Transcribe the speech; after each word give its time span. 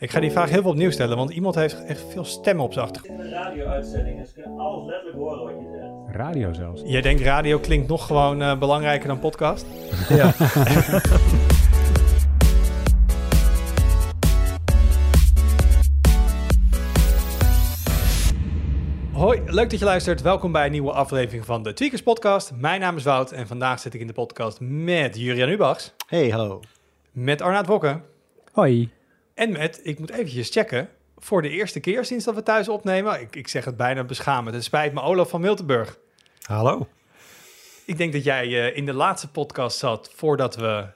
Ik 0.00 0.10
ga 0.10 0.20
die 0.20 0.30
vraag 0.30 0.50
heel 0.50 0.62
veel 0.62 0.70
opnieuw 0.70 0.90
stellen, 0.90 1.16
want 1.16 1.30
iemand 1.30 1.54
heeft 1.54 1.84
echt 1.84 2.04
veel 2.08 2.24
stemmen 2.24 2.64
op 2.64 2.72
zijn 2.72 2.84
achtergrond. 2.84 3.20
In 3.20 3.26
een 3.26 3.32
radio-uitzending 3.32 4.20
is 4.20 4.32
alles 4.58 4.86
letterlijk 4.86 5.16
horen 5.16 5.42
wat 5.44 5.52
je 5.62 5.78
zegt. 6.06 6.16
Radio 6.16 6.52
zelfs. 6.52 6.82
Jij 6.84 7.00
denkt 7.00 7.22
radio 7.22 7.58
klinkt 7.58 7.88
nog 7.88 8.06
gewoon 8.06 8.42
eh, 8.42 8.58
belangrijker 8.58 9.08
dan 9.08 9.18
podcast? 9.18 9.66
Ja. 10.08 10.32
Hoi, 19.12 19.40
leuk 19.46 19.70
dat 19.70 19.78
je 19.78 19.84
luistert. 19.84 20.22
Welkom 20.22 20.52
bij 20.52 20.64
een 20.64 20.70
nieuwe 20.72 20.92
aflevering 20.92 21.44
van 21.44 21.62
de 21.62 21.72
Tweakers 21.72 22.02
Podcast. 22.02 22.52
Mijn 22.56 22.80
naam 22.80 22.96
is 22.96 23.04
Wout 23.04 23.30
en 23.32 23.46
vandaag 23.46 23.80
zit 23.80 23.94
ik 23.94 24.00
in 24.00 24.06
de 24.06 24.12
podcast 24.12 24.60
met 24.60 25.16
Jurian 25.18 25.48
Ubachs, 25.48 25.94
Hey, 26.06 26.28
hallo. 26.28 26.60
met 27.12 27.42
Arnaud 27.42 27.66
Wokken 27.66 28.02
Hoi. 28.52 28.90
En 29.38 29.52
met, 29.52 29.80
ik 29.82 29.98
moet 29.98 30.10
eventjes 30.10 30.50
checken, 30.50 30.88
voor 31.18 31.42
de 31.42 31.48
eerste 31.48 31.80
keer 31.80 32.04
sinds 32.04 32.24
dat 32.24 32.34
we 32.34 32.42
thuis 32.42 32.68
opnemen. 32.68 33.20
Ik, 33.20 33.36
ik 33.36 33.48
zeg 33.48 33.64
het 33.64 33.76
bijna 33.76 34.04
beschamend. 34.04 34.54
Het 34.54 34.64
spijt 34.64 34.92
me, 34.92 35.00
Olaf 35.00 35.28
van 35.28 35.40
Miltenburg. 35.40 35.98
Hallo. 36.42 36.88
Ik 37.84 37.96
denk 37.96 38.12
dat 38.12 38.24
jij 38.24 38.44
eh, 38.44 38.76
in 38.76 38.86
de 38.86 38.92
laatste 38.92 39.28
podcast 39.30 39.78
zat 39.78 40.12
voordat 40.14 40.56
we 40.56 40.86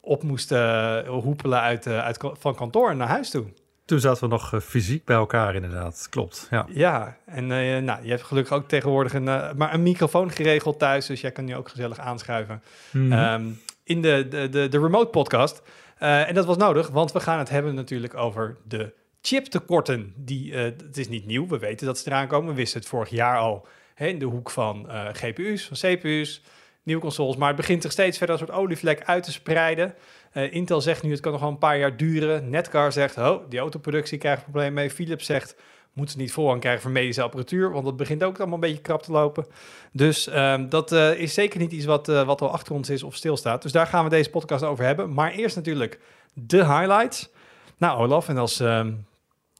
op 0.00 0.22
moesten 0.22 0.58
eh, 1.04 1.10
hoepelen 1.10 1.60
uit, 1.60 1.86
eh, 1.86 2.04
uit, 2.04 2.18
van 2.38 2.54
kantoor 2.54 2.96
naar 2.96 3.08
huis 3.08 3.30
toe. 3.30 3.44
Toen 3.84 4.00
zaten 4.00 4.22
we 4.22 4.28
nog 4.28 4.62
fysiek 4.64 5.04
bij 5.04 5.16
elkaar, 5.16 5.54
inderdaad. 5.54 6.06
Klopt, 6.10 6.46
ja. 6.50 6.66
Ja, 6.68 7.16
en 7.26 7.46
nou, 7.84 8.02
je 8.02 8.10
hebt 8.10 8.22
gelukkig 8.22 8.52
ook 8.52 8.68
tegenwoordig 8.68 9.14
een, 9.14 9.24
maar 9.24 9.74
een 9.74 9.82
microfoon 9.82 10.30
geregeld 10.30 10.78
thuis, 10.78 11.06
dus 11.06 11.20
jij 11.20 11.30
kan 11.32 11.44
nu 11.44 11.56
ook 11.56 11.68
gezellig 11.68 11.98
aanschuiven 11.98 12.62
Mhm. 12.90 13.12
ehm, 13.12 13.44
in 13.84 14.02
de, 14.02 14.26
de, 14.28 14.48
de, 14.48 14.68
de 14.68 14.78
remote 14.80 15.10
podcast. 15.10 15.62
Eh, 16.00 16.28
en 16.28 16.34
dat 16.34 16.46
was 16.46 16.56
nodig, 16.56 16.88
want 16.88 17.12
we 17.12 17.20
gaan 17.20 17.38
het 17.38 17.48
hebben 17.48 17.74
natuurlijk 17.74 18.14
over 18.14 18.56
de 18.64 18.92
chiptekorten. 19.20 20.12
Die, 20.16 20.54
eh, 20.54 20.62
het 20.62 20.96
is 20.96 21.08
niet 21.08 21.26
nieuw, 21.26 21.46
we 21.46 21.58
weten 21.58 21.86
dat 21.86 21.98
ze 21.98 22.10
eraan 22.10 22.26
komen. 22.26 22.48
We 22.48 22.54
wisten 22.54 22.80
het 22.80 22.88
vorig 22.88 23.08
jaar 23.10 23.38
al 23.38 23.66
hè, 23.94 24.06
in 24.06 24.18
de 24.18 24.24
hoek 24.24 24.50
van 24.50 24.90
eh, 24.90 25.08
GPU's, 25.12 25.66
van 25.66 25.76
CPU's, 25.76 26.42
nieuwe 26.82 27.02
consoles. 27.02 27.36
Maar 27.36 27.48
het 27.48 27.56
begint 27.56 27.82
zich 27.82 27.92
steeds 27.92 28.18
verder 28.18 28.40
een 28.40 28.46
soort 28.46 28.58
olievlek 28.58 29.04
uit 29.04 29.22
te 29.22 29.32
spreiden. 29.32 29.94
Intel 30.32 30.80
zegt 30.80 31.02
nu, 31.02 31.10
het 31.10 31.20
kan 31.20 31.32
nog 31.32 31.40
wel 31.40 31.50
een 31.50 31.58
paar 31.58 31.78
jaar 31.78 31.96
duren. 31.96 32.50
Netcar 32.50 32.92
zegt, 32.92 33.18
oh, 33.18 33.50
die 33.50 33.58
autoproductie 33.58 34.18
krijgt 34.18 34.42
problemen 34.42 34.72
mee. 34.72 34.90
Philips 34.90 35.26
zegt, 35.26 35.56
moeten 35.92 36.14
ze 36.14 36.20
niet 36.20 36.32
voorrang 36.32 36.60
krijgen 36.60 36.82
voor 36.82 36.90
medische 36.90 37.22
apparatuur, 37.22 37.72
want 37.72 37.84
dat 37.84 37.96
begint 37.96 38.22
ook 38.22 38.38
allemaal 38.38 38.54
een 38.54 38.60
beetje 38.60 38.80
krap 38.80 39.02
te 39.02 39.12
lopen. 39.12 39.46
Dus 39.92 40.28
ehm, 40.28 40.68
dat 40.68 40.92
eh, 40.92 41.14
is 41.14 41.34
zeker 41.34 41.60
niet 41.60 41.72
iets 41.72 41.84
wat, 41.84 42.08
eh, 42.08 42.22
wat 42.26 42.40
al 42.40 42.50
achter 42.50 42.74
ons 42.74 42.90
is 42.90 43.02
of 43.02 43.14
stilstaat. 43.14 43.62
Dus 43.62 43.72
daar 43.72 43.86
gaan 43.86 44.04
we 44.04 44.10
deze 44.10 44.30
podcast 44.30 44.64
over 44.64 44.84
hebben. 44.84 45.14
Maar 45.14 45.32
eerst 45.32 45.56
natuurlijk 45.56 46.00
de 46.32 46.64
highlights. 46.64 47.30
Nou, 47.76 47.98
Olaf, 47.98 48.28
en 48.28 48.38
als 48.38 48.60
ehm, 48.60 48.92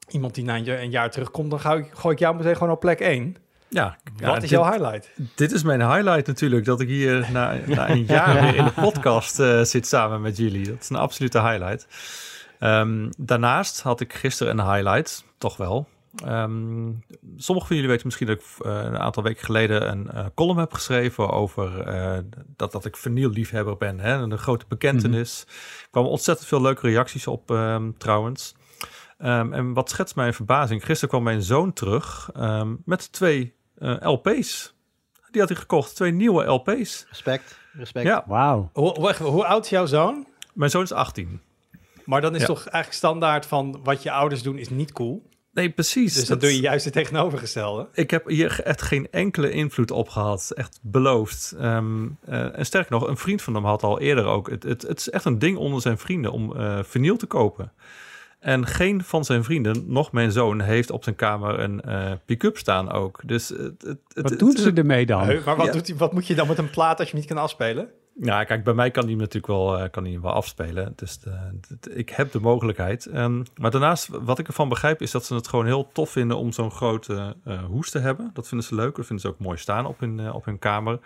iemand 0.08 0.34
die 0.34 0.44
na 0.44 0.56
een 0.56 0.64
jaar, 0.64 0.80
een 0.80 0.90
jaar 0.90 1.10
terugkomt, 1.10 1.50
dan 1.50 1.60
gooi 1.60 1.80
ik, 1.80 1.90
gooi 1.92 2.14
ik 2.14 2.20
jou 2.20 2.36
meteen 2.36 2.56
gewoon 2.56 2.72
op 2.72 2.80
plek 2.80 3.00
1. 3.00 3.36
Ja, 3.68 3.96
ja, 4.16 4.26
wat 4.26 4.34
is 4.34 4.40
dit, 4.40 4.50
jouw 4.50 4.70
highlight? 4.70 5.10
dit 5.34 5.52
is 5.52 5.62
mijn 5.62 5.80
highlight 5.80 6.26
natuurlijk, 6.26 6.64
dat 6.64 6.80
ik 6.80 6.88
hier 6.88 7.28
na, 7.32 7.58
na 7.66 7.90
een 7.90 8.04
jaar 8.04 8.34
weer 8.42 8.56
in 8.56 8.64
de 8.64 8.72
podcast 8.72 9.38
eh, 9.38 9.62
zit 9.62 9.86
samen 9.86 10.20
met 10.20 10.36
jullie. 10.36 10.68
Dat 10.68 10.80
is 10.80 10.88
een 10.88 10.96
absolute 10.96 11.42
highlight. 11.42 11.86
Ehm, 12.58 13.10
daarnaast 13.16 13.82
had 13.82 14.00
ik 14.00 14.12
gisteren 14.12 14.58
een 14.58 14.72
highlight, 14.72 15.24
toch 15.38 15.56
wel. 15.56 15.88
Ehm 16.24 16.90
sommigen 17.36 17.68
van 17.68 17.76
jullie 17.76 17.88
weten 17.90 18.06
misschien 18.06 18.26
dat 18.26 18.36
ik 18.38 18.64
eh, 18.66 18.72
een 18.82 18.98
aantal 18.98 19.22
weken 19.22 19.44
geleden 19.44 19.90
een 19.90 20.10
eh, 20.10 20.26
column 20.34 20.58
heb 20.58 20.72
geschreven 20.72 21.30
over 21.30 21.80
eh, 21.80 22.18
dat, 22.56 22.72
dat 22.72 22.84
ik 22.84 22.96
vernielliefhebber 22.96 23.76
ben. 23.76 24.00
Hè? 24.00 24.12
Een 24.14 24.38
grote 24.38 24.64
bekentenis. 24.68 25.44
Er 25.82 25.88
kwamen 25.90 26.10
ontzettend 26.10 26.48
veel 26.48 26.60
leuke 26.60 26.86
reacties 26.86 27.26
op 27.26 27.50
ehm, 27.50 27.90
trouwens. 27.98 28.54
Ehm, 29.18 29.52
en 29.52 29.72
wat 29.72 29.90
schetst 29.90 30.16
mijn 30.16 30.34
verbazing? 30.34 30.84
Gisteren 30.84 31.08
kwam 31.08 31.22
mijn 31.22 31.42
zoon 31.42 31.72
terug 31.72 32.30
ehm, 32.34 32.74
met 32.84 33.12
twee 33.12 33.54
eh, 33.78 33.96
LP's. 34.00 34.74
Die 35.30 35.40
had 35.40 35.50
hij 35.50 35.58
gekocht, 35.58 35.94
twee 35.96 36.12
nieuwe 36.12 36.44
LP's. 36.44 37.06
Respect, 37.08 37.58
respect. 37.72 38.06
Ja, 38.06 38.24
Wauw. 38.26 38.70
Hoe, 38.72 39.14
hoe 39.22 39.44
oud 39.46 39.64
is 39.64 39.70
jouw 39.70 39.86
zoon? 39.86 40.26
mijn 40.54 40.70
zoon 40.70 40.82
is 40.82 40.92
18. 40.92 41.40
Maar 42.04 42.20
dan 42.20 42.34
is 42.34 42.40
Ja. 42.40 42.46
toch 42.46 42.58
eigenlijk 42.58 42.92
standaard 42.92 43.46
van 43.46 43.80
wat 43.82 44.02
je 44.02 44.10
ouders 44.10 44.42
doen 44.42 44.58
is 44.58 44.68
niet 44.68 44.92
cool. 44.92 45.28
Nee, 45.52 45.70
precies. 45.70 46.14
Dus 46.14 46.26
Dat- 46.26 46.40
doe 46.40 46.54
je 46.54 46.60
juist 46.60 46.84
het 46.84 46.94
tegenovergestelde. 46.94 47.88
Ik 47.92 48.10
heb 48.10 48.28
hier 48.28 48.60
echt 48.64 48.82
geen 48.82 49.08
enkele 49.10 49.50
invloed 49.50 49.90
op 49.90 50.08
gehad. 50.08 50.50
Echt 50.54 50.78
beloofd. 50.82 51.54
Ehm, 51.58 52.06
eh, 52.24 52.58
en 52.58 52.66
sterker 52.66 52.92
nog, 52.92 53.08
een 53.08 53.16
vriend 53.16 53.42
van 53.42 53.54
hem 53.54 53.64
had 53.64 53.82
al 53.82 54.00
eerder 54.00 54.24
ook. 54.24 54.50
Het, 54.50 54.62
het, 54.62 54.82
het 54.82 54.98
is 54.98 55.10
echt 55.10 55.24
een 55.24 55.38
ding 55.38 55.56
onder 55.56 55.80
zijn 55.80 55.98
vrienden 55.98 56.32
om 56.32 56.56
eh 56.56 56.78
vinyl 56.82 57.16
te 57.16 57.26
kopen. 57.26 57.72
En 58.40 58.66
geen 58.66 59.04
van 59.04 59.24
zijn 59.24 59.44
vrienden, 59.44 59.84
nog 59.86 60.12
mijn 60.12 60.32
zoon, 60.32 60.60
heeft 60.60 60.90
op 60.90 61.02
zijn 61.04 61.16
kamer 61.16 61.58
een 61.60 61.80
eh, 61.80 62.12
pick-up 62.24 62.56
staan 62.58 62.90
ook. 62.92 63.20
Dus 63.24 63.48
het, 63.48 63.58
het, 63.58 63.98
het- 64.14 64.30
Wat 64.30 64.38
doen 64.38 64.52
ze 64.56 64.72
ermee 64.72 65.06
dan? 65.06 65.22
Heu, 65.24 65.40
Maar 65.44 65.56
wat, 65.56 65.66
Ja. 65.66 65.72
doet 65.72 65.86
hij, 65.88 65.96
wat 65.96 66.12
moet 66.12 66.26
je 66.26 66.34
dan 66.34 66.46
met 66.46 66.58
een 66.58 66.70
plaat 66.70 66.98
als 66.98 67.06
je 67.08 67.12
hem 67.16 67.20
niet 67.24 67.32
kan 67.34 67.42
afspelen? 67.42 67.88
Ja, 68.22 68.44
kijk, 68.44 68.64
bij 68.64 68.74
mij 68.74 68.90
kan 68.90 69.08
hem 69.08 69.16
natuurlijk 69.16 69.46
wel, 69.46 69.78
eh, 69.78 69.90
kan 69.90 70.04
hem 70.04 70.20
wel 70.20 70.32
afspelen. 70.32 70.92
Dus 70.96 71.18
ik 71.90 72.10
heb 72.10 72.32
de 72.32 72.40
mogelijkheid. 72.40 73.06
Ehm, 73.06 73.42
maar 73.56 73.70
daarnaast, 73.70 74.08
wat 74.08 74.38
ik 74.38 74.46
ervan 74.46 74.68
begrijp, 74.68 75.02
is 75.02 75.10
dat 75.10 75.24
ze 75.24 75.34
het 75.34 75.48
gewoon 75.48 75.66
heel 75.66 75.90
tof 75.92 76.10
vinden 76.10 76.36
om 76.36 76.52
zo'n 76.52 76.70
grote 76.70 77.36
eh, 77.44 77.64
hoes 77.64 77.90
te 77.90 77.98
hebben. 77.98 78.30
Dat 78.34 78.48
vinden 78.48 78.66
ze 78.66 78.74
leuk. 78.74 78.96
Dat 78.96 79.06
vinden 79.06 79.24
ze 79.24 79.32
ook 79.32 79.38
mooi 79.38 79.56
staan 79.56 79.86
op 79.86 80.00
hun, 80.00 80.20
eh, 80.20 80.34
op 80.34 80.44
hun 80.44 80.58
kamer. 80.58 80.98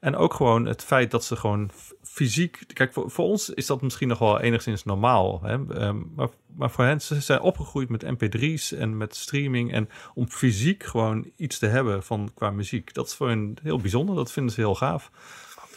En 0.00 0.16
ook 0.16 0.34
gewoon 0.34 0.66
het 0.66 0.84
feit 0.84 1.10
dat 1.10 1.24
ze 1.24 1.36
gewoon 1.36 1.70
fysiek. 2.02 2.64
Kijk, 2.72 2.92
voor, 2.92 3.10
voor 3.10 3.24
ons 3.24 3.50
is 3.50 3.66
dat 3.66 3.82
misschien 3.82 4.08
nog 4.08 4.18
wel 4.18 4.40
enigszins 4.40 4.84
normaal. 4.84 5.42
Hè? 5.42 5.74
Ehm, 5.74 5.96
maar, 6.14 6.28
maar 6.56 6.70
voor 6.70 6.84
hen, 6.84 7.00
ze 7.00 7.20
zijn 7.20 7.40
opgegroeid 7.40 7.88
met 7.88 8.04
MP3's 8.04 8.72
en 8.72 8.96
met 8.96 9.16
streaming. 9.16 9.72
En 9.72 9.88
om 10.14 10.28
fysiek 10.28 10.82
gewoon 10.82 11.30
iets 11.36 11.58
te 11.58 11.66
hebben 11.66 12.02
van 12.02 12.30
qua 12.34 12.50
muziek, 12.50 12.94
dat 12.94 13.06
is 13.06 13.14
voor 13.14 13.28
hen 13.28 13.56
heel 13.62 13.78
bijzonder. 13.78 14.14
Dat 14.14 14.32
vinden 14.32 14.54
ze 14.54 14.60
heel 14.60 14.74
gaaf. 14.74 15.10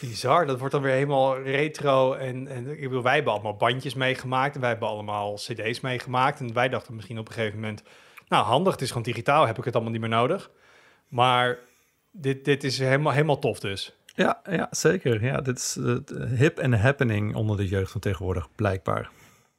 Bizar, 0.00 0.46
dat 0.46 0.58
wordt 0.58 0.74
dan 0.74 0.82
weer 0.82 0.92
helemaal 0.92 1.42
retro. 1.42 2.12
En, 2.12 2.48
en 2.48 2.70
ik 2.70 2.80
bedoel, 2.80 3.02
wij 3.02 3.14
hebben 3.14 3.32
allemaal 3.32 3.56
bandjes 3.56 3.94
meegemaakt. 3.94 4.54
En 4.54 4.60
wij 4.60 4.70
hebben 4.70 4.88
allemaal 4.88 5.34
cd's 5.34 5.80
meegemaakt. 5.80 6.40
En 6.40 6.52
wij 6.52 6.68
dachten 6.68 6.94
misschien 6.94 7.18
op 7.18 7.28
een 7.28 7.34
gegeven 7.34 7.60
moment... 7.60 7.82
Nou, 8.28 8.44
handig, 8.44 8.72
het 8.72 8.82
is 8.82 8.88
gewoon 8.88 9.02
digitaal, 9.02 9.46
heb 9.46 9.58
ik 9.58 9.64
het 9.64 9.74
allemaal 9.74 9.92
niet 9.92 10.00
meer 10.00 10.10
nodig. 10.10 10.50
Maar 11.08 11.58
dit, 12.10 12.44
dit 12.44 12.64
is 12.64 12.78
helemaal, 12.78 13.12
helemaal 13.12 13.38
tof 13.38 13.60
dus. 13.60 13.96
Ja, 14.14 14.40
ja 14.50 14.66
zeker. 14.70 15.24
Ja, 15.24 15.40
dit 15.40 15.58
is 15.58 15.76
eh, 15.76 15.94
hip 16.38 16.58
en 16.58 16.72
happening 16.72 17.34
onder 17.34 17.56
de 17.56 17.68
jeugd 17.68 17.90
van 17.90 18.00
tegenwoordig, 18.00 18.48
blijkbaar. 18.54 19.10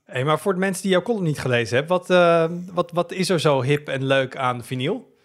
Hey, 0.05 0.23
maar 0.23 0.39
voor 0.39 0.53
de 0.53 0.59
mensen 0.59 0.81
die 0.81 0.91
jouw 0.91 1.01
column 1.01 1.23
niet 1.23 1.39
gelezen 1.39 1.77
hebben... 1.77 1.97
Wat, 1.97 2.09
eh, 2.09 2.45
wat, 2.73 2.91
wat 2.91 3.11
is 3.11 3.29
er 3.29 3.39
zo 3.39 3.61
hip 3.61 3.87
en 3.87 4.05
leuk 4.05 4.37
aan 4.37 4.63
vinyl? 4.63 5.15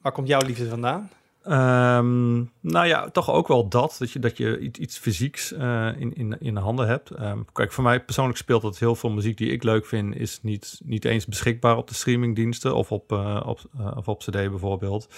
Waar 0.00 0.12
komt 0.12 0.28
jouw 0.28 0.40
liefde 0.46 0.68
vandaan? 0.68 1.10
Ehm, 1.46 2.34
nou 2.60 2.86
ja, 2.86 3.10
toch 3.10 3.30
ook 3.30 3.48
wel 3.48 3.68
dat, 3.68 3.96
dat 3.98 4.10
je, 4.10 4.18
dat 4.18 4.36
je 4.36 4.58
iets, 4.58 4.78
iets 4.78 4.98
fysieks 4.98 5.52
eh, 5.52 5.88
in, 5.98 6.14
in, 6.14 6.36
in 6.40 6.54
de 6.54 6.60
handen 6.60 6.86
hebt. 6.86 7.10
Ehm, 7.10 7.38
kijk, 7.52 7.72
voor 7.72 7.84
mij 7.84 8.00
persoonlijk 8.00 8.38
speelt 8.38 8.62
dat 8.62 8.78
heel 8.78 8.94
veel 8.94 9.10
muziek 9.10 9.36
die 9.36 9.50
ik 9.50 9.62
leuk 9.62 9.86
vind, 9.86 10.16
is 10.16 10.38
niet, 10.42 10.80
niet 10.84 11.04
eens 11.04 11.26
beschikbaar 11.26 11.76
op 11.76 11.88
de 11.88 11.94
streamingdiensten 11.94 12.74
of 12.74 12.92
op, 12.92 13.12
eh, 13.12 13.42
op, 13.46 13.60
eh, 13.78 13.96
of 13.96 14.08
op 14.08 14.18
CD 14.18 14.30
bijvoorbeeld. 14.30 15.08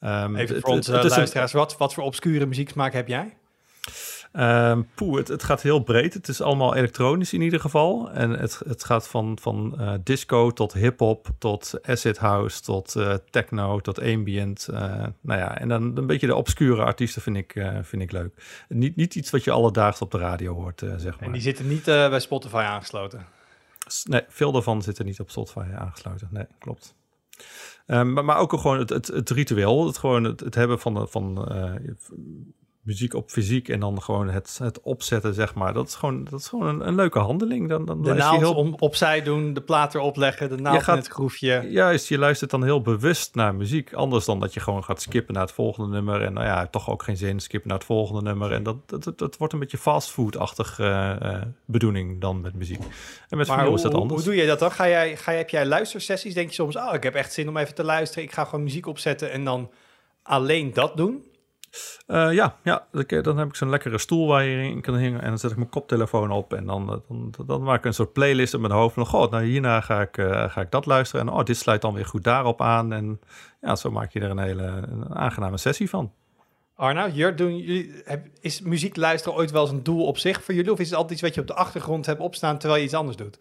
Ehm, 0.00 0.36
Even 0.36 0.54
het- 0.54 0.64
voor 0.64 0.74
onze 0.74 0.92
een- 0.92 1.08
luisteraars, 1.08 1.52
wat, 1.52 1.76
wat 1.76 1.94
voor 1.94 2.04
obscure 2.04 2.46
muzieksmaak 2.46 2.92
heb 2.92 3.08
jij? 3.08 3.36
Poeh, 4.94 5.16
het, 5.16 5.28
het 5.28 5.42
gaat 5.42 5.62
heel 5.62 5.80
breed. 5.80 6.14
Het 6.14 6.28
is 6.28 6.40
allemaal 6.40 6.74
elektronisch 6.74 7.32
in 7.32 7.40
ieder 7.40 7.60
geval. 7.60 8.10
En 8.10 8.30
het, 8.30 8.62
het 8.66 8.84
gaat 8.84 9.08
van, 9.08 9.38
van 9.40 9.78
eh, 9.78 9.94
disco 10.04 10.50
tot 10.50 10.72
hip-hop, 10.72 11.28
tot 11.38 11.74
acid 11.82 12.18
house, 12.18 12.62
tot 12.62 12.96
eh, 12.96 13.14
techno, 13.30 13.80
tot 13.80 14.00
ambient. 14.00 14.68
eh, 14.68 14.80
nou 15.20 15.40
ja, 15.40 15.58
en 15.58 15.68
dan 15.68 15.96
een 15.96 16.06
beetje 16.06 16.26
de 16.26 16.34
obscure 16.34 16.82
artiesten 16.82 17.22
vind 17.22 17.36
ik, 17.36 17.64
vind 17.82 18.02
ik 18.02 18.12
leuk. 18.12 18.64
Niet, 18.68 18.96
niet 18.96 19.14
iets 19.14 19.30
wat 19.30 19.44
je 19.44 19.50
alledaags 19.50 20.00
op 20.00 20.10
de 20.10 20.18
radio 20.18 20.54
hoort, 20.54 20.82
zeg 20.96 21.18
maar. 21.18 21.26
En 21.28 21.32
die 21.32 21.42
zitten 21.42 21.68
niet 21.68 21.84
bij 21.84 22.20
Spotify 22.20 22.56
aangesloten. 22.56 23.26
Nee, 24.04 24.22
veel 24.28 24.52
daarvan 24.52 24.82
zitten 24.82 25.04
niet 25.04 25.20
op 25.20 25.30
Spotify 25.30 25.66
aangesloten. 25.78 26.28
Nee, 26.30 26.46
klopt. 26.58 26.94
Ehm, 27.86 28.12
maar, 28.12 28.24
maar 28.24 28.38
ook 28.38 28.52
gewoon 28.52 28.78
het, 28.78 28.90
het, 28.90 29.06
het 29.06 29.30
ritueel, 29.30 29.86
het, 29.86 29.98
gewoon 29.98 30.24
het, 30.24 30.40
het 30.40 30.54
hebben 30.54 30.80
van, 30.80 31.08
van 31.08 31.48
muziek 32.90 33.14
op 33.14 33.30
fysiek 33.30 33.68
en 33.68 33.80
dan 33.80 34.02
gewoon 34.02 34.28
het, 34.28 34.58
het 34.62 34.80
opzetten, 34.80 35.34
zeg 35.34 35.54
maar. 35.54 35.72
Dat 35.72 35.88
is 35.88 35.94
gewoon, 35.94 36.24
dat 36.24 36.40
is 36.40 36.48
gewoon 36.48 36.66
een, 36.66 36.86
een 36.86 36.94
leuke 36.94 37.18
handeling. 37.18 37.68
Dan, 37.68 37.84
dan 37.84 38.02
De 38.02 38.08
je 38.08 38.14
naald 38.14 38.38
heel, 38.38 38.54
om, 38.54 38.74
opzij 38.78 39.22
doen, 39.22 39.54
de 39.54 39.60
plaat 39.60 39.94
erop 39.94 40.16
leggen, 40.16 40.48
de 40.48 40.56
naald 40.56 40.82
gaat- 40.82 40.96
in 40.96 41.02
het 41.02 41.10
groefje. 41.10 41.66
Juist, 41.68 42.08
je 42.08 42.18
luistert 42.18 42.50
dan 42.50 42.64
heel 42.64 42.80
bewust 42.82 43.34
naar 43.34 43.54
muziek. 43.54 43.92
Anders 43.92 44.24
dan 44.24 44.40
dat 44.40 44.54
je 44.54 44.60
gewoon 44.60 44.84
gaat 44.84 45.02
skippen 45.02 45.34
naar 45.34 45.42
het 45.42 45.52
volgende 45.52 45.90
nummer. 45.90 46.22
En 46.22 46.32
nou 46.32 46.46
ja, 46.46 46.66
toch 46.66 46.90
ook 46.90 47.02
geen 47.02 47.16
zin, 47.16 47.40
skippen 47.40 47.68
naar 47.68 47.78
het 47.78 47.86
volgende 47.86 48.22
nummer. 48.22 48.52
En 48.52 48.62
dat, 48.62 48.76
dat, 48.88 49.04
dat, 49.04 49.18
dat 49.18 49.36
wordt 49.36 49.52
een 49.52 49.58
beetje 49.58 49.78
fastfood-achtig 49.78 50.78
eh, 50.78 51.42
bedoeling 51.64 52.20
dan 52.20 52.40
met 52.40 52.54
muziek. 52.54 52.82
En 53.28 53.36
met 53.36 53.46
Maar 53.46 53.64
hoe, 53.66 53.74
is 53.74 53.82
dat 53.82 53.94
anders. 53.94 54.24
hoe 54.24 54.32
doe 54.32 54.40
je 54.40 54.46
dat 54.46 54.58
dan? 54.58 54.72
Ga 54.72 54.88
jij, 54.88 55.16
ga, 55.16 55.32
heb 55.32 55.50
jij 55.50 55.66
luistersessies? 55.66 56.34
Denk 56.34 56.48
je 56.48 56.54
soms, 56.54 56.76
oh, 56.76 56.94
ik 56.94 57.02
heb 57.02 57.14
echt 57.14 57.32
zin 57.32 57.48
om 57.48 57.56
even 57.56 57.74
te 57.74 57.84
luisteren. 57.84 58.24
Ik 58.24 58.32
ga 58.32 58.44
gewoon 58.44 58.62
muziek 58.64 58.86
opzetten 58.86 59.30
en 59.32 59.44
dan 59.44 59.70
alleen 60.22 60.72
dat 60.72 60.96
doen? 60.96 61.24
Eh, 62.06 62.32
ja, 62.32 62.56
ja 62.62 62.86
dan 63.22 63.38
heb 63.38 63.48
ik 63.48 63.54
zo'n 63.54 63.70
lekkere 63.70 63.98
stoel 63.98 64.26
waar 64.26 64.44
je 64.44 64.68
in 64.68 64.80
kan 64.80 64.96
hingen. 64.96 65.20
En 65.20 65.28
dan 65.28 65.38
zet 65.38 65.50
ik 65.50 65.56
mijn 65.56 65.68
koptelefoon 65.68 66.30
op. 66.30 66.54
En 66.54 66.66
dan, 66.66 66.90
eh, 66.90 66.96
dan, 67.08 67.46
dan 67.46 67.62
maak 67.62 67.78
ik 67.78 67.84
een 67.84 67.94
soort 67.94 68.12
playlist 68.12 68.54
in 68.54 68.60
mijn 68.60 68.72
hoofd. 68.72 68.94
Van, 68.94 69.06
god, 69.06 69.30
nou 69.30 69.44
hierna 69.44 69.80
ga 69.80 70.00
ik, 70.00 70.18
eh, 70.18 70.50
ga 70.50 70.60
ik 70.60 70.70
dat 70.70 70.86
luisteren. 70.86 71.26
En 71.26 71.32
oh, 71.32 71.44
dit 71.44 71.56
sluit 71.56 71.82
dan 71.82 71.94
weer 71.94 72.06
goed 72.06 72.24
daarop 72.24 72.60
aan. 72.62 72.92
En 72.92 73.20
ja, 73.60 73.76
zo 73.76 73.90
maak 73.90 74.12
je 74.12 74.20
er 74.20 74.30
een 74.30 74.38
hele 74.38 74.88
aangename 75.08 75.58
sessie 75.58 75.88
van. 75.88 76.12
Arno, 76.74 77.34
doen 77.34 77.56
jullie, 77.56 78.02
is 78.40 78.60
muziek 78.60 78.96
luisteren 78.96 79.38
ooit 79.38 79.50
wel 79.50 79.62
eens 79.62 79.70
een 79.70 79.82
doel 79.82 80.06
op 80.06 80.18
zich 80.18 80.42
voor 80.42 80.54
jullie? 80.54 80.72
Of 80.72 80.78
is 80.78 80.86
het 80.86 80.94
altijd 80.94 81.12
iets 81.12 81.22
wat 81.22 81.34
je 81.34 81.40
op 81.40 81.46
de 81.46 81.54
achtergrond 81.54 82.06
hebt 82.06 82.20
opstaan 82.20 82.58
terwijl 82.58 82.80
je 82.80 82.86
iets 82.86 82.96
anders 82.96 83.16
doet? 83.16 83.38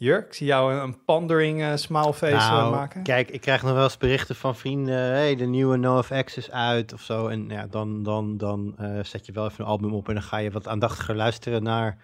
Jur, 0.00 0.26
ik 0.26 0.34
zie 0.34 0.46
jou 0.46 0.74
een, 0.74 1.04
pandering 1.04 1.62
eh 1.62 1.76
smileface 1.76 2.34
eh, 2.34 2.48
Nou, 2.48 2.74
maken. 2.74 3.02
Kijk, 3.02 3.30
ik 3.30 3.40
krijg 3.40 3.62
nog 3.62 3.72
wel 3.72 3.82
eens 3.82 3.96
berichten 3.96 4.36
van 4.36 4.56
vrienden. 4.56 4.94
hey, 4.94 5.36
de 5.36 5.44
nieuwe 5.44 5.76
NoFX 5.76 6.36
is 6.36 6.50
uit 6.50 6.92
of 6.92 7.00
zo. 7.00 7.28
En 7.28 7.48
ja, 7.48 7.66
dan, 7.66 8.02
dan, 8.02 8.36
dan 8.36 8.74
eh, 8.78 9.04
zet 9.04 9.26
je 9.26 9.32
wel 9.32 9.44
even 9.44 9.64
een 9.64 9.70
album 9.70 9.94
op 9.94 10.08
en 10.08 10.14
dan 10.14 10.22
ga 10.22 10.36
je 10.36 10.50
wat 10.50 10.68
aandachtiger 10.68 11.16
luisteren 11.16 11.62
naar 11.62 11.98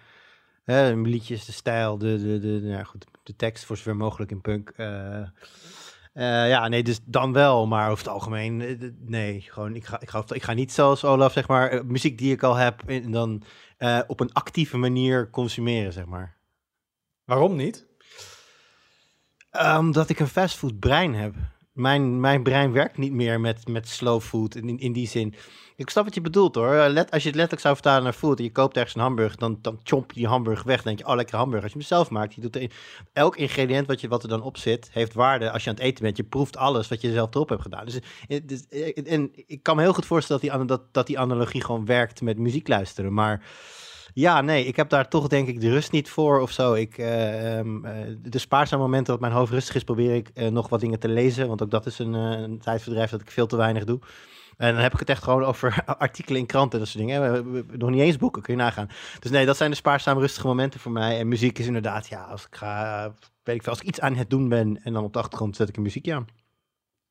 hè, 0.63 0.93
de 0.93 1.09
liedjes, 1.09 1.45
de 1.45 1.51
stijl, 1.51 1.97
de, 1.97 2.21
de, 2.21 2.39
de, 2.39 2.47
nou 2.47 2.77
ja, 2.77 2.83
goed, 2.83 3.05
de 3.23 3.35
tekst 3.35 3.65
voor 3.65 3.77
zover 3.77 3.95
mogelijk 3.95 4.31
in 4.31 4.41
punk. 4.41 4.73
Ja, 6.13 6.67
nee, 6.67 6.83
dus 6.83 6.99
dan 7.05 7.33
wel, 7.33 7.67
maar 7.67 7.91
over 7.91 8.03
het 8.05 8.13
algemeen, 8.13 8.57
nee, 9.05 9.41
gewoon, 9.41 9.75
ik 9.75 9.85
ga, 9.85 9.99
ik, 9.99 10.09
ga, 10.09 10.23
ik 10.27 10.43
ga 10.43 10.53
niet 10.53 10.71
zoals 10.71 11.03
Olaf, 11.03 11.33
zeg 11.33 11.47
maar, 11.47 11.85
muziek 11.85 12.17
die 12.17 12.31
ik 12.31 12.43
al 12.43 12.55
heb, 12.55 12.83
en 12.87 13.11
dan 13.11 13.43
op 14.07 14.19
een 14.19 14.33
actieve 14.33 14.77
manier 14.77 15.29
consumeren, 15.29 15.93
zeg 15.93 16.05
maar. 16.05 16.37
Waarom 17.25 17.55
niet? 17.55 17.86
Omdat 19.77 20.09
ik 20.09 20.19
een 20.19 20.27
fastfood 20.27 20.79
brein 20.79 21.15
heb. 21.15 21.33
Mijn, 21.73 22.19
mijn 22.19 22.43
brein 22.43 22.71
werkt 22.71 22.97
niet 22.97 23.13
meer 23.13 23.39
met, 23.39 23.67
met 23.67 23.87
slow 23.87 24.21
food 24.21 24.55
in, 24.55 24.79
in 24.79 24.93
die 24.93 25.07
zin. 25.07 25.35
Ik 25.75 25.89
snap 25.89 26.03
wat 26.03 26.13
je 26.13 26.21
bedoelt 26.21 26.55
hoor. 26.55 26.73
Eh, 26.73 26.89
Let, 26.89 27.11
als 27.11 27.21
je 27.21 27.27
het 27.27 27.37
letterlijk 27.37 27.61
zou 27.61 27.73
vertalen 27.73 28.03
naar 28.03 28.13
food 28.13 28.37
en 28.37 28.43
je 28.43 28.51
koopt 28.51 28.75
ergens 28.75 28.95
een 28.95 29.01
hamburger, 29.01 29.37
dan, 29.37 29.59
dan 29.61 29.79
chomp 29.83 30.11
je 30.11 30.19
die 30.19 30.27
hamburger 30.27 30.65
weg. 30.65 30.75
Dan 30.75 30.85
denk 30.85 30.99
je, 30.99 31.07
oh 31.07 31.15
lekker 31.15 31.37
hamburger. 31.37 31.63
Als 31.63 31.73
je 31.73 31.77
hem 31.77 31.87
zelf 31.87 32.09
maakt, 32.09 32.33
je 32.33 32.41
doet 32.41 32.55
er, 32.55 32.71
elk 33.13 33.35
ingrediënt 33.35 33.87
wat, 33.87 34.01
je, 34.01 34.07
wat 34.07 34.23
er 34.23 34.29
dan 34.29 34.41
op 34.41 34.57
zit, 34.57 34.89
heeft 34.91 35.13
waarde 35.13 35.51
als 35.51 35.63
je 35.63 35.69
aan 35.69 35.75
het 35.75 35.83
eten 35.83 36.03
bent. 36.03 36.17
Je 36.17 36.23
proeft 36.23 36.57
alles 36.57 36.87
wat 36.87 37.01
je 37.01 37.11
zelf 37.11 37.33
erop 37.33 37.49
hebt 37.49 37.61
gedaan. 37.61 37.85
Dus, 37.85 37.99
eh, 38.27 38.39
dus, 38.43 38.67
eh, 38.69 39.13
en 39.13 39.31
ik 39.47 39.63
kan 39.63 39.75
me 39.75 39.81
heel 39.81 39.93
goed 39.93 40.05
voorstellen 40.05 40.41
dat 40.41 40.51
die, 40.51 40.65
dat, 40.65 40.93
dat 40.93 41.07
die 41.07 41.19
analogie 41.19 41.63
gewoon 41.63 41.85
werkt 41.85 42.21
met 42.21 42.37
muziek 42.37 42.67
luisteren. 42.67 43.13
Maar 43.13 43.43
ja, 44.19 44.41
nee, 44.41 44.65
ik 44.65 44.75
heb 44.75 44.89
daar 44.89 45.07
toch 45.07 45.27
denk 45.27 45.47
ik 45.47 45.61
de 45.61 45.69
rust 45.69 45.91
niet 45.91 46.09
voor 46.09 46.39
of 46.39 46.51
zo. 46.51 46.73
Ik, 46.73 46.97
eh, 46.97 47.57
ehm, 47.57 47.85
eh, 47.85 47.93
de 48.21 48.37
spaarzame 48.37 48.81
momenten 48.81 49.11
dat 49.11 49.21
mijn 49.21 49.33
hoofd 49.33 49.51
rustig 49.51 49.75
is, 49.75 49.83
probeer 49.83 50.15
ik 50.15 50.29
eh, 50.33 50.47
nog 50.47 50.69
wat 50.69 50.79
dingen 50.79 50.99
te 50.99 51.07
lezen. 51.07 51.47
Want 51.47 51.61
ook 51.61 51.71
dat 51.71 51.85
is 51.85 51.99
een, 51.99 52.15
eh, 52.15 52.39
een 52.41 52.59
tijdverdrijf 52.59 53.09
dat 53.09 53.21
ik 53.21 53.31
veel 53.31 53.47
te 53.47 53.55
weinig 53.55 53.83
doe. 53.83 53.99
En 54.57 54.73
dan 54.73 54.83
heb 54.83 54.93
ik 54.93 54.99
het 54.99 55.09
echt 55.09 55.23
gewoon 55.23 55.43
over 55.43 55.83
artikelen 55.85 56.39
in 56.39 56.45
kranten 56.45 56.71
en 56.71 56.79
dat 56.79 56.87
soort 56.87 57.05
dingen. 57.05 57.65
Nog 57.77 57.89
niet 57.89 58.01
eens 58.01 58.17
boeken, 58.17 58.41
kun 58.41 58.53
je 58.53 58.59
nagaan. 58.59 58.89
Dus 59.19 59.31
nee, 59.31 59.45
dat 59.45 59.57
zijn 59.57 59.69
de 59.69 59.75
spaarzame 59.75 60.19
rustige 60.19 60.47
momenten 60.47 60.79
voor 60.79 60.91
mij. 60.91 61.19
En 61.19 61.27
muziek 61.27 61.59
is 61.59 61.67
inderdaad, 61.67 62.07
ja, 62.07 62.23
als 62.23 62.45
ik 62.45 62.55
ga, 62.55 63.13
weet 63.43 63.55
ik 63.55 63.63
veel, 63.63 63.71
als 63.71 63.81
ik 63.81 63.87
iets 63.87 63.99
aan 63.99 64.15
het 64.15 64.29
doen 64.29 64.49
ben 64.49 64.79
en 64.83 64.93
dan 64.93 65.03
op 65.03 65.13
de 65.13 65.19
achtergrond 65.19 65.55
zet 65.55 65.69
ik 65.69 65.75
een 65.75 65.83
muziekje 65.83 66.13
aan. 66.13 66.27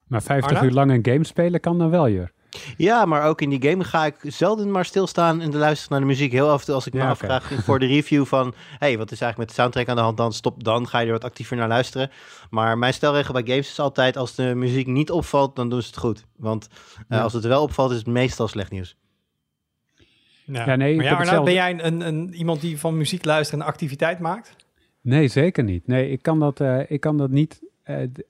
Maar 0.06 0.22
50 0.22 0.52
Arna? 0.52 0.68
uur 0.68 0.74
lang 0.74 0.90
een 0.90 1.12
game 1.12 1.24
spelen 1.24 1.60
kan 1.60 1.78
dan 1.78 1.90
wel, 1.90 2.08
Jur. 2.08 2.32
Ja, 2.76 3.04
maar 3.04 3.22
ook 3.28 3.40
in 3.40 3.50
die 3.50 3.70
game 3.70 3.84
ga 3.84 4.04
ik 4.06 4.16
zelden 4.22 4.70
maar 4.70 4.84
stilstaan 4.84 5.40
en 5.40 5.56
luisteren 5.56 5.92
naar 5.92 6.00
de 6.00 6.06
muziek. 6.14 6.32
Heel 6.32 6.48
af 6.50 6.58
en 6.60 6.64
toe 6.66 6.74
als 6.74 6.86
ik 6.86 6.92
me 6.92 7.00
Ja, 7.00 7.08
afvraag 7.08 7.52
voor 7.64 7.78
de 7.78 7.86
review 7.86 8.24
van... 8.24 8.54
hey, 8.78 8.98
wat 8.98 9.10
is 9.12 9.20
eigenlijk 9.20 9.38
met 9.38 9.48
de 9.48 9.54
soundtrack 9.54 9.88
aan 9.88 9.96
de 9.96 10.02
hand? 10.02 10.16
Dan 10.16 10.32
stop, 10.32 10.64
dan 10.64 10.88
ga 10.88 10.98
je 10.98 11.06
er 11.06 11.12
wat 11.12 11.24
actiever 11.24 11.56
naar 11.56 11.68
luisteren. 11.68 12.10
Maar 12.50 12.78
mijn 12.78 12.92
stelregel 12.94 13.32
bij 13.32 13.42
games 13.46 13.70
is 13.70 13.78
altijd... 13.80 14.16
als 14.16 14.34
de 14.34 14.54
muziek 14.54 14.86
niet 14.86 15.10
opvalt, 15.10 15.56
dan 15.56 15.68
doen 15.70 15.82
ze 15.82 15.86
het 15.88 15.98
goed. 15.98 16.24
Want 16.36 16.68
eh, 17.08 17.16
Ja. 17.18 17.22
als 17.22 17.32
het 17.32 17.44
wel 17.44 17.62
opvalt, 17.62 17.90
is 17.90 17.96
het 17.96 18.06
meestal 18.06 18.48
slecht 18.48 18.70
nieuws. 18.70 18.96
Ja, 20.44 20.66
Ja, 20.66 20.76
nee, 20.76 20.90
ik 20.90 20.96
maar 20.96 21.24
ja, 21.24 21.42
ben 21.42 21.52
jij 21.52 21.70
een, 21.70 21.86
een, 21.86 22.00
een, 22.00 22.34
iemand 22.34 22.60
die 22.60 22.78
van 22.78 22.96
muziek 22.96 23.24
luisteren 23.24 23.60
een 23.60 23.66
activiteit 23.66 24.18
maakt? 24.18 24.56
Nee, 25.00 25.28
zeker 25.28 25.64
niet. 25.64 25.86
Nee, 25.86 26.10
ik 26.10 26.22
kan 26.22 26.38
dat, 26.40 26.60
eh, 26.60 26.90
ik 26.90 27.00
kan 27.00 27.16
dat 27.16 27.30
niet 27.30 27.60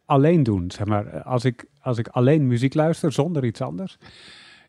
alleen 0.05 0.43
doen. 0.43 0.70
Zeg 0.70 0.87
maar, 0.87 1.06
Eh, 1.06 1.26
als 1.26 1.44
ik, 1.44 1.64
als 1.81 1.99
ik 1.99 2.08
alleen 2.08 2.47
muziek 2.47 2.75
luister 2.75 3.12
zonder 3.12 3.44
iets 3.44 3.61
anders, 3.61 3.99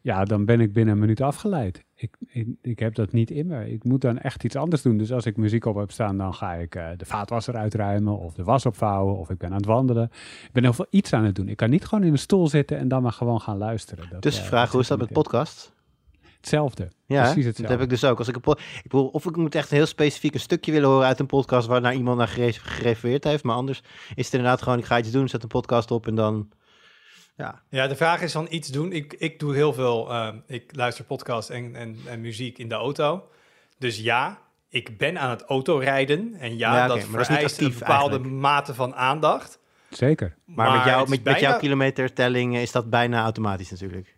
ja, 0.01 0.25
dan 0.25 0.45
ben 0.45 0.59
ik 0.61 0.73
binnen 0.73 0.93
een 0.93 0.99
minuut 0.99 1.21
afgeleid. 1.21 1.85
Ik, 1.95 2.15
ik, 2.27 2.47
ik 2.61 2.79
heb 2.79 2.95
dat 2.95 3.11
niet 3.11 3.31
in 3.31 3.47
me. 3.47 3.71
Ik 3.71 3.83
moet 3.83 4.01
dan 4.01 4.17
echt 4.17 4.43
iets 4.43 4.55
anders 4.55 4.81
doen. 4.81 4.97
Dus 4.97 5.11
als 5.11 5.25
ik 5.25 5.37
muziek 5.37 5.65
op 5.65 5.75
heb 5.75 5.91
staan, 5.91 6.17
dan 6.17 6.33
ga 6.33 6.53
ik 6.53 6.75
eh, 6.75 6.87
de 6.97 7.05
vaatwasser 7.05 7.55
uitruimen 7.55 8.17
of 8.17 8.33
de 8.33 8.43
was 8.43 8.65
opvouwen 8.65 9.17
of 9.17 9.29
ik 9.29 9.37
ben 9.37 9.49
aan 9.49 9.55
het 9.55 9.65
wandelen. 9.65 10.03
Ik 10.43 10.49
ben 10.53 10.63
heel 10.63 10.73
veel 10.73 10.87
iets 10.89 11.13
aan 11.13 11.23
het 11.23 11.35
doen. 11.35 11.47
Ik 11.49 11.57
kan 11.57 11.69
niet 11.69 11.85
gewoon 11.85 12.03
in 12.03 12.11
een 12.11 12.17
stoel 12.17 12.47
zitten 12.47 12.77
en 12.77 12.87
dan 12.87 13.01
maar 13.01 13.11
gewoon 13.11 13.41
gaan 13.41 13.57
luisteren. 13.57 14.05
Dat, 14.09 14.21
Dus 14.21 14.39
eh, 14.39 14.45
vraag, 14.45 14.71
hoe 14.71 14.81
is 14.81 14.87
dat 14.87 14.97
met 14.97 15.07
niet 15.07 15.17
in. 15.17 15.23
podcast? 15.23 15.75
Hetzelfde. 16.47 16.87
Ja, 17.05 17.21
Precies 17.21 17.45
hetzelfde. 17.45 17.61
dat 17.61 17.71
heb 17.71 17.81
ik 17.81 17.89
dus 17.89 18.03
ook. 18.03 18.17
Als 18.17 18.27
ik, 18.27 18.35
een 18.35 18.51
ik 18.75 18.81
bedoel, 18.83 19.07
of 19.07 19.25
ik 19.25 19.35
moet 19.35 19.55
echt 19.55 19.71
een 19.71 19.77
heel 19.77 19.85
specifiek 19.85 20.33
een 20.33 20.39
stukje 20.39 20.71
willen 20.71 20.89
horen 20.89 21.07
uit 21.07 21.19
een 21.19 21.25
podcast 21.25 21.67
waar 21.67 21.81
naar 21.81 21.93
iemand 21.93 22.17
naar 22.17 22.27
gere- 22.27 22.51
gerefereerd 22.53 23.23
heeft. 23.23 23.43
Maar 23.43 23.55
anders 23.55 23.81
is 24.15 24.25
het 24.25 24.33
inderdaad 24.33 24.61
gewoon, 24.61 24.77
ik 24.77 24.85
ga 24.85 24.97
iets 24.97 25.11
doen, 25.11 25.29
zet 25.29 25.43
een 25.43 25.49
podcast 25.49 25.91
op 25.91 26.07
en 26.07 26.15
dan... 26.15 26.49
Ja, 27.35 27.61
Ja, 27.69 27.87
de 27.87 27.95
vraag 27.95 28.21
is 28.21 28.31
dan 28.31 28.47
iets 28.49 28.67
doen. 28.67 28.91
Ik, 28.91 29.13
ik 29.17 29.39
doe 29.39 29.55
heel 29.55 29.73
veel, 29.73 30.11
eh, 30.11 30.33
ik 30.47 30.75
luister 30.75 31.05
podcasts 31.05 31.49
en, 31.49 31.75
en, 31.75 31.97
en 32.07 32.21
muziek 32.21 32.57
in 32.57 32.69
de 32.69 32.75
auto. 32.75 33.27
Dus 33.77 33.99
ja, 33.99 34.39
ik 34.69 34.97
ben 34.97 35.19
aan 35.19 35.29
het 35.29 35.43
autorijden. 35.43 36.33
En 36.39 36.57
ja, 36.57 36.71
dat 36.87 36.97
maar 36.97 37.11
dat 37.11 37.19
is 37.19 37.25
vereist 37.27 37.61
een 37.61 37.73
bepaalde 37.79 38.09
eigenlijk. 38.09 38.41
mate 38.41 38.73
van 38.73 38.95
aandacht. 38.95 39.59
Zeker. 39.89 40.35
maar, 40.45 40.71
met, 40.71 40.85
jou, 40.85 40.99
het 40.99 41.09
is 41.09 41.15
met, 41.15 41.23
met 41.23 41.33
jouw 41.33 41.41
bijna- 41.43 41.57
kilometertelling 41.57 42.57
is 42.57 42.71
dat 42.71 42.89
bijna 42.89 43.21
automatisch 43.23 43.69
natuurlijk. 43.71 44.15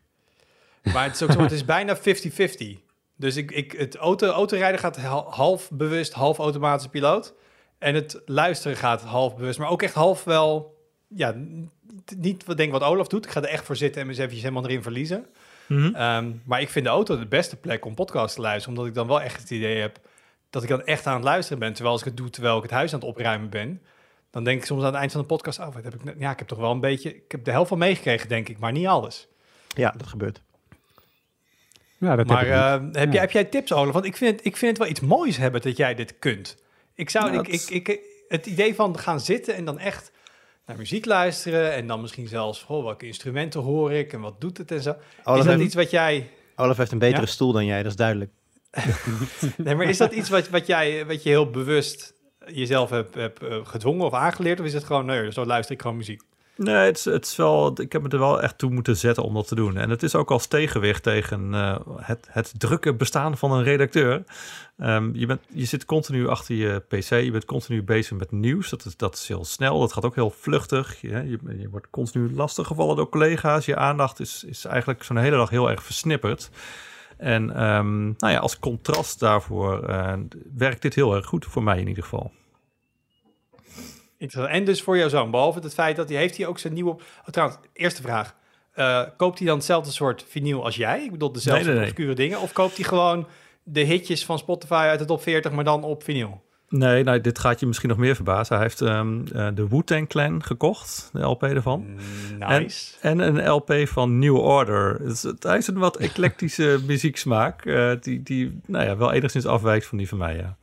Maar 0.83 1.03
het 1.03 1.13
is 1.15 1.21
ook 1.23 1.31
zo, 1.31 1.41
het 1.41 1.51
is 1.51 1.65
bijna 1.65 1.97
50-50. 1.97 2.01
Dus 3.15 3.35
ik, 3.35 3.51
ik, 3.51 3.71
het 3.71 3.95
auto, 3.95 4.27
autorijden 4.27 4.79
gaat 4.79 4.97
hal- 4.97 5.31
half 5.31 5.69
bewust, 5.71 6.13
half 6.13 6.37
automatische 6.37 6.89
piloot. 6.89 7.33
En 7.77 7.95
het 7.95 8.21
luisteren 8.25 8.77
gaat 8.77 9.01
half 9.01 9.35
bewust, 9.35 9.59
maar 9.59 9.69
ook 9.69 9.81
echt 9.81 9.93
half 9.93 10.23
wel... 10.23 10.77
Ja, 11.07 11.35
niet 12.17 12.45
wat 12.45 12.57
denk 12.57 12.71
wat 12.71 12.83
Olaf 12.83 13.07
doet. 13.07 13.25
Ik 13.25 13.31
ga 13.31 13.41
er 13.41 13.47
echt 13.49 13.65
voor 13.65 13.75
zitten 13.75 13.99
en 14.01 14.07
me 14.07 14.11
eens 14.13 14.19
eventjes 14.21 14.43
helemaal 14.49 14.69
erin 14.69 14.83
verliezen. 14.83 15.25
Ehm, 15.95 16.31
maar 16.43 16.61
ik 16.61 16.69
vind 16.69 16.85
de 16.85 16.91
auto 16.91 17.19
de 17.19 17.25
beste 17.27 17.55
plek 17.55 17.85
om 17.85 17.93
podcast 17.95 18.35
te 18.35 18.41
luisteren. 18.41 18.69
Omdat 18.69 18.89
ik 18.89 18.95
dan 18.95 19.07
wel 19.07 19.21
echt 19.21 19.41
het 19.41 19.49
idee 19.49 19.77
heb 19.79 19.99
dat 20.49 20.63
ik 20.63 20.69
dan 20.69 20.83
echt 20.85 21.05
aan 21.07 21.13
het 21.15 21.23
luisteren 21.23 21.59
ben. 21.59 21.69
Terwijl 21.73 21.91
als 21.91 22.01
ik 22.01 22.07
het 22.07 22.17
doe 22.17 22.29
terwijl 22.29 22.55
ik 22.57 22.61
het 22.61 22.71
huis 22.71 22.93
aan 22.93 22.99
het 22.99 23.07
opruimen 23.07 23.49
ben. 23.49 23.81
Dan 24.31 24.43
denk 24.43 24.59
ik 24.59 24.65
soms 24.65 24.79
aan 24.81 24.87
het 24.87 24.95
eind 24.95 25.11
van 25.11 25.21
de 25.21 25.27
podcast... 25.27 25.59
Oh, 25.59 25.73
wat 25.73 25.83
heb 25.83 25.93
ik, 25.95 26.03
net- 26.03 26.15
ja, 26.19 26.31
ik 26.31 26.39
heb 26.39 26.47
toch 26.47 26.57
wel 26.59 26.71
een 26.71 26.79
beetje... 26.79 27.15
Ik 27.15 27.31
heb 27.31 27.43
de 27.43 27.51
helft 27.51 27.69
van 27.69 27.77
meegekregen, 27.77 28.29
denk 28.29 28.49
ik, 28.49 28.59
maar 28.59 28.71
niet 28.71 28.87
alles. 28.87 29.27
Ja, 29.75 29.93
dat 29.97 30.07
gebeurt. 30.07 30.41
Ja, 31.99 32.15
dat 32.15 32.25
Maar 32.27 32.45
heb 32.45 32.47
ik 32.47 32.81
niet. 32.81 32.93
eh, 32.95 33.01
heb, 33.01 33.07
Ja. 33.07 33.11
jij, 33.11 33.21
heb 33.21 33.31
jij 33.31 33.43
tips, 33.43 33.73
Olaf? 33.73 33.93
Want 33.93 34.05
ik 34.05 34.17
vind, 34.17 34.35
het, 34.37 34.45
ik 34.45 34.57
vind 34.57 34.71
het 34.71 34.79
wel 34.79 34.87
iets 34.87 34.99
moois 34.99 35.37
hebben 35.37 35.61
dat 35.61 35.77
jij 35.77 35.95
dit 35.95 36.19
kunt. 36.19 36.57
Ik 36.95 37.09
zou, 37.09 37.33
Ja, 37.33 37.39
ik, 37.39 37.47
ik, 37.47 37.87
ik, 37.87 37.99
het 38.27 38.45
idee 38.45 38.75
van 38.75 38.97
gaan 38.99 39.19
zitten 39.19 39.55
en 39.55 39.65
dan 39.65 39.79
echt 39.79 40.11
naar 40.65 40.77
muziek 40.77 41.05
luisteren... 41.05 41.73
en 41.73 41.87
dan 41.87 42.01
misschien 42.01 42.27
zelfs, 42.27 42.65
oh, 42.67 42.83
welke 42.83 43.05
instrumenten 43.05 43.61
hoor 43.61 43.91
ik 43.93 44.13
en 44.13 44.19
wat 44.19 44.41
doet 44.41 44.57
het 44.57 44.71
en 44.71 44.81
zo. 44.81 44.89
Olaf 45.23 45.39
is 45.39 45.45
dat 45.45 45.53
heeft, 45.53 45.65
iets 45.65 45.75
wat 45.75 45.91
jij... 45.91 46.29
Olaf 46.55 46.77
heeft 46.77 46.91
een 46.91 46.99
betere 46.99 47.21
Ja? 47.21 47.27
stoel 47.27 47.51
dan 47.51 47.65
jij, 47.65 47.77
dat 47.83 47.91
is 47.91 47.97
duidelijk. 47.97 48.31
Nee, 49.57 49.75
maar 49.75 49.89
is 49.89 49.97
dat 49.97 50.11
iets 50.11 50.29
wat, 50.29 50.49
wat, 50.49 50.67
jij, 50.67 51.05
wat 51.05 51.23
je 51.23 51.29
heel 51.29 51.49
bewust 51.49 52.13
jezelf 52.47 52.89
hebt, 52.89 53.15
hebt 53.15 53.43
eh, 53.43 53.57
gedwongen 53.63 54.05
of 54.05 54.13
aangeleerd? 54.13 54.59
Of 54.59 54.65
is 54.65 54.73
het 54.73 54.83
gewoon, 54.83 55.05
nee, 55.05 55.31
zo 55.31 55.45
luister 55.45 55.75
ik 55.75 55.81
gewoon 55.81 55.97
muziek? 55.97 56.21
Nee, 56.61 56.75
het 56.75 56.97
is, 56.97 57.05
het 57.05 57.35
wel, 57.35 57.81
ik 57.81 57.91
heb 57.91 58.01
me 58.01 58.09
er 58.09 58.19
wel 58.19 58.41
echt 58.41 58.57
toe 58.57 58.69
moeten 58.69 58.97
zetten 58.97 59.23
om 59.23 59.33
dat 59.33 59.47
te 59.47 59.55
doen. 59.55 59.77
En 59.77 59.89
het 59.89 60.03
is 60.03 60.15
ook 60.15 60.31
als 60.31 60.47
tegenwicht 60.47 61.03
tegen 61.03 61.53
eh, 61.53 61.77
het, 61.95 62.27
het 62.29 62.53
drukke 62.57 62.93
bestaan 62.93 63.37
van 63.37 63.51
een 63.51 63.63
redacteur. 63.63 64.23
Ehm, 64.77 65.09
je, 65.13 65.25
bent, 65.25 65.41
je 65.53 65.65
zit 65.65 65.85
continu 65.85 66.27
achter 66.27 66.55
je 66.55 66.79
pc, 66.87 67.09
je 67.09 67.31
bent 67.31 67.45
continu 67.45 67.83
bezig 67.83 68.17
met 68.17 68.31
nieuws. 68.31 68.69
Dat 68.69 68.85
is, 68.85 68.97
dat 68.97 69.15
is 69.15 69.27
heel 69.27 69.45
snel, 69.45 69.79
dat 69.79 69.93
gaat 69.93 70.05
ook 70.05 70.15
heel 70.15 70.29
vluchtig. 70.29 71.01
Je, 71.01 71.09
je, 71.09 71.39
je 71.59 71.69
wordt 71.69 71.89
continu 71.89 72.33
lastiggevallen 72.33 72.95
door 72.95 73.09
collega's. 73.09 73.65
Je 73.65 73.75
aandacht 73.75 74.19
is, 74.19 74.43
is 74.43 74.65
eigenlijk 74.65 75.03
zo'n 75.03 75.17
hele 75.17 75.37
dag 75.37 75.49
heel 75.49 75.69
erg 75.69 75.83
versnipperd. 75.83 76.49
En 77.17 77.55
ehm, 77.55 78.03
nou 78.03 78.33
ja, 78.33 78.37
als 78.37 78.59
contrast 78.59 79.19
daarvoor 79.19 79.83
eh, 79.83 80.13
werkt 80.57 80.81
dit 80.81 80.95
heel 80.95 81.15
erg 81.15 81.25
goed, 81.25 81.45
voor 81.45 81.63
mij 81.63 81.79
in 81.79 81.87
ieder 81.87 82.03
geval. 82.03 82.31
Interessant. 84.19 84.55
En 84.59 84.65
dus 84.65 84.81
voor 84.81 84.97
jouw 84.97 85.09
zoon, 85.09 85.31
behalve 85.31 85.59
het 85.59 85.73
feit 85.73 85.95
dat 85.95 86.09
hij 86.09 86.17
heeft 86.17 86.37
hij 86.37 86.47
ook 86.47 86.59
zijn 86.59 86.73
nieuwe... 86.73 86.91
Oh, 86.91 87.25
trouwens, 87.31 87.59
eerste 87.73 88.01
vraag. 88.01 88.35
eh, 88.73 89.01
koopt 89.17 89.37
hij 89.37 89.47
dan 89.47 89.57
hetzelfde 89.57 89.91
soort 89.91 90.25
vinyl 90.27 90.63
als 90.63 90.75
jij? 90.75 91.03
Ik 91.03 91.11
bedoel, 91.11 91.31
dezelfde 91.31 91.63
Nee, 91.63 91.73
nee, 91.73 91.81
nee. 91.81 91.89
obscure 91.91 92.15
dingen? 92.15 92.39
Of 92.39 92.53
koopt 92.53 92.75
hij 92.75 92.85
gewoon 92.85 93.27
de 93.63 93.81
hitjes 93.81 94.25
van 94.25 94.37
Spotify 94.37 94.73
uit 94.89 94.99
de 94.99 95.05
top 95.05 95.21
40, 95.21 95.51
maar 95.51 95.63
dan 95.63 95.83
op 95.83 96.03
vinyl? 96.03 96.41
Nee, 96.69 97.03
nou, 97.03 97.21
dit 97.21 97.39
gaat 97.39 97.59
je 97.59 97.65
misschien 97.65 97.89
nog 97.89 97.97
meer 97.97 98.15
verbazen. 98.15 98.55
Hij 98.55 98.63
heeft 98.65 98.81
ehm, 98.81 99.19
eh, 99.33 99.47
de 99.53 99.67
Wu-Tang 99.67 100.07
Clan 100.07 100.43
gekocht, 100.43 101.09
de 101.13 101.19
LP 101.21 101.43
ervan. 101.43 101.85
Nice. 102.39 102.93
En 103.01 103.19
een 103.19 103.47
LP 103.49 103.73
van 103.83 104.19
New 104.19 104.35
Order. 104.37 104.97
Dus 105.05 105.21
het- 105.21 105.43
hij 105.43 105.57
is 105.57 105.67
een 105.67 105.77
wat 105.77 105.97
eclectische 106.07 106.79
muzieksmaak, 106.87 107.65
eh, 107.65 107.91
die, 108.01 108.23
die 108.23 108.59
nou 108.65 108.85
ja, 108.85 108.97
wel 108.97 109.11
enigszins 109.11 109.45
afwijkt 109.45 109.85
van 109.85 109.97
die 109.97 110.07
van 110.07 110.17
mij, 110.17 110.35
ja. 110.35 110.57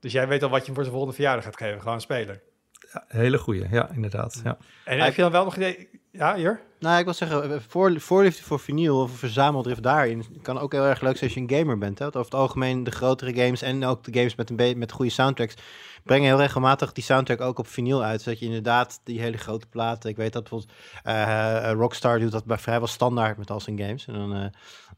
Dus 0.00 0.12
jij 0.12 0.28
weet 0.28 0.42
al 0.42 0.48
wat 0.50 0.58
je 0.60 0.64
hem 0.64 0.74
voor 0.74 0.82
zijn 0.84 0.96
volgende 0.96 1.16
verjaardag 1.16 1.44
gaat 1.44 1.56
geven. 1.56 1.78
Gewoon 1.78 1.94
een 1.94 2.00
speler. 2.00 2.40
Ja 2.92 3.04
hele 3.08 3.38
goeie, 3.38 3.66
ja, 3.70 3.90
inderdaad. 3.94 4.40
Ja. 4.44 4.56
En 4.84 5.00
heb 5.00 5.14
je 5.14 5.22
dan 5.22 5.30
wel 5.30 5.44
nog 5.44 5.56
idee... 5.56 5.88
Ja, 6.10 6.34
hier? 6.34 6.60
Nou, 6.78 6.98
ik 6.98 7.04
wil 7.04 7.14
zeggen, 7.14 7.52
eh, 7.52 7.60
voor, 7.68 8.00
voorliefde 8.00 8.42
voor 8.42 8.60
vinyl 8.60 9.00
of 9.00 9.10
verzameldrift 9.10 9.82
daarin 9.82 10.24
kan 10.42 10.58
ook 10.58 10.72
heel 10.72 10.84
erg 10.84 11.00
leuk 11.00 11.16
zijn 11.16 11.30
als 11.30 11.38
je 11.38 11.46
een 11.46 11.58
gamer 11.58 11.78
bent. 11.78 11.98
Hè? 11.98 12.04
Want 12.04 12.16
over 12.16 12.30
het 12.30 12.40
algemeen 12.40 12.84
de 12.84 12.90
grotere 12.90 13.34
games 13.34 13.62
en 13.62 13.84
ook 13.84 14.04
de 14.04 14.12
games 14.14 14.34
met, 14.34 14.50
een 14.50 14.78
met 14.78 14.92
goede 14.92 15.10
soundtracks 15.10 15.54
brengen 16.02 16.26
heel 16.26 16.38
regelmatig 16.38 16.92
die 16.92 17.04
soundtrack 17.04 17.40
ook 17.40 17.58
op 17.58 17.66
vinyl 17.66 18.04
uit. 18.04 18.22
Zodat 18.22 18.38
je 18.38 18.46
inderdaad 18.46 19.00
die 19.04 19.20
hele 19.20 19.36
grote 19.36 19.66
platen, 19.66 20.10
ik 20.10 20.16
weet 20.16 20.32
dat 20.32 20.42
bijvoorbeeld 20.42 20.78
eh, 21.02 21.70
eh, 21.70 21.76
Rockstar 21.76 22.18
doet 22.18 22.32
dat 22.32 22.44
bij 22.44 22.58
vrijwel 22.58 22.86
standaard 22.86 23.38
met 23.38 23.50
al 23.50 23.60
zijn 23.60 23.78
games. 23.78 24.06
En 24.06 24.14
dan, 24.14 24.34
eh, 24.34 24.46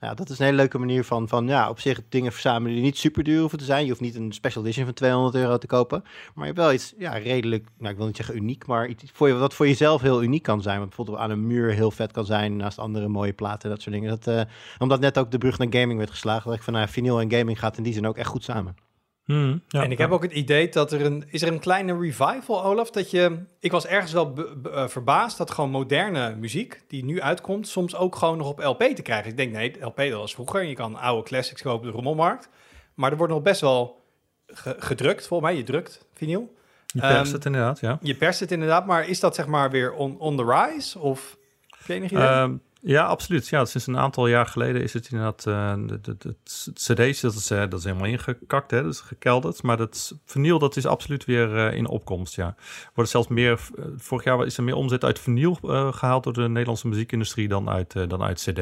ja, 0.05 0.15
dat 0.15 0.31
is 0.31 0.39
een 0.39 0.45
hele 0.45 0.57
leuke 0.57 0.79
manier 0.79 1.05
van, 1.05 1.29
van 1.29 1.49
ja, 1.49 1.69
op 1.69 1.81
zich 1.81 2.01
dingen 2.09 2.33
verzamelen 2.33 2.75
die 2.75 2.85
niet 2.85 2.99
super 2.99 3.25
duur 3.25 3.41
hoeven 3.41 3.59
te 3.59 3.65
zijn. 3.65 3.83
Je 3.83 3.89
hoeft 3.89 4.01
niet 4.01 4.15
een 4.15 4.33
special 4.33 4.63
edition 4.63 4.85
van 4.85 4.95
200 4.95 5.35
euro 5.35 5.59
te 5.59 5.67
kopen. 5.67 6.01
Maar 6.35 6.47
je 6.47 6.53
hebt 6.53 6.59
wel 6.59 6.73
iets 6.73 6.95
ja, 6.99 7.13
redelijk, 7.13 7.69
nou 7.79 7.91
ik 7.91 7.97
wil 7.97 8.07
niet 8.07 8.17
zeggen 8.17 8.37
uniek, 8.37 8.67
maar 8.67 8.89
iets 8.89 9.05
voor 9.13 9.29
je, 9.29 9.35
wat 9.35 9.55
voor 9.55 9.67
jezelf 9.67 10.01
heel 10.01 10.23
uniek 10.23 10.43
kan 10.43 10.63
zijn. 10.63 10.79
Wat 10.79 10.87
bijvoorbeeld 10.89 11.19
aan 11.19 11.31
een 11.31 11.47
muur 11.47 11.73
heel 11.73 11.91
vet 11.91 12.13
kan 12.13 12.25
zijn, 12.25 12.57
naast 12.57 12.79
andere 12.79 13.09
mooie 13.09 13.33
platen 13.33 13.63
en 13.63 13.71
dat 13.71 13.83
soort 13.83 13.95
dingen. 13.95 14.11
Dat, 14.11 14.27
eh, 14.27 14.53
omdat 14.79 15.01
net 15.01 15.19
ook 15.19 15.31
de 15.31 15.39
brug 15.39 15.59
naar 15.59 15.69
gaming 15.71 15.99
werd 15.99 16.11
geslagen, 16.11 16.47
dat 16.47 16.59
ik 16.59 16.63
van 16.63 16.73
nou, 16.73 16.89
vinyl 16.89 17.21
en 17.21 17.33
gaming 17.33 17.59
gaat 17.59 17.77
in 17.77 17.83
die 17.83 17.93
zin 17.93 18.07
ook 18.07 18.17
echt 18.17 18.29
goed 18.29 18.45
samen. 18.45 18.84
Hmm, 19.25 19.63
ja, 19.69 19.83
en 19.83 19.91
ik 19.91 19.99
heb 19.99 20.11
ook 20.11 20.23
het 20.23 20.33
idee 20.33 20.69
dat 20.69 20.93
er 20.93 21.05
een... 21.05 21.25
Is 21.31 21.43
er 21.43 21.49
een 21.49 21.59
kleine 21.59 21.99
revival, 21.99 22.65
Olaf? 22.65 22.91
Dat 22.91 23.11
je... 23.11 23.39
Ik 23.61 23.71
was 23.71 23.87
ergens 23.87 24.13
wel 24.13 24.33
be- 24.33 24.57
be- 24.57 24.71
eh, 24.71 24.89
verbaasd 24.89 25.39
dat 25.39 25.51
gewoon 25.51 25.71
moderne 25.71 26.35
muziek 26.37 26.83
die 26.89 27.05
nu 27.05 27.21
uitkomt... 27.21 27.69
soms 27.69 27.97
ook 27.97 28.17
gewoon 28.17 28.37
nog 28.39 28.49
op 28.49 28.59
LP 28.65 28.83
te 28.83 29.03
krijgen. 29.03 29.31
Ik 29.31 29.37
denk, 29.37 29.53
nee, 29.53 29.77
LP 29.81 29.97
dat 29.97 30.11
was 30.13 30.35
vroeger. 30.35 30.63
Je 30.63 30.75
kan 30.75 30.97
oude 30.97 31.23
classics 31.29 31.63
kopen 31.63 31.79
op 31.79 31.85
de 31.85 31.91
rommelmarkt. 31.91 32.49
Maar 32.95 33.11
er 33.11 33.17
wordt 33.17 33.33
nog 33.33 33.43
best 33.43 33.61
wel 33.61 34.03
ge- 34.47 34.77
gedrukt, 34.79 35.27
volgens 35.27 35.51
mij. 35.51 35.59
Je 35.59 35.65
drukt 35.67 36.07
vinyl. 36.15 36.55
Je 36.87 37.01
perst 37.01 37.25
Ehm, 37.25 37.33
het 37.33 37.45
inderdaad, 37.45 37.81
ja. 37.81 37.99
Je 38.03 38.15
perst 38.15 38.41
het 38.41 38.53
inderdaad, 38.53 38.87
maar 38.87 39.09
is 39.09 39.21
dat 39.21 39.35
zeg 39.35 39.47
maar 39.47 39.71
weer 39.71 39.93
on, 39.93 40.19
on 40.19 40.37
the 40.37 40.45
rise? 40.45 40.99
Of 40.99 41.37
heb 41.79 41.87
je 41.87 41.93
enig 41.95 42.11
idee? 42.11 42.23
Ehm, 42.27 42.55
ja, 42.87 43.05
absoluut. 43.05 43.49
Ja, 43.49 43.65
sinds 43.65 43.87
een 43.87 43.99
aantal 43.99 44.27
jaar 44.27 44.47
geleden 44.47 44.83
is 44.83 44.93
het 44.93 45.09
inderdaad... 45.11 45.47
eh 45.47 45.75
de, 45.87 46.01
de, 46.01 46.17
de, 46.19 46.35
het 46.45 46.71
cd's, 46.75 47.21
dat 47.21 47.35
is, 47.35 47.51
eh, 47.51 47.59
dat 47.59 47.79
is 47.79 47.85
helemaal 47.85 48.07
ingekakt, 48.09 48.71
hè, 48.71 48.83
dat 48.83 48.93
is 48.93 49.01
gekelderd. 49.01 49.63
Maar 49.63 49.77
dat 49.77 50.15
vinyl, 50.25 50.59
dat 50.59 50.77
is 50.77 50.87
absoluut 50.87 51.25
weer 51.25 51.57
eh, 51.57 51.77
in 51.77 51.89
opkomst, 51.89 52.35
ja. 52.35 52.55
Wordt 52.95 53.11
zelfs 53.11 53.29
meer... 53.29 53.61
vorig 53.97 54.25
jaar 54.25 54.47
is 54.47 54.57
er 54.57 54.63
meer 54.63 54.75
omzet 54.75 55.05
uit 55.05 55.19
vinyl 55.19 55.59
eh, 55.63 55.93
gehaald 55.93 56.25
door 56.25 56.33
de 56.33 56.49
Nederlandse 56.49 56.89
muziekindustrie 56.89 57.49
dan 57.49 57.69
uit, 57.69 57.93
dan 57.93 58.23
uit 58.23 58.41
cd. 58.41 58.61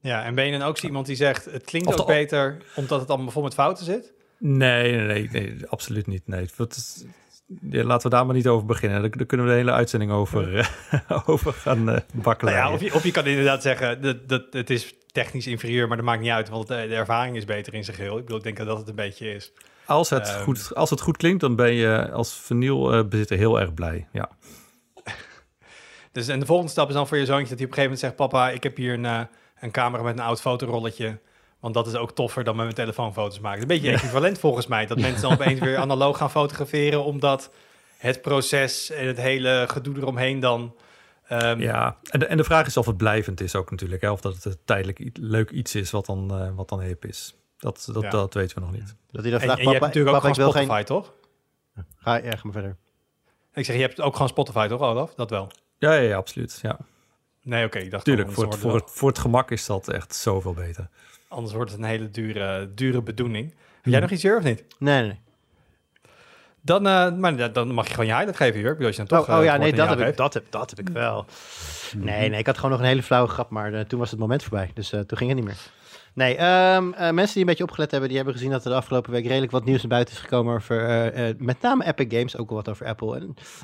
ja, 0.00 0.24
en 0.24 0.34
ben 0.34 0.46
je 0.46 0.58
dan 0.58 0.68
ook 0.68 0.78
zo 0.78 0.86
iemand 0.86 1.06
die 1.06 1.16
zegt... 1.16 1.44
het 1.44 1.64
klinkt 1.64 2.00
ook 2.00 2.06
beter 2.06 2.62
omdat 2.74 3.00
het 3.00 3.08
allemaal 3.10 3.30
vol 3.30 3.42
met 3.42 3.54
fouten 3.54 3.84
zit? 3.84 4.12
Nee, 4.38 4.92
nee, 4.96 5.06
nee, 5.06 5.28
nee, 5.30 5.66
absoluut 5.68 6.06
niet. 6.06 6.26
Nee. 6.26 6.48
Is- 6.68 7.04
ja, 7.70 7.84
laten 7.84 8.10
we 8.10 8.16
daar 8.16 8.26
maar 8.26 8.34
niet 8.34 8.46
over 8.46 8.66
beginnen. 8.66 9.00
Daar, 9.00 9.10
daar 9.10 9.26
kunnen 9.26 9.46
we 9.46 9.52
de 9.52 9.58
hele 9.58 9.72
uitzending 9.72 10.10
over, 10.12 10.58
eh, 10.58 11.10
over 11.26 11.52
gaan 11.52 11.88
eh 11.90 12.00
bakkelen. 12.12 12.54
Nou 12.54 12.66
ja, 12.66 12.72
of, 12.74 12.80
je, 12.80 12.94
of 12.94 13.04
je 13.04 13.10
kan 13.10 13.26
inderdaad 13.26 13.62
zeggen, 13.62 14.02
dat, 14.02 14.28
dat, 14.28 14.42
het 14.50 14.70
is 14.70 14.94
technisch 15.06 15.46
inferieur, 15.46 15.88
maar 15.88 15.96
dat 15.96 16.06
maakt 16.06 16.20
niet 16.20 16.30
uit, 16.30 16.48
want 16.48 16.66
de, 16.66 16.74
de 16.88 16.94
ervaring 16.94 17.36
is 17.36 17.44
beter 17.44 17.74
in 17.74 17.84
zijn 17.84 17.96
geheel. 17.96 18.16
Ik 18.16 18.22
bedoel, 18.22 18.38
ik 18.38 18.44
denk 18.44 18.56
dat 18.56 18.66
dat 18.66 18.78
het 18.78 18.88
een 18.88 18.94
beetje 18.94 19.34
is. 19.34 19.52
Als 19.86 20.10
het, 20.10 20.28
Ehm. 20.28 20.42
goed, 20.42 20.74
als 20.74 20.90
het 20.90 21.00
goed 21.00 21.16
klinkt, 21.16 21.40
dan 21.40 21.56
ben 21.56 21.72
je 21.72 22.10
als 22.10 22.34
vinylbezitter 22.34 23.36
heel 23.36 23.60
erg 23.60 23.74
blij. 23.74 24.08
Ja. 24.12 24.28
Dus 26.12 26.28
en 26.28 26.40
de 26.40 26.46
volgende 26.46 26.70
stap 26.72 26.88
is 26.88 26.94
dan 26.94 27.08
voor 27.08 27.16
je 27.16 27.24
zoontje 27.24 27.48
dat 27.48 27.58
hij 27.58 27.66
op 27.66 27.72
een 27.72 27.82
gegeven 27.82 27.98
moment 28.00 28.00
zegt, 28.00 28.16
papa, 28.16 28.50
ik 28.50 28.62
heb 28.62 28.76
hier 28.76 28.92
een, 28.94 29.04
eh, 29.04 29.20
een 29.60 29.70
camera 29.70 30.02
met 30.02 30.18
een 30.18 30.24
oud 30.24 30.40
fotorolletje. 30.40 31.18
Want 31.64 31.76
dat 31.76 31.86
is 31.86 31.94
ook 31.94 32.12
toffer 32.12 32.44
dan 32.44 32.54
met 32.56 32.64
mijn 32.64 32.76
telefoon 32.76 33.12
foto's 33.12 33.40
maken. 33.40 33.60
Een 33.60 33.66
beetje 33.66 33.90
equivalent 33.90 34.38
volgens 34.38 34.66
mij. 34.66 34.86
Dat 34.86 35.00
mensen 35.06 35.22
dan 35.22 35.32
opeens 35.32 35.60
weer 35.60 35.76
analoog 35.76 36.16
gaan 36.16 36.30
fotograferen. 36.30 37.04
Omdat 37.04 37.50
het 37.96 38.22
proces 38.22 38.90
en 38.90 39.06
het 39.06 39.16
hele 39.16 39.64
gedoe 39.68 39.96
eromheen 39.96 40.40
dan... 40.40 40.74
ehm, 41.28 41.60
ja. 41.60 41.96
En, 42.10 42.18
de, 42.18 42.26
en 42.26 42.36
de 42.36 42.44
vraag 42.44 42.66
is 42.66 42.76
of 42.76 42.86
het 42.86 42.96
blijvend 42.96 43.40
is 43.40 43.54
ook 43.54 43.70
natuurlijk. 43.70 44.02
Hè? 44.02 44.10
Of 44.10 44.20
dat 44.20 44.34
het 44.34 44.44
een 44.44 44.56
tijdelijk 44.64 45.10
leuk 45.12 45.50
iets 45.50 45.74
is 45.74 45.90
wat 45.90 46.06
dan, 46.06 46.30
eh, 46.30 46.48
wat 46.54 46.68
dan 46.68 46.80
hip 46.80 47.04
is. 47.04 47.34
Dat, 47.58 47.88
dat, 47.92 48.02
Ja. 48.02 48.10
dat 48.10 48.34
weten 48.34 48.56
we 48.56 48.62
nog 48.62 48.72
niet. 48.72 48.96
Dat 49.10 49.22
hij 49.22 49.30
dan 49.30 49.40
En, 49.40 49.46
vraagt, 49.46 49.60
en 49.60 49.64
je 49.64 49.70
hebt 49.70 49.80
papa, 49.80 49.86
natuurlijk 49.86 50.14
ook 50.16 50.22
papa 50.22 50.28
ik 50.28 50.34
wil 50.34 50.50
gewoon 50.50 50.66
geen... 50.66 50.86
Spotify, 50.86 51.12
toch? 51.74 51.86
Ga, 51.96 52.16
ja, 52.16 52.30
ga 52.30 52.40
maar 52.42 52.52
verder. 52.52 52.76
Ik 53.54 53.64
zeg, 53.64 53.76
je 53.76 53.82
hebt 53.82 54.00
ook 54.00 54.12
gewoon 54.12 54.28
Spotify, 54.28 54.66
toch, 54.68 54.80
Olaf? 54.80 55.14
Dat 55.14 55.30
wel. 55.30 55.50
Ja, 55.78 55.92
ja, 55.94 56.00
ja 56.00 56.16
absoluut. 56.16 56.58
Ja. 56.62 56.78
Nee, 57.42 57.64
oké. 57.64 57.78
ik 57.78 57.90
dacht 57.90 58.04
Tuurlijk, 58.04 58.32
voor 58.32 58.44
het, 58.44 58.56
voor, 58.56 58.74
het, 58.74 58.90
voor 58.90 59.08
het 59.08 59.18
gemak 59.18 59.50
is 59.50 59.66
dat 59.66 59.88
echt 59.88 60.14
zoveel 60.14 60.54
beter. 60.54 60.88
Anders 61.34 61.52
wordt 61.54 61.70
het 61.70 61.80
een 61.80 61.86
hele 61.86 62.10
dure, 62.10 62.74
dure 62.74 63.02
bedoeling. 63.02 63.44
Heb 63.48 63.82
Hmm. 63.82 63.92
jij 63.92 64.00
nog 64.00 64.10
iets 64.10 64.22
hier 64.22 64.36
of 64.36 64.42
niet? 64.42 64.64
Nee, 64.78 65.02
nee. 65.02 65.18
Dan, 66.60 66.86
eh, 66.86 67.12
maar 67.12 67.36
da- 67.36 67.48
dan 67.48 67.72
mag 67.72 67.86
je 67.86 67.90
gewoon 67.90 68.06
je 68.06 68.12
highlight 68.12 68.36
geven, 68.36 68.62
bedoel, 68.62 68.86
als 68.86 68.96
je 68.96 69.04
dan 69.04 69.18
toch... 69.18 69.28
oh, 69.28 69.34
oh 69.34 69.40
eh, 69.40 69.44
ja, 69.46 69.56
nee, 69.56 69.72
dat 69.72 69.88
heb, 69.88 70.00
ik, 70.00 70.16
dat, 70.16 70.34
heb, 70.34 70.44
dat 70.50 70.70
heb 70.70 70.78
ik 70.78 70.88
wel. 70.88 71.26
Nee, 71.96 72.28
nee, 72.28 72.38
ik 72.38 72.46
had 72.46 72.56
gewoon 72.56 72.70
nog 72.70 72.80
een 72.80 72.86
hele 72.86 73.02
flauwe 73.02 73.28
grap, 73.28 73.50
maar 73.50 73.74
eh, 73.74 73.80
toen 73.80 73.98
was 73.98 74.10
het 74.10 74.20
moment 74.20 74.42
voorbij. 74.42 74.70
Dus 74.74 74.88
toen 74.88 75.04
ging 75.16 75.28
het 75.30 75.38
niet 75.38 75.44
meer. 75.48 75.56
Nee, 76.14 76.36
ehm, 76.36 76.92
eh, 76.92 77.10
mensen 77.10 77.32
die 77.32 77.42
een 77.42 77.48
beetje 77.48 77.62
opgelet 77.64 77.90
hebben, 77.90 78.08
die 78.08 78.16
hebben 78.18 78.34
gezien 78.34 78.50
dat 78.50 78.64
er 78.64 78.70
de 78.70 78.76
afgelopen 78.76 79.12
week 79.12 79.26
redelijk 79.26 79.52
wat 79.52 79.64
nieuws 79.64 79.80
naar 79.80 79.90
buiten 79.90 80.14
is 80.14 80.20
gekomen 80.20 80.54
over 80.54 80.88
eh, 80.88 81.28
eh, 81.28 81.36
met 81.38 81.60
name 81.60 81.86
Epic 81.86 82.06
Games, 82.18 82.36
ook 82.36 82.48
wel 82.48 82.58
wat 82.58 82.68
over 82.68 82.86
Apple. 82.86 83.16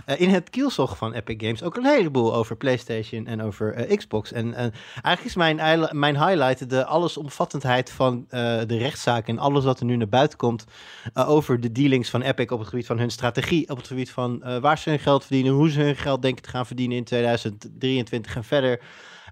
En 0.04 0.18
in 0.18 0.28
het 0.28 0.50
kielzog 0.50 0.96
van 0.96 1.12
Epic 1.12 1.36
Games 1.38 1.62
ook 1.62 1.76
een 1.76 1.86
heleboel 1.86 2.34
over 2.34 2.56
PlayStation 2.56 3.26
en 3.26 3.42
over 3.42 3.96
Xbox. 3.96 4.32
En 4.32 4.54
eigenlijk 4.54 5.24
is 5.24 5.34
mijn, 5.34 5.88
mijn 5.90 6.26
highlight 6.26 6.70
de 6.70 6.84
allesomvattendheid 6.84 7.90
van 7.90 8.24
de 8.28 8.76
rechtszaak 8.78 9.28
en 9.28 9.38
alles 9.38 9.64
wat 9.64 9.80
er 9.80 9.86
nu 9.86 9.96
naar 9.96 10.08
buiten 10.08 10.38
komt 10.38 10.64
over 11.14 11.60
de 11.60 11.72
dealings 11.72 12.10
van 12.10 12.22
Epic 12.22 12.50
op 12.50 12.58
het 12.58 12.68
gebied 12.68 12.86
van 12.86 12.98
hun 12.98 13.10
strategie, 13.10 13.68
op 13.68 13.76
het 13.76 13.86
gebied 13.86 14.10
van 14.10 14.60
waar 14.60 14.78
ze 14.78 14.90
hun 14.90 14.98
geld 14.98 15.24
verdienen, 15.24 15.52
hoe 15.52 15.70
ze 15.70 15.80
hun 15.80 15.96
geld 15.96 16.22
denken 16.22 16.42
te 16.42 16.48
gaan 16.48 16.66
verdienen 16.66 16.96
in 16.96 17.04
2023 17.04 18.36
en 18.36 18.44
verder. 18.44 18.80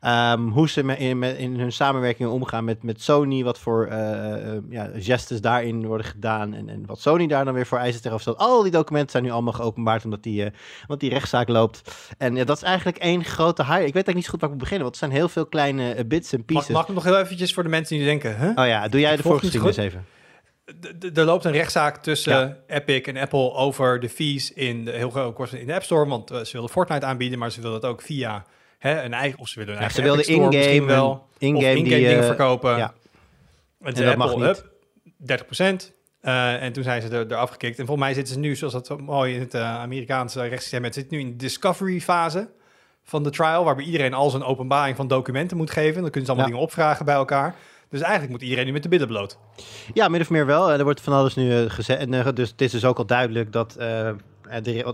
Ehm, 0.00 0.48
hoe 0.48 0.68
ze 0.68 0.82
in, 0.82 1.58
hun 1.58 1.72
samenwerking 1.72 2.28
omgaan 2.28 2.64
met, 2.64 2.82
met 2.82 3.02
Sony, 3.02 3.44
wat 3.44 3.58
voor 3.58 3.86
eh, 3.86 4.54
eh, 4.54 4.62
ja, 4.68 4.90
gestes 4.94 5.40
daarin 5.40 5.86
worden 5.86 6.06
gedaan 6.06 6.54
en, 6.54 6.68
en 6.68 6.86
wat 6.86 7.00
Sony 7.00 7.26
daar 7.26 7.44
dan 7.44 7.54
weer 7.54 7.66
voor 7.66 7.78
eisen 7.78 8.02
tegenover 8.02 8.20
stelt. 8.20 8.38
Al 8.38 8.62
die 8.62 8.72
documenten 8.72 9.10
zijn 9.10 9.22
nu 9.22 9.30
allemaal 9.30 9.52
geopenbaard 9.52 10.04
omdat 10.04 10.22
die, 10.22 10.44
eh, 10.44 10.50
omdat 10.82 11.00
die 11.00 11.10
rechtszaak 11.10 11.48
loopt. 11.48 11.90
En 12.18 12.36
ja, 12.36 12.44
dat 12.44 12.56
is 12.56 12.62
eigenlijk 12.62 12.96
één 12.96 13.24
grote 13.24 13.62
high. 13.62 13.74
Ik 13.74 13.94
weet 13.94 13.94
eigenlijk 13.94 14.16
niet 14.16 14.24
zo 14.24 14.30
goed 14.30 14.40
waar 14.40 14.50
ik 14.50 14.54
moet 14.54 14.64
beginnen, 14.64 14.86
want 14.86 15.00
het 15.00 15.04
zijn 15.04 15.18
heel 15.20 15.28
veel 15.28 15.46
kleine 15.46 15.92
eh, 15.92 16.04
bits 16.04 16.32
en 16.32 16.44
pieces. 16.44 16.68
mag 16.68 16.88
ik 16.88 16.94
nog 16.94 17.04
heel 17.04 17.18
eventjes 17.18 17.54
voor 17.54 17.62
de 17.62 17.68
mensen 17.68 17.96
die 17.96 18.06
denken... 18.06 18.38
Huh? 18.38 18.50
Oh 18.54 18.66
ja, 18.66 18.88
doe 18.88 19.00
jij 19.00 19.16
de 19.16 19.22
voorgeschiedenis 19.22 19.76
even. 19.76 20.06
Er 21.14 21.24
loopt 21.24 21.44
een 21.44 21.52
rechtszaak 21.52 21.96
tussen 21.96 22.56
Epic 22.66 23.00
en 23.00 23.16
Apple 23.16 23.52
over 23.52 24.00
de 24.00 24.08
fees 24.08 24.52
in 24.52 24.84
de, 24.84 24.90
heel 24.90 25.32
kort 25.32 25.52
in 25.52 25.66
de 25.66 25.74
App 25.74 25.82
Store. 25.82 26.06
Want 26.06 26.30
eh, 26.30 26.40
ze 26.40 26.52
wilden 26.52 26.70
Fortnite 26.70 27.06
aanbieden, 27.06 27.38
maar 27.38 27.50
ze 27.50 27.60
wilden 27.60 27.80
het 27.80 27.90
ook 27.90 28.02
via 28.02 28.44
hè, 28.78 29.02
een 29.02 29.14
eigen... 29.14 29.38
Of 29.38 29.48
ze 29.48 29.58
willen 29.58 29.74
een 29.76 29.82
Ja, 29.82 29.88
ze 29.88 30.02
wilden 30.02 30.26
in-game 30.26 30.84
wel. 30.86 31.26
in-game 31.38 31.74
die, 31.74 31.84
dingen 31.84 32.18
eh, 32.18 32.26
verkopen. 32.26 32.76
ja. 32.76 32.94
En, 33.82 33.94
En 33.94 34.04
dat 34.04 34.16
mag 34.16 34.36
niet. 34.36 34.44
hup, 34.44 34.70
30%. 35.82 35.92
Eh, 36.20 36.62
en 36.62 36.72
toen 36.72 36.82
zijn 36.82 37.02
ze 37.02 37.08
er, 37.08 37.26
eraf 37.32 37.50
gekikt. 37.50 37.78
En 37.78 37.86
volgens 37.86 38.06
mij 38.06 38.14
zitten 38.14 38.34
ze 38.34 38.40
nu, 38.40 38.56
zoals 38.56 38.72
dat 38.72 39.00
mooi 39.00 39.34
in 39.34 39.40
het 39.40 39.54
eh, 39.54 39.62
Amerikaanse 39.80 40.40
rechtssysteem 40.40 40.84
is, 40.84 40.94
zit 40.94 41.10
nu 41.10 41.18
in 41.20 41.30
de 41.30 41.36
discovery 41.36 42.00
fase 42.00 42.48
van 43.04 43.22
de 43.22 43.30
trial, 43.30 43.64
waarbij 43.64 43.84
iedereen 43.84 44.14
al 44.14 44.30
zijn 44.30 44.42
openbaring 44.42 44.96
van 44.96 45.08
documenten 45.08 45.56
moet 45.56 45.70
geven. 45.70 46.00
Dan 46.02 46.10
kunnen 46.10 46.24
ze 46.24 46.26
allemaal 46.30 46.44
Ja. 46.46 46.52
dingen 46.52 46.66
opvragen 46.66 47.04
bij 47.04 47.14
elkaar. 47.14 47.54
Dus 47.90 48.00
eigenlijk 48.00 48.32
moet 48.32 48.42
iedereen 48.42 48.66
nu 48.66 48.72
met 48.72 48.82
de 48.82 48.88
billen 48.88 49.06
bloot. 49.06 49.38
Ja, 49.94 50.08
min 50.08 50.20
of 50.20 50.30
meer 50.30 50.46
wel. 50.46 50.70
Er 50.72 50.84
wordt 50.84 51.00
van 51.00 51.12
alles 51.12 51.34
nu 51.34 51.68
gezegd. 51.68 52.36
Dus 52.36 52.50
het 52.50 52.60
is 52.60 52.70
dus 52.70 52.84
ook 52.84 52.98
al 52.98 53.06
duidelijk 53.06 53.52
dat. 53.52 53.76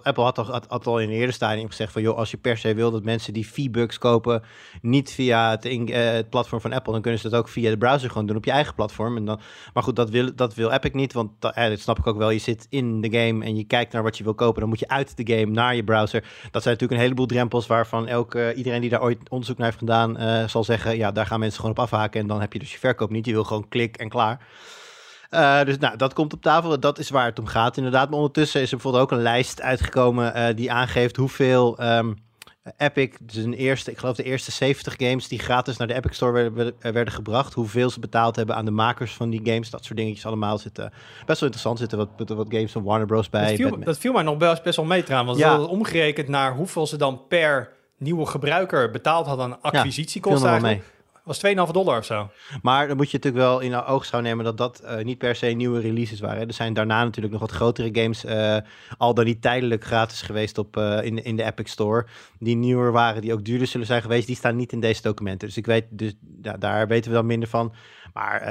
Apple 0.03 0.23
had, 0.23 0.39
al, 0.39 0.61
had, 0.69 0.87
al 0.87 1.01
in 1.01 1.09
een 1.09 1.15
eerder 1.15 1.35
stadium 1.35 1.69
gezegd 1.69 1.93
van... 1.93 2.03
joh, 2.03 2.17
als 2.17 2.31
je 2.31 2.37
per 2.37 2.59
se 2.59 2.75
wil 2.75 2.91
dat 2.91 3.05
mensen 3.05 3.33
die 3.33 3.49
V-Bucks 3.49 3.99
kopen... 3.99 4.43
niet 4.83 5.13
via 5.13 5.61
eh, 5.61 6.13
het 6.13 6.31
platform 6.31 6.61
van 6.61 6.73
Apple... 6.73 6.93
dan 6.93 7.03
kunnen 7.03 7.21
ze 7.21 7.29
dat 7.29 7.39
ook 7.39 7.49
via 7.49 7.71
de 7.71 7.79
browser 7.79 8.11
gewoon 8.11 8.27
doen 8.27 8.37
op 8.37 8.45
je 8.45 8.51
eigen 8.51 8.75
platform. 8.75 9.17
En 9.17 9.25
dan, 9.25 9.41
maar 9.75 9.83
goed, 9.83 9.97
dat 9.97 10.11
wil, 10.11 10.35
dat 10.35 10.55
wil 10.55 10.71
Epic 10.71 10.93
niet. 10.93 11.13
Want 11.13 11.31
dat, 11.39 11.55
eh, 11.55 11.69
dat 11.69 11.79
snap 11.79 11.99
ik 11.99 12.07
ook 12.07 12.17
wel. 12.17 12.31
Je 12.31 12.39
zit 12.39 12.67
in 12.71 13.01
de 13.01 13.19
game 13.19 13.45
en 13.45 13.57
je 13.57 13.65
kijkt 13.65 13.93
naar 13.93 14.03
wat 14.03 14.19
je 14.19 14.25
wil 14.25 14.35
kopen... 14.35 14.61
dan 14.61 14.69
moet 14.69 14.81
je 14.81 14.89
uit 14.89 15.17
de 15.17 15.37
game 15.37 15.53
naar 15.53 15.75
je 15.75 15.85
browser. 15.85 16.21
Dat 16.21 16.63
zijn 16.63 16.75
natuurlijk 16.75 16.93
een 16.93 16.99
heleboel 16.99 17.27
drempels... 17.27 17.67
waarvan 17.67 18.07
elke, 18.07 18.55
iedereen 18.55 18.81
die 18.81 18.91
daar 18.91 19.03
ooit 19.03 19.29
onderzoek 19.29 19.57
naar 19.57 19.67
heeft 19.67 19.79
gedaan... 19.79 20.17
eh, 20.17 20.49
zal 20.49 20.65
zeggen, 20.65 20.97
ja, 20.97 21.13
daar 21.13 21.27
gaan 21.27 21.41
mensen 21.41 21.61
gewoon 21.61 21.77
op 21.77 21.83
afhaken... 21.83 22.21
en 22.21 22.27
dan 22.27 22.41
heb 22.41 22.53
je 22.53 22.59
dus 22.59 22.73
je 22.73 22.79
verkoop 22.79 23.11
niet. 23.11 23.27
Je 23.27 23.33
wil 23.33 23.45
gewoon 23.45 23.69
klik 23.69 23.97
en 23.97 24.09
klaar. 24.09 24.47
Eh, 25.35 25.65
dus 25.65 25.79
nou, 25.79 25.97
dat 25.97 26.13
komt 26.13 26.33
op 26.33 26.43
tafel. 26.43 26.81
Dat 26.81 26.99
is 26.99 27.11
waar 27.11 27.27
het 27.27 27.39
om 27.39 27.47
gaat, 27.47 27.77
inderdaad. 27.77 28.09
Maar 28.09 28.19
ondertussen 28.19 28.61
is 28.61 28.67
er 28.71 28.75
bijvoorbeeld 28.77 29.03
ook 29.05 29.11
een 29.11 29.23
lijst 29.23 29.63
uitgekomen 29.63 30.35
eh, 30.35 30.57
die 30.57 30.73
aangeeft 30.73 31.17
hoeveel 31.17 31.79
ehm, 31.79 32.13
Epic, 32.77 33.11
dus 33.23 33.35
een 33.45 33.53
eerste, 33.55 33.91
ik 33.91 33.99
geloof 33.99 34.17
de 34.17 34.23
eerste 34.23 34.51
70 34.51 34.95
games 34.97 35.29
die 35.29 35.39
gratis 35.39 35.77
naar 35.77 35.87
de 35.87 35.95
Epic 35.95 36.15
Store 36.15 36.33
werden, 36.33 36.55
werden- 36.55 36.93
werden 36.93 37.15
gebracht. 37.15 37.55
Hoeveel 37.55 37.91
ze 37.91 38.01
betaald 38.01 38.37
hebben 38.37 38.57
aan 38.57 38.65
de 38.65 38.71
makers 38.71 39.13
van 39.13 39.31
die 39.31 39.41
games. 39.45 39.71
Dat 39.71 39.85
soort 39.85 39.99
dingetjes 39.99 40.27
allemaal 40.27 40.59
zitten 40.59 40.85
best 41.27 41.41
wel 41.41 41.49
interessant. 41.51 41.79
Zitten 41.79 41.99
wat, 41.99 42.09
wat 42.37 42.47
games 42.51 42.73
van 42.73 42.83
Warner 42.83 43.07
Bros. 43.07 43.31
bij. 43.31 43.47
dat, 43.47 43.55
viel, 43.55 43.65
Batman. 43.69 43.85
dat 43.85 43.99
viel 43.99 44.13
mij 44.13 44.23
nog 44.23 44.37
best, 44.37 44.63
best 44.63 44.77
wel 44.77 44.85
mee 44.85 45.03
trouwens. 45.03 45.41
Want 45.41 45.63
Ja. 45.63 45.69
omgerekend 45.69 46.29
naar 46.29 46.55
hoeveel 46.55 46.87
ze 46.87 46.97
dan 46.97 47.21
per 47.29 47.73
nieuwe 47.99 48.27
gebruiker 48.27 48.91
betaald 48.91 49.27
hadden 49.27 49.45
aan 49.45 49.59
acquisitiekosten 49.63 50.49
eigenlijk. 50.51 50.94
Was 51.25 51.41
2,5 51.47 51.73
dollar 51.73 51.99
of 51.99 52.05
zo. 52.05 52.31
Maar 52.63 52.89
dan 52.89 52.97
moet 52.97 53.11
je 53.11 53.17
natuurlijk 53.17 53.45
wel 53.45 53.61
in 53.61 53.75
oogschouw 53.75 54.21
nemen 54.21 54.45
dat 54.45 54.57
dat 54.57 54.81
eh, 54.81 55.05
niet 55.05 55.19
per 55.19 55.37
se 55.37 55.47
nieuwe 55.47 55.81
releases 55.81 56.21
waren. 56.21 56.47
Er 56.47 56.55
zijn 56.55 56.75
daarna 56.75 57.05
natuurlijk 57.05 57.33
nog 57.33 57.43
wat 57.43 57.51
grotere 57.51 57.89
games 57.93 58.25
eh, 58.25 58.57
al 58.99 59.15
dan 59.15 59.25
niet 59.25 59.43
tijdelijk 59.43 59.85
gratis 59.85 60.23
geweest 60.23 60.59
op, 60.59 60.77
eh, 60.77 61.05
in, 61.05 61.25
in 61.25 61.37
de 61.37 61.45
Epic 61.45 61.71
Store. 61.71 62.07
Die 62.39 62.57
nieuwer 62.57 62.93
waren, 62.93 63.23
die 63.23 63.33
ook 63.33 63.45
duurder 63.45 63.67
zullen 63.67 63.87
zijn 63.87 64.03
geweest, 64.03 64.27
die 64.27 64.37
staan 64.37 64.57
niet 64.57 64.73
in 64.73 64.81
deze 64.81 65.03
documenten. 65.03 65.49
Dus 65.49 65.57
ik 65.57 65.67
weet, 65.67 65.85
dus 65.91 66.15
ja, 66.43 66.57
daar 66.57 66.89
weten 66.89 67.11
we 67.11 67.17
dan 67.17 67.27
minder 67.27 67.49
van. 67.49 67.75
Maar 68.13 68.49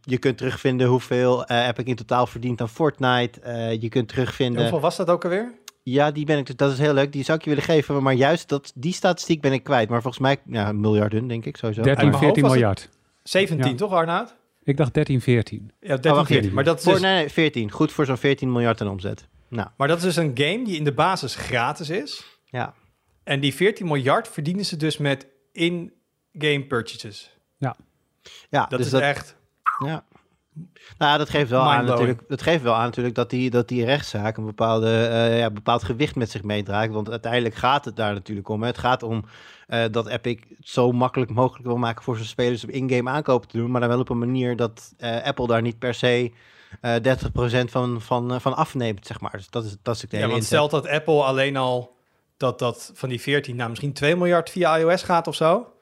je 0.00 0.18
kunt 0.18 0.38
terugvinden 0.38 0.86
hoeveel 0.86 1.44
Epic 1.44 1.84
in 1.84 1.96
totaal 1.96 2.26
verdient 2.26 2.60
aan 2.60 2.68
Fortnite. 2.68 3.40
Je 3.80 3.88
kunt 3.88 4.08
terugvinden... 4.08 4.60
Hoeveel 4.60 4.80
was 4.80 4.96
dat 4.96 5.10
ook 5.10 5.24
alweer? 5.24 5.52
Ja, 5.86 6.10
die 6.10 6.24
ben 6.24 6.38
ik. 6.38 6.56
Dat 6.58 6.72
is 6.72 6.78
heel 6.78 6.92
leuk. 6.94 7.12
Die 7.12 7.24
zou 7.24 7.38
ik 7.38 7.44
je 7.44 7.50
willen 7.50 7.64
geven. 7.64 8.02
Maar 8.02 8.12
juist 8.14 8.48
dat, 8.48 8.72
die 8.74 8.92
statistiek 8.92 9.40
ben 9.40 9.52
ik 9.52 9.62
kwijt. 9.62 9.88
Maar 9.88 10.02
volgens 10.02 10.22
mij, 10.22 10.36
ja, 10.46 10.72
miljarden, 10.72 11.26
denk 11.26 11.44
ik 11.44 11.56
sowieso. 11.56 11.82
13, 11.82 12.02
mijn 12.08 12.12
hoofd 12.12 12.24
14 12.24 12.42
was 12.42 12.52
het- 12.52 12.60
miljard. 12.60 12.88
17 13.22 13.70
Ja. 13.70 13.74
toch 13.74 13.92
Arnoud? 13.92 14.34
Ik 14.62 14.76
dacht 14.76 14.94
13, 14.94 15.20
14. 15.20 15.72
Ja, 15.80 15.88
13, 15.88 16.10
Oh, 16.10 16.16
wacht 16.16 16.26
14. 16.26 16.42
even. 16.44 16.54
Maar 16.54 16.64
dat, 16.64 16.78
is 16.78 16.84
Voor, 16.84 16.92
dus, 16.92 17.02
nee, 17.02 17.14
nee, 17.14 17.28
14. 17.30 17.70
Goed 17.70 17.92
voor 17.92 18.06
zo'n 18.06 18.16
14 18.16 18.52
miljard 18.52 18.80
aan 18.80 18.88
omzet. 18.88 19.28
Nou, 19.48 19.68
maar 19.76 19.88
dat 19.88 19.96
is 19.96 20.02
dus 20.02 20.16
een 20.16 20.30
game 20.34 20.64
die 20.64 20.76
in 20.76 20.84
de 20.84 20.92
basis 20.92 21.34
gratis 21.34 21.90
is. 21.90 22.38
ja. 22.44 22.74
En 23.24 23.40
die 23.40 23.54
14 23.54 23.86
miljard 23.86 24.28
verdienen 24.28 24.64
ze 24.64 24.76
dus 24.76 24.98
met 24.98 25.26
in-game 25.52 26.64
purchases. 26.68 27.36
ja 27.58 27.76
Dat 28.50 28.70
dus 28.70 28.80
is 28.80 28.90
dat, 28.90 29.00
echt... 29.00 29.36
Ja. 29.84 30.04
Nou, 30.98 31.12
ja, 31.12 31.18
dat 31.18 31.28
geeft 31.28 31.50
wel 31.50 31.60
aan 31.60 31.84
natuurlijk. 31.84 32.22
Dat 32.28 32.42
geeft 32.42 32.62
wel 32.62 32.74
aan 32.74 32.84
natuurlijk 32.84 33.14
dat 33.14 33.30
die, 33.30 33.50
dat 33.50 33.68
die 33.68 33.84
rechtszaak 33.84 34.36
een 34.36 34.44
bepaalde, 34.44 35.06
eh, 35.06 35.38
ja, 35.38 35.50
bepaald 35.50 35.82
gewicht 35.82 36.14
met 36.16 36.30
zich 36.30 36.42
meedraagt. 36.42 36.90
Want 36.92 37.10
uiteindelijk 37.10 37.54
gaat 37.54 37.84
het 37.84 37.96
daar 37.96 38.12
natuurlijk 38.12 38.48
om. 38.48 38.60
hè. 38.60 38.66
Het 38.66 38.78
gaat 38.78 39.02
om 39.02 39.24
eh, 39.66 39.84
dat 39.90 40.06
Epic 40.08 40.38
het 40.48 40.68
zo 40.68 40.92
makkelijk 40.92 41.30
mogelijk 41.30 41.66
wil 41.66 41.76
maken 41.76 42.02
voor 42.02 42.16
zijn 42.16 42.28
spelers 42.28 42.64
om 42.64 42.70
in-game 42.70 43.10
aankopen 43.10 43.48
te 43.48 43.56
doen. 43.56 43.70
Maar 43.70 43.80
dan 43.80 43.90
wel 43.90 44.00
op 44.00 44.08
een 44.08 44.18
manier 44.18 44.56
dat 44.56 44.94
eh, 44.98 45.22
Apple 45.22 45.46
daar 45.46 45.62
niet 45.62 45.78
per 45.78 45.94
se 45.94 46.32
eh 46.80 46.94
30% 46.96 47.70
van, 47.70 48.00
van, 48.00 48.40
van 48.40 48.56
afneemt, 48.56 49.06
zeg 49.06 49.20
maar. 49.20 49.32
Dus 49.32 49.50
dat 49.50 49.64
is, 49.64 49.76
dat 49.82 49.94
is 49.94 50.00
de 50.00 50.06
Ja, 50.10 50.16
hele 50.16 50.28
want 50.30 50.42
inzet. 50.42 50.52
stelt 50.58 50.70
dat 50.70 50.88
Apple 50.92 51.22
alleen 51.22 51.56
al 51.56 51.96
dat 52.36 52.58
dat 52.58 52.90
van 52.94 53.08
die 53.08 53.20
14 53.20 53.56
naar 53.56 53.68
misschien 53.68 53.92
2 53.92 54.16
miljard 54.16 54.50
via 54.50 54.78
iOS 54.78 55.02
gaat 55.02 55.26
of 55.26 55.34
zo. 55.34 55.73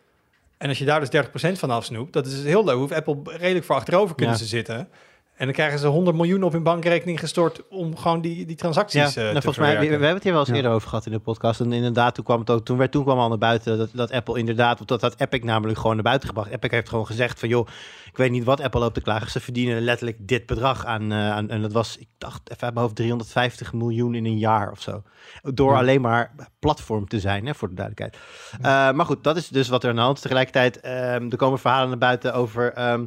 En 0.62 0.68
als 0.68 0.78
je 0.78 0.84
daar 0.84 1.00
dus 1.00 1.24
30% 1.54 1.58
van 1.58 1.70
afsnoept, 1.70 2.12
dat 2.12 2.26
is 2.26 2.42
heel 2.44 2.64
leuk. 2.64 2.76
Hoeft 2.76 2.92
Apple 2.92 3.16
redelijk 3.24 3.64
voor 3.64 3.74
achterover 3.76 4.14
kunnen 4.14 4.34
Ja. 4.34 4.40
ze 4.40 4.46
zitten. 4.46 4.88
En 5.32 5.44
dan 5.48 5.54
krijgen 5.56 5.78
ze 5.78 5.86
100 5.86 6.16
miljoen 6.16 6.42
op 6.42 6.52
hun 6.52 6.62
bankrekening 6.62 7.18
gestort 7.20 7.68
om 7.68 7.96
gewoon 7.96 8.20
die, 8.20 8.46
die 8.46 8.56
transacties 8.56 9.00
Ja, 9.00 9.08
eh, 9.08 9.14
nou, 9.16 9.34
te 9.34 9.42
volgens 9.42 9.64
mij, 9.66 9.74
we, 9.74 9.80
we 9.86 9.90
hebben 9.90 10.08
het 10.14 10.22
hier 10.22 10.32
wel 10.32 10.40
eens 10.40 10.50
Ja. 10.50 10.56
eerder 10.56 10.70
over 10.72 10.88
gehad 10.88 11.06
in 11.06 11.12
de 11.12 11.18
podcast. 11.18 11.60
En 11.60 11.72
inderdaad, 11.72 12.14
toen 12.14 12.24
kwam 12.24 12.40
het 12.40 12.50
ook, 12.50 12.64
toen, 12.64 12.76
werd, 12.78 12.92
toen 12.92 13.02
kwam 13.04 13.18
al 13.18 13.28
naar 13.28 13.38
buiten 13.38 13.78
dat, 13.78 13.88
dat 13.92 14.10
Apple 14.10 14.38
inderdaad, 14.38 14.80
of 14.80 14.86
dat 14.86 15.00
had 15.00 15.14
Epic 15.20 15.40
namelijk 15.42 15.78
gewoon 15.78 15.94
naar 15.94 16.04
buiten 16.04 16.28
gebracht. 16.28 16.50
Epic 16.50 16.70
heeft 16.70 16.88
gewoon 16.88 17.06
gezegd 17.06 17.38
van, 17.38 17.48
joh, 17.48 17.66
ik 18.06 18.16
weet 18.16 18.30
niet 18.30 18.44
wat 18.44 18.60
Apple 18.60 18.80
loopt 18.80 18.94
te 18.94 19.00
klagen. 19.00 19.30
Ze 19.30 19.40
verdienen 19.40 19.82
letterlijk 19.82 20.18
dit 20.20 20.46
bedrag 20.46 20.84
aan, 20.86 21.12
eh, 21.12 21.30
aan 21.30 21.50
en 21.50 21.62
dat 21.62 21.72
was, 21.72 21.96
ik 21.98 22.08
dacht 22.18 22.40
even 22.50 22.62
uit 22.62 22.72
mijn 22.74 22.84
hoofd, 22.86 22.96
350 22.96 23.72
miljoen 23.72 24.14
in 24.14 24.24
een 24.24 24.38
jaar 24.38 24.70
of 24.70 24.80
zo. 24.80 25.02
Door 25.42 25.72
Ja. 25.72 25.78
alleen 25.78 26.00
maar 26.00 26.34
platform 26.58 27.08
te 27.08 27.20
zijn, 27.20 27.46
hè, 27.46 27.54
voor 27.54 27.68
de 27.68 27.74
duidelijkheid. 27.74 28.24
Eh, 28.60 28.96
maar 28.96 29.06
goed, 29.06 29.24
dat 29.24 29.36
is 29.36 29.48
dus 29.48 29.68
wat 29.68 29.82
er 29.84 29.90
aan 29.90 29.96
de 29.96 30.02
hand 30.02 30.16
is. 30.16 30.22
Tegelijkertijd, 30.22 30.80
ehm, 30.80 31.30
er 31.30 31.36
komen 31.36 31.58
verhalen 31.58 31.88
naar 31.88 31.98
buiten 31.98 32.34
over... 32.34 32.72
ehm, 32.72 33.00
eh, 33.00 33.06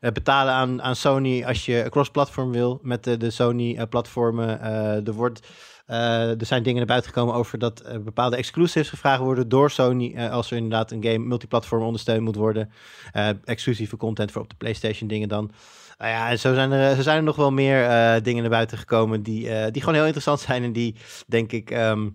betalen 0.00 0.52
aan, 0.52 0.82
aan 0.82 0.96
Sony 0.96 1.44
als 1.44 1.64
je 1.66 1.86
cross-platform 1.90 2.52
wil 2.52 2.78
met 2.82 3.04
de, 3.04 3.16
de 3.16 3.30
Sony-platformen. 3.30 4.60
er, 5.06 5.12
wordt, 5.12 5.46
eh, 5.86 6.40
er 6.40 6.46
zijn 6.46 6.62
dingen 6.62 6.78
naar 6.78 6.86
buiten 6.86 7.10
gekomen 7.12 7.34
over 7.34 7.58
dat 7.58 7.80
eh, 7.80 7.98
bepaalde 7.98 8.36
exclusives 8.36 8.88
gevraagd 8.88 9.20
worden 9.20 9.48
door 9.48 9.70
Sony. 9.70 10.12
eh, 10.14 10.30
als 10.30 10.50
er 10.50 10.56
inderdaad 10.56 10.90
een 10.90 11.04
game 11.04 11.18
multiplatform 11.18 11.82
ondersteund 11.82 12.20
moet 12.22 12.36
worden. 12.36 12.70
Eh, 13.12 13.28
exclusieve 13.44 13.96
content 13.96 14.32
voor 14.32 14.42
op 14.42 14.48
de 14.50 14.56
PlayStation 14.56 15.08
dingen 15.08 15.28
dan. 15.28 15.50
Nou 15.98 16.10
ja, 16.12 16.30
en 16.30 16.38
zo 16.38 16.54
zijn 16.54 16.72
er, 16.72 17.02
zijn 17.02 17.16
er 17.16 17.22
nog 17.22 17.36
wel 17.36 17.50
meer 17.52 17.84
eh, 17.84 18.22
dingen 18.22 18.40
naar 18.40 18.50
buiten 18.50 18.78
gekomen 18.78 19.22
die, 19.22 19.48
eh, 19.50 19.70
die 19.72 19.80
gewoon 19.80 19.94
heel 19.94 20.04
interessant 20.04 20.40
zijn. 20.40 20.62
En 20.62 20.72
die 20.72 20.96
denk 21.26 21.52
ik 21.52 21.70
ehm, 21.70 22.08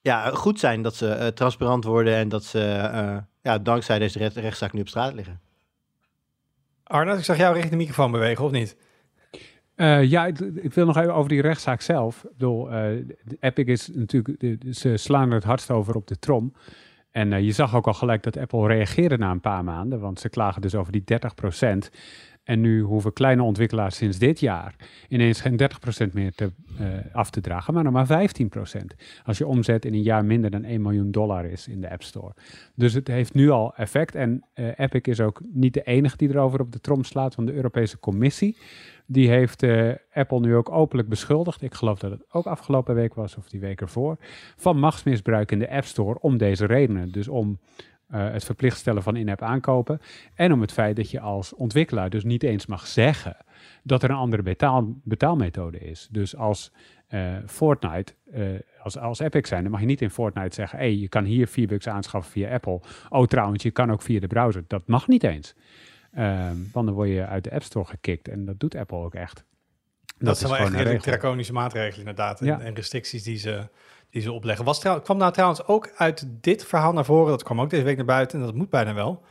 ja, 0.00 0.30
goed 0.30 0.60
zijn 0.60 0.82
dat 0.82 0.94
ze 0.94 1.08
eh, 1.08 1.26
transparant 1.26 1.84
worden 1.84 2.14
en 2.14 2.28
dat 2.28 2.44
ze 2.44 2.60
eh, 2.92 3.16
ja, 3.42 3.58
dankzij 3.58 3.98
deze 3.98 4.18
recht- 4.18 4.36
rechtszaak 4.36 4.72
nu 4.72 4.80
op 4.80 4.88
straat 4.88 5.14
liggen. 5.14 5.40
Arnold, 6.90 7.18
ik 7.18 7.24
zag 7.24 7.36
jou 7.36 7.52
richting 7.52 7.72
de 7.72 7.78
microfoon 7.78 8.10
bewegen, 8.10 8.44
of 8.44 8.50
niet? 8.50 8.76
Eh, 9.74 10.02
ja, 10.04 10.26
ik, 10.26 10.74
wil 10.74 10.86
nog 10.86 10.96
even 10.96 11.14
over 11.14 11.28
die 11.28 11.40
rechtszaak 11.40 11.80
zelf. 11.80 12.24
Ik 12.24 12.30
bedoel, 12.32 12.70
eh, 12.70 12.90
Epic 13.40 13.66
is 13.66 13.88
natuurlijk, 13.92 14.40
de- 14.40 14.74
ze 14.74 14.96
slaan 14.96 15.28
er 15.28 15.34
het 15.34 15.44
hardst 15.44 15.70
over 15.70 15.94
op 15.94 16.06
de 16.06 16.18
trom. 16.18 16.52
En 17.10 17.32
eh, 17.32 17.40
je 17.40 17.52
zag 17.52 17.74
ook 17.74 17.86
al 17.86 17.94
gelijk 17.94 18.22
dat 18.22 18.36
Apple 18.36 18.66
reageerde 18.66 19.18
na 19.18 19.30
een 19.30 19.40
paar 19.40 19.64
maanden, 19.64 20.00
want 20.00 20.20
ze 20.20 20.28
klagen 20.28 20.62
dus 20.62 20.74
over 20.74 20.92
die 20.92 21.04
30%. 21.04 21.90
En 22.44 22.60
nu 22.60 22.82
hoeven 22.82 23.12
kleine 23.12 23.42
ontwikkelaars 23.42 23.96
sinds 23.96 24.18
dit 24.18 24.40
jaar 24.40 24.74
ineens 25.08 25.40
geen 25.40 25.56
30% 25.56 26.12
meer 26.12 26.32
te, 26.32 26.52
eh, 26.78 26.86
af 27.12 27.30
te 27.30 27.40
dragen, 27.40 27.74
maar 27.74 27.84
nog 27.84 27.92
maar 27.92 28.06
15%. 28.06 28.94
Als 29.24 29.38
je 29.38 29.46
omzet 29.46 29.84
in 29.84 29.94
een 29.94 30.02
jaar 30.02 30.24
minder 30.24 30.50
dan 30.50 30.64
1 30.64 30.82
miljoen 30.82 31.10
dollar 31.10 31.44
is 31.44 31.68
in 31.68 31.80
de 31.80 31.90
App 31.90 32.02
Store. 32.02 32.34
Dus 32.74 32.92
het 32.92 33.08
heeft 33.08 33.34
nu 33.34 33.50
al 33.50 33.74
effect. 33.74 34.14
En 34.14 34.44
eh, 34.54 34.78
Epic 34.78 35.00
is 35.02 35.20
ook 35.20 35.40
niet 35.52 35.74
de 35.74 35.82
enige 35.82 36.16
die 36.16 36.28
erover 36.28 36.60
op 36.60 36.72
de 36.72 36.80
trom 36.80 37.04
slaat, 37.04 37.34
want 37.34 37.48
de 37.48 37.54
Europese 37.54 37.98
Commissie 37.98 38.56
die 39.12 39.28
heeft 39.28 39.62
eh, 39.62 39.90
Apple 40.12 40.40
nu 40.40 40.54
ook 40.54 40.70
openlijk 40.70 41.08
beschuldigd. 41.08 41.62
Ik 41.62 41.74
geloof 41.74 41.98
dat 41.98 42.10
het 42.10 42.24
ook 42.32 42.46
afgelopen 42.46 42.94
week 42.94 43.14
was 43.14 43.36
of 43.36 43.48
die 43.48 43.60
week 43.60 43.80
ervoor. 43.80 44.16
Van 44.56 44.78
machtsmisbruik 44.78 45.52
in 45.52 45.58
de 45.58 45.70
App 45.70 45.84
Store 45.84 46.20
om 46.20 46.38
deze 46.38 46.66
redenen. 46.66 47.12
Dus 47.12 47.28
om 47.28 47.58
eh, 48.10 48.30
het 48.32 48.44
verplicht 48.44 48.78
stellen 48.78 49.02
van 49.02 49.16
in-app 49.16 49.42
aankopen. 49.42 50.00
En 50.34 50.52
om 50.52 50.60
het 50.60 50.72
feit 50.72 50.96
dat 50.96 51.10
je 51.10 51.20
als 51.20 51.54
ontwikkelaar 51.54 52.10
dus 52.10 52.24
niet 52.24 52.42
eens 52.42 52.66
mag 52.66 52.86
zeggen 52.86 53.36
dat 53.82 54.02
er 54.02 54.10
een 54.10 54.16
andere 54.16 54.42
betaal, 54.42 54.94
betaalmethode 55.04 55.78
is. 55.78 56.08
Dus 56.10 56.36
als 56.36 56.72
eh, 57.06 57.36
Fortnite, 57.46 58.12
eh, 58.32 58.44
als, 58.82 58.98
als 58.98 59.18
Epic 59.18 59.48
zijn, 59.48 59.62
dan 59.62 59.70
mag 59.70 59.80
je 59.80 59.86
niet 59.86 60.02
in 60.02 60.10
Fortnite 60.10 60.54
zeggen: 60.54 60.78
hé, 60.78 60.84
hey, 60.84 60.94
je 60.94 61.08
kan 61.08 61.24
hier 61.24 61.46
4 61.46 61.66
bucks 61.66 61.88
aanschaffen 61.88 62.32
via 62.32 62.52
Apple. 62.52 62.80
Oh, 63.08 63.26
trouwens, 63.26 63.62
je 63.62 63.70
kan 63.70 63.90
ook 63.92 64.02
via 64.02 64.20
de 64.20 64.26
browser. 64.26 64.64
Dat 64.66 64.86
mag 64.86 65.08
niet 65.08 65.24
eens. 65.24 65.54
Ehm, 66.12 66.56
want 66.72 66.86
dan 66.86 66.94
word 66.94 67.08
je 67.08 67.26
uit 67.26 67.44
de 67.44 67.50
App 67.50 67.62
Store 67.62 67.86
gekikt. 67.86 68.28
En 68.28 68.44
dat 68.44 68.60
doet 68.60 68.74
Apple 68.74 68.98
ook 68.98 69.14
echt. 69.14 69.44
Dat, 70.18 70.38
zijn 70.38 70.72
wel 70.72 70.84
echt 70.84 71.02
draconische 71.02 71.52
maatregelen 71.52 71.98
inderdaad. 71.98 72.40
En, 72.40 72.46
Ja. 72.46 72.60
en 72.60 72.74
restricties 72.74 73.22
die 73.22 73.36
ze, 73.36 73.68
die 74.10 74.22
ze 74.22 74.32
opleggen. 74.32 74.64
Was 74.64 74.80
trouw, 74.80 75.00
kwam 75.00 75.16
nou 75.16 75.32
trouwens 75.32 75.66
ook 75.66 75.90
uit 75.96 76.26
dit 76.40 76.64
verhaal 76.64 76.92
naar 76.92 77.04
voren, 77.04 77.30
dat 77.30 77.42
kwam 77.42 77.60
ook 77.60 77.70
deze 77.70 77.82
week 77.82 77.96
naar 77.96 78.04
buiten, 78.04 78.38
en 78.38 78.44
dat 78.44 78.54
moet 78.54 78.70
bijna 78.70 78.94
wel, 78.94 79.22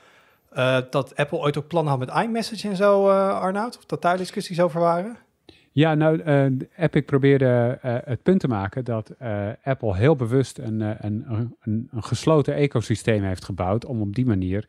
eh, 0.49 0.77
dat 0.89 1.15
Apple 1.15 1.37
ooit 1.37 1.57
ook 1.57 1.67
plannen 1.67 1.91
had 1.91 1.99
met 1.99 2.23
iMessage 2.23 2.67
en 2.67 2.75
zo, 2.75 3.09
eh 3.09 3.39
Arnoud? 3.39 3.77
Of 3.77 3.85
dat 3.85 4.01
daar 4.01 4.17
discussies 4.17 4.61
over 4.61 4.79
waren? 4.79 5.17
Ja, 5.71 5.93
nou, 5.93 6.19
eh, 6.21 6.45
Epic 6.77 7.05
probeerde 7.05 7.77
het 7.81 8.23
punt 8.23 8.39
te 8.39 8.47
maken 8.47 8.85
dat 8.85 9.11
Apple 9.63 9.95
heel 9.95 10.15
bewust 10.15 10.57
een, 10.57 10.81
een, 10.81 11.25
een, 11.27 11.55
een 11.91 12.03
gesloten 12.03 12.53
ecosysteem 12.53 13.23
heeft 13.23 13.45
gebouwd 13.45 13.85
om 13.85 14.01
op 14.01 14.15
die 14.15 14.25
manier 14.25 14.65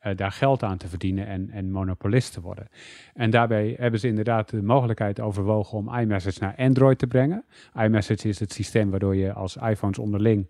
eh, 0.00 0.16
daar 0.16 0.32
geld 0.32 0.62
aan 0.62 0.76
te 0.76 0.88
verdienen 0.88 1.26
en, 1.26 1.50
en 1.50 1.70
monopolist 1.70 2.32
te 2.32 2.40
worden. 2.40 2.68
En 3.14 3.30
daarbij 3.30 3.74
hebben 3.78 4.00
ze 4.00 4.08
inderdaad 4.08 4.50
de 4.50 4.62
mogelijkheid 4.62 5.20
overwogen 5.20 5.78
om 5.78 5.94
iMessage 5.94 6.38
naar 6.40 6.54
Android 6.56 6.98
te 6.98 7.06
brengen. 7.06 7.44
iMessage 7.74 8.28
is 8.28 8.40
het 8.40 8.52
systeem 8.52 8.90
waardoor 8.90 9.16
je 9.16 9.32
als 9.32 9.56
iPhones 9.56 9.98
onderling 9.98 10.48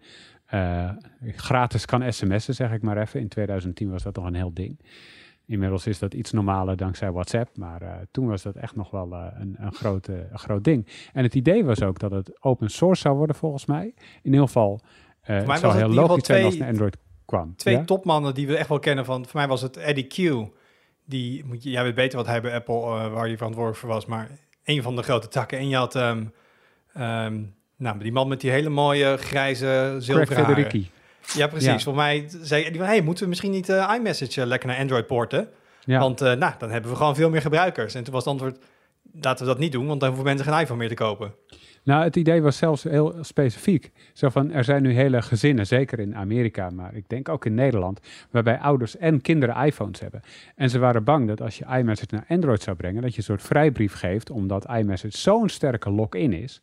eh, 0.51 0.91
gratis 1.23 1.85
kan 1.85 2.13
sms'en, 2.13 2.55
zeg 2.55 2.73
ik 2.73 2.83
maar 2.83 2.99
even. 2.99 3.21
In 3.21 3.29
2010 3.29 3.91
was 3.91 4.03
dat 4.03 4.17
nog 4.17 4.25
een 4.25 4.35
heel 4.35 4.55
ding. 4.55 4.81
Inmiddels 5.47 5.87
is 5.87 5.99
dat 5.99 6.15
iets 6.15 6.33
normaler 6.33 6.77
dankzij 6.77 7.13
WhatsApp, 7.13 7.57
maar 7.57 7.83
eh, 7.83 7.93
toen 8.11 8.29
was 8.29 8.43
dat 8.43 8.57
echt 8.57 8.77
nog 8.77 8.91
wel 8.91 9.13
een, 9.13 9.57
een, 9.59 9.73
groot, 9.73 10.09
eh, 10.09 10.17
een 10.31 10.39
groot 10.39 10.65
ding. 10.65 10.87
En 11.13 11.23
het 11.23 11.35
idee 11.35 11.65
was 11.65 11.83
ook 11.83 11.99
dat 11.99 12.11
het 12.11 12.45
open 12.45 12.71
source 12.71 13.01
zou 13.01 13.17
worden 13.17 13.37
volgens 13.37 13.67
mij. 13.67 13.85
In 14.23 14.33
ieder 14.33 14.41
geval, 14.41 14.81
mij 15.27 15.37
het 15.37 15.59
zou 15.59 15.77
heel 15.77 15.89
logisch 15.89 16.27
zijn 16.27 16.45
als 16.45 16.57
naar 16.57 16.69
Android 16.69 16.97
kwam. 17.31 17.57
Twee 17.57 17.75
Ja? 17.75 17.85
topmannen 17.85 18.35
die 18.35 18.47
we 18.47 18.57
echt 18.57 18.69
wel 18.69 18.79
kennen 18.79 19.05
van, 19.05 19.27
voor 19.27 19.41
mij 19.41 19.49
was 19.49 19.63
het 19.63 19.77
Eddie 19.77 20.07
Q. 20.07 20.49
Die, 21.05 21.45
moet 21.45 21.63
je, 21.63 21.71
jij 21.71 21.83
weet 21.83 21.95
beter 21.95 22.19
wat 22.19 22.27
hij 22.27 22.41
bij 22.41 22.55
Apple, 22.55 22.75
eh, 22.75 23.13
waar 23.13 23.27
hij 23.27 23.37
verantwoordelijk 23.37 23.81
voor 23.81 23.89
was, 23.89 24.07
maar 24.07 24.31
een 24.65 24.83
van 24.83 24.97
de 24.97 25.03
grote 25.03 25.29
takken. 25.29 25.59
En 25.59 25.69
je 25.69 25.77
had, 25.77 25.95
ehm, 25.95 26.25
nou, 27.77 27.99
die 27.99 28.13
man 28.13 28.29
met 28.29 28.41
die 28.41 28.51
hele 28.51 28.69
mooie 28.69 29.17
grijze 29.17 29.97
zilveren. 29.99 30.47
Ja, 31.35 31.47
precies. 31.47 31.67
Ja. 31.67 31.79
Voor 31.79 31.95
mij 31.95 32.29
zei 32.43 32.63
die 32.71 32.79
van, 32.79 32.87
hey, 32.87 33.01
moeten 33.01 33.23
we 33.23 33.29
misschien 33.29 33.51
niet 33.51 33.69
eh, 33.69 33.93
iMessage 33.97 34.41
eh, 34.41 34.47
lekker 34.47 34.69
naar 34.69 34.79
Android 34.79 35.07
porten? 35.07 35.49
Ja. 35.85 35.99
Want 36.01 36.21
nou, 36.21 36.53
dan 36.59 36.71
hebben 36.71 36.91
we 36.91 36.97
gewoon 36.97 37.15
veel 37.15 37.31
meer 37.31 37.41
gebruikers. 37.41 37.95
En 37.95 38.05
toen 38.05 38.13
was 38.13 38.25
het 38.25 38.33
antwoord, 38.33 38.59
laten 39.21 39.45
we 39.45 39.51
dat 39.51 39.61
niet 39.61 39.73
doen, 39.73 39.87
want 39.87 40.01
dan 40.01 40.09
hoeven 40.09 40.27
mensen 40.27 40.47
geen 40.47 40.61
iPhone 40.61 40.79
meer 40.79 40.89
te 40.89 40.95
kopen. 40.95 41.35
Nou, 41.83 42.05
het 42.05 42.17
idee 42.17 42.43
was 42.43 42.57
zelfs 42.57 42.83
heel 42.83 43.15
specifiek. 43.21 43.91
Zo 44.13 44.29
van, 44.29 44.51
er 44.51 44.65
zijn 44.65 44.83
nu 44.83 44.93
hele 44.93 45.23
gezinnen, 45.23 45.67
zeker 45.67 45.99
in 45.99 46.17
Amerika, 46.17 46.71
maar 46.71 46.95
ik 46.95 47.09
denk 47.09 47.29
ook 47.29 47.45
in 47.45 47.55
Nederland, 47.55 48.01
waarbij 48.31 48.59
ouders 48.59 48.97
en 48.97 49.21
kinderen 49.21 49.65
iPhones 49.65 50.01
hebben. 50.01 50.23
En 50.57 50.71
ze 50.71 50.79
waren 50.79 51.05
bang 51.05 51.29
dat 51.29 51.41
als 51.41 51.59
je 51.59 51.65
iMessage 51.79 52.15
naar 52.15 52.25
Android 52.29 52.63
zou 52.63 52.77
brengen, 52.77 53.03
dat 53.03 53.11
je 53.11 53.19
een 53.19 53.25
soort 53.25 53.43
vrijbrief 53.43 53.93
geeft, 53.93 54.31
omdat 54.31 54.69
iMessage 54.71 55.19
zo'n 55.19 55.49
sterke 55.49 55.91
lock-in 55.91 56.33
is 56.33 56.61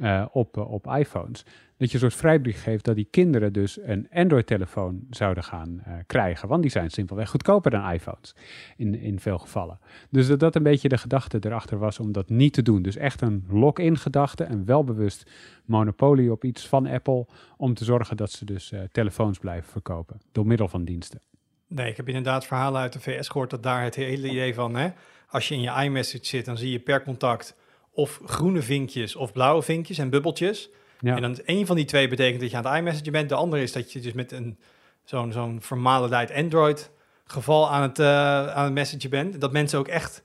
eh, 0.00 0.24
op, 0.32 0.56
eh, 0.56 0.70
op 0.70 0.86
iPhones, 0.86 1.44
dat 1.76 1.88
je 1.88 1.94
een 1.94 2.00
soort 2.00 2.14
vrijbrief 2.14 2.62
geeft 2.62 2.84
dat 2.84 2.94
die 2.94 3.08
kinderen 3.10 3.52
dus 3.52 3.78
een 3.82 4.08
Android-telefoon 4.12 5.06
zouden 5.10 5.44
gaan 5.44 5.80
eh, 5.84 5.92
krijgen. 6.06 6.48
Want 6.48 6.62
die 6.62 6.70
zijn 6.70 6.90
simpelweg 6.90 7.30
goedkoper 7.30 7.70
dan 7.70 7.90
iPhones 7.90 8.34
in, 8.76 8.94
in 8.94 9.20
veel 9.20 9.38
gevallen. 9.38 9.78
Dus 10.10 10.26
dat 10.26 10.40
dat 10.40 10.54
een 10.54 10.62
beetje 10.62 10.88
de 10.88 10.98
gedachte 10.98 11.38
erachter 11.40 11.78
was 11.78 11.98
om 11.98 12.12
dat 12.12 12.28
niet 12.28 12.52
te 12.52 12.62
doen. 12.62 12.82
Dus 12.82 12.96
echt 12.96 13.20
een 13.20 13.44
lock-in 13.48 13.98
gedachte, 13.98 14.44
een 14.44 14.64
welbewust 14.64 15.30
monopolie 15.64 16.32
op 16.32 16.44
iets 16.44 16.68
van 16.68 16.86
Apple, 16.86 17.26
om 17.56 17.74
te 17.74 17.84
zorgen 17.84 18.16
dat 18.16 18.30
ze 18.30 18.44
dus 18.44 18.72
telefoons 18.92 19.38
blijven 19.38 19.70
verkopen 19.70 20.20
door 20.32 20.46
middel 20.46 20.68
van 20.68 20.84
diensten. 20.84 21.20
Nee, 21.68 21.90
ik 21.90 21.96
heb 21.96 22.08
inderdaad 22.08 22.46
verhalen 22.46 22.80
uit 22.80 22.92
de 22.92 23.00
VS 23.00 23.28
gehoord 23.28 23.50
dat 23.50 23.62
daar 23.62 23.82
het 23.82 23.94
hele 23.94 24.28
idee 24.28 24.54
van, 24.54 24.76
hè, 24.76 24.88
als 25.28 25.48
je 25.48 25.54
in 25.54 25.60
je 25.60 25.82
iMessage 25.82 26.26
zit, 26.26 26.44
dan 26.44 26.58
zie 26.58 26.70
je 26.70 26.78
per 26.78 27.02
contact 27.02 27.56
of 27.98 28.20
groene 28.26 28.62
vinkjes 28.62 29.16
of 29.16 29.32
blauwe 29.32 29.62
vinkjes 29.62 29.98
en 29.98 30.10
bubbeltjes. 30.10 30.70
Ja. 31.00 31.16
En 31.16 31.22
dan 31.22 31.38
een 31.44 31.66
van 31.66 31.76
die 31.76 31.84
twee 31.84 32.08
betekent 32.08 32.40
dat 32.40 32.50
je 32.50 32.56
aan 32.56 32.66
het 32.66 32.74
iMessage 32.78 33.10
bent. 33.10 33.28
De 33.28 33.34
andere 33.34 33.62
is 33.62 33.72
dat 33.72 33.92
je 33.92 34.00
dus 34.00 34.12
met 34.12 34.32
een 34.32 34.58
zo'n 35.04 35.32
zo'n 35.32 35.58
vermalendheid 35.62 36.32
Android 36.32 36.90
geval 37.24 37.70
aan 37.70 37.82
het, 37.82 37.98
eh 37.98 38.46
aan 38.54 38.64
het 38.64 38.72
messagen 38.72 39.10
bent. 39.10 39.40
Dat 39.40 39.52
mensen 39.52 39.78
ook 39.78 39.88
echt 39.88 40.22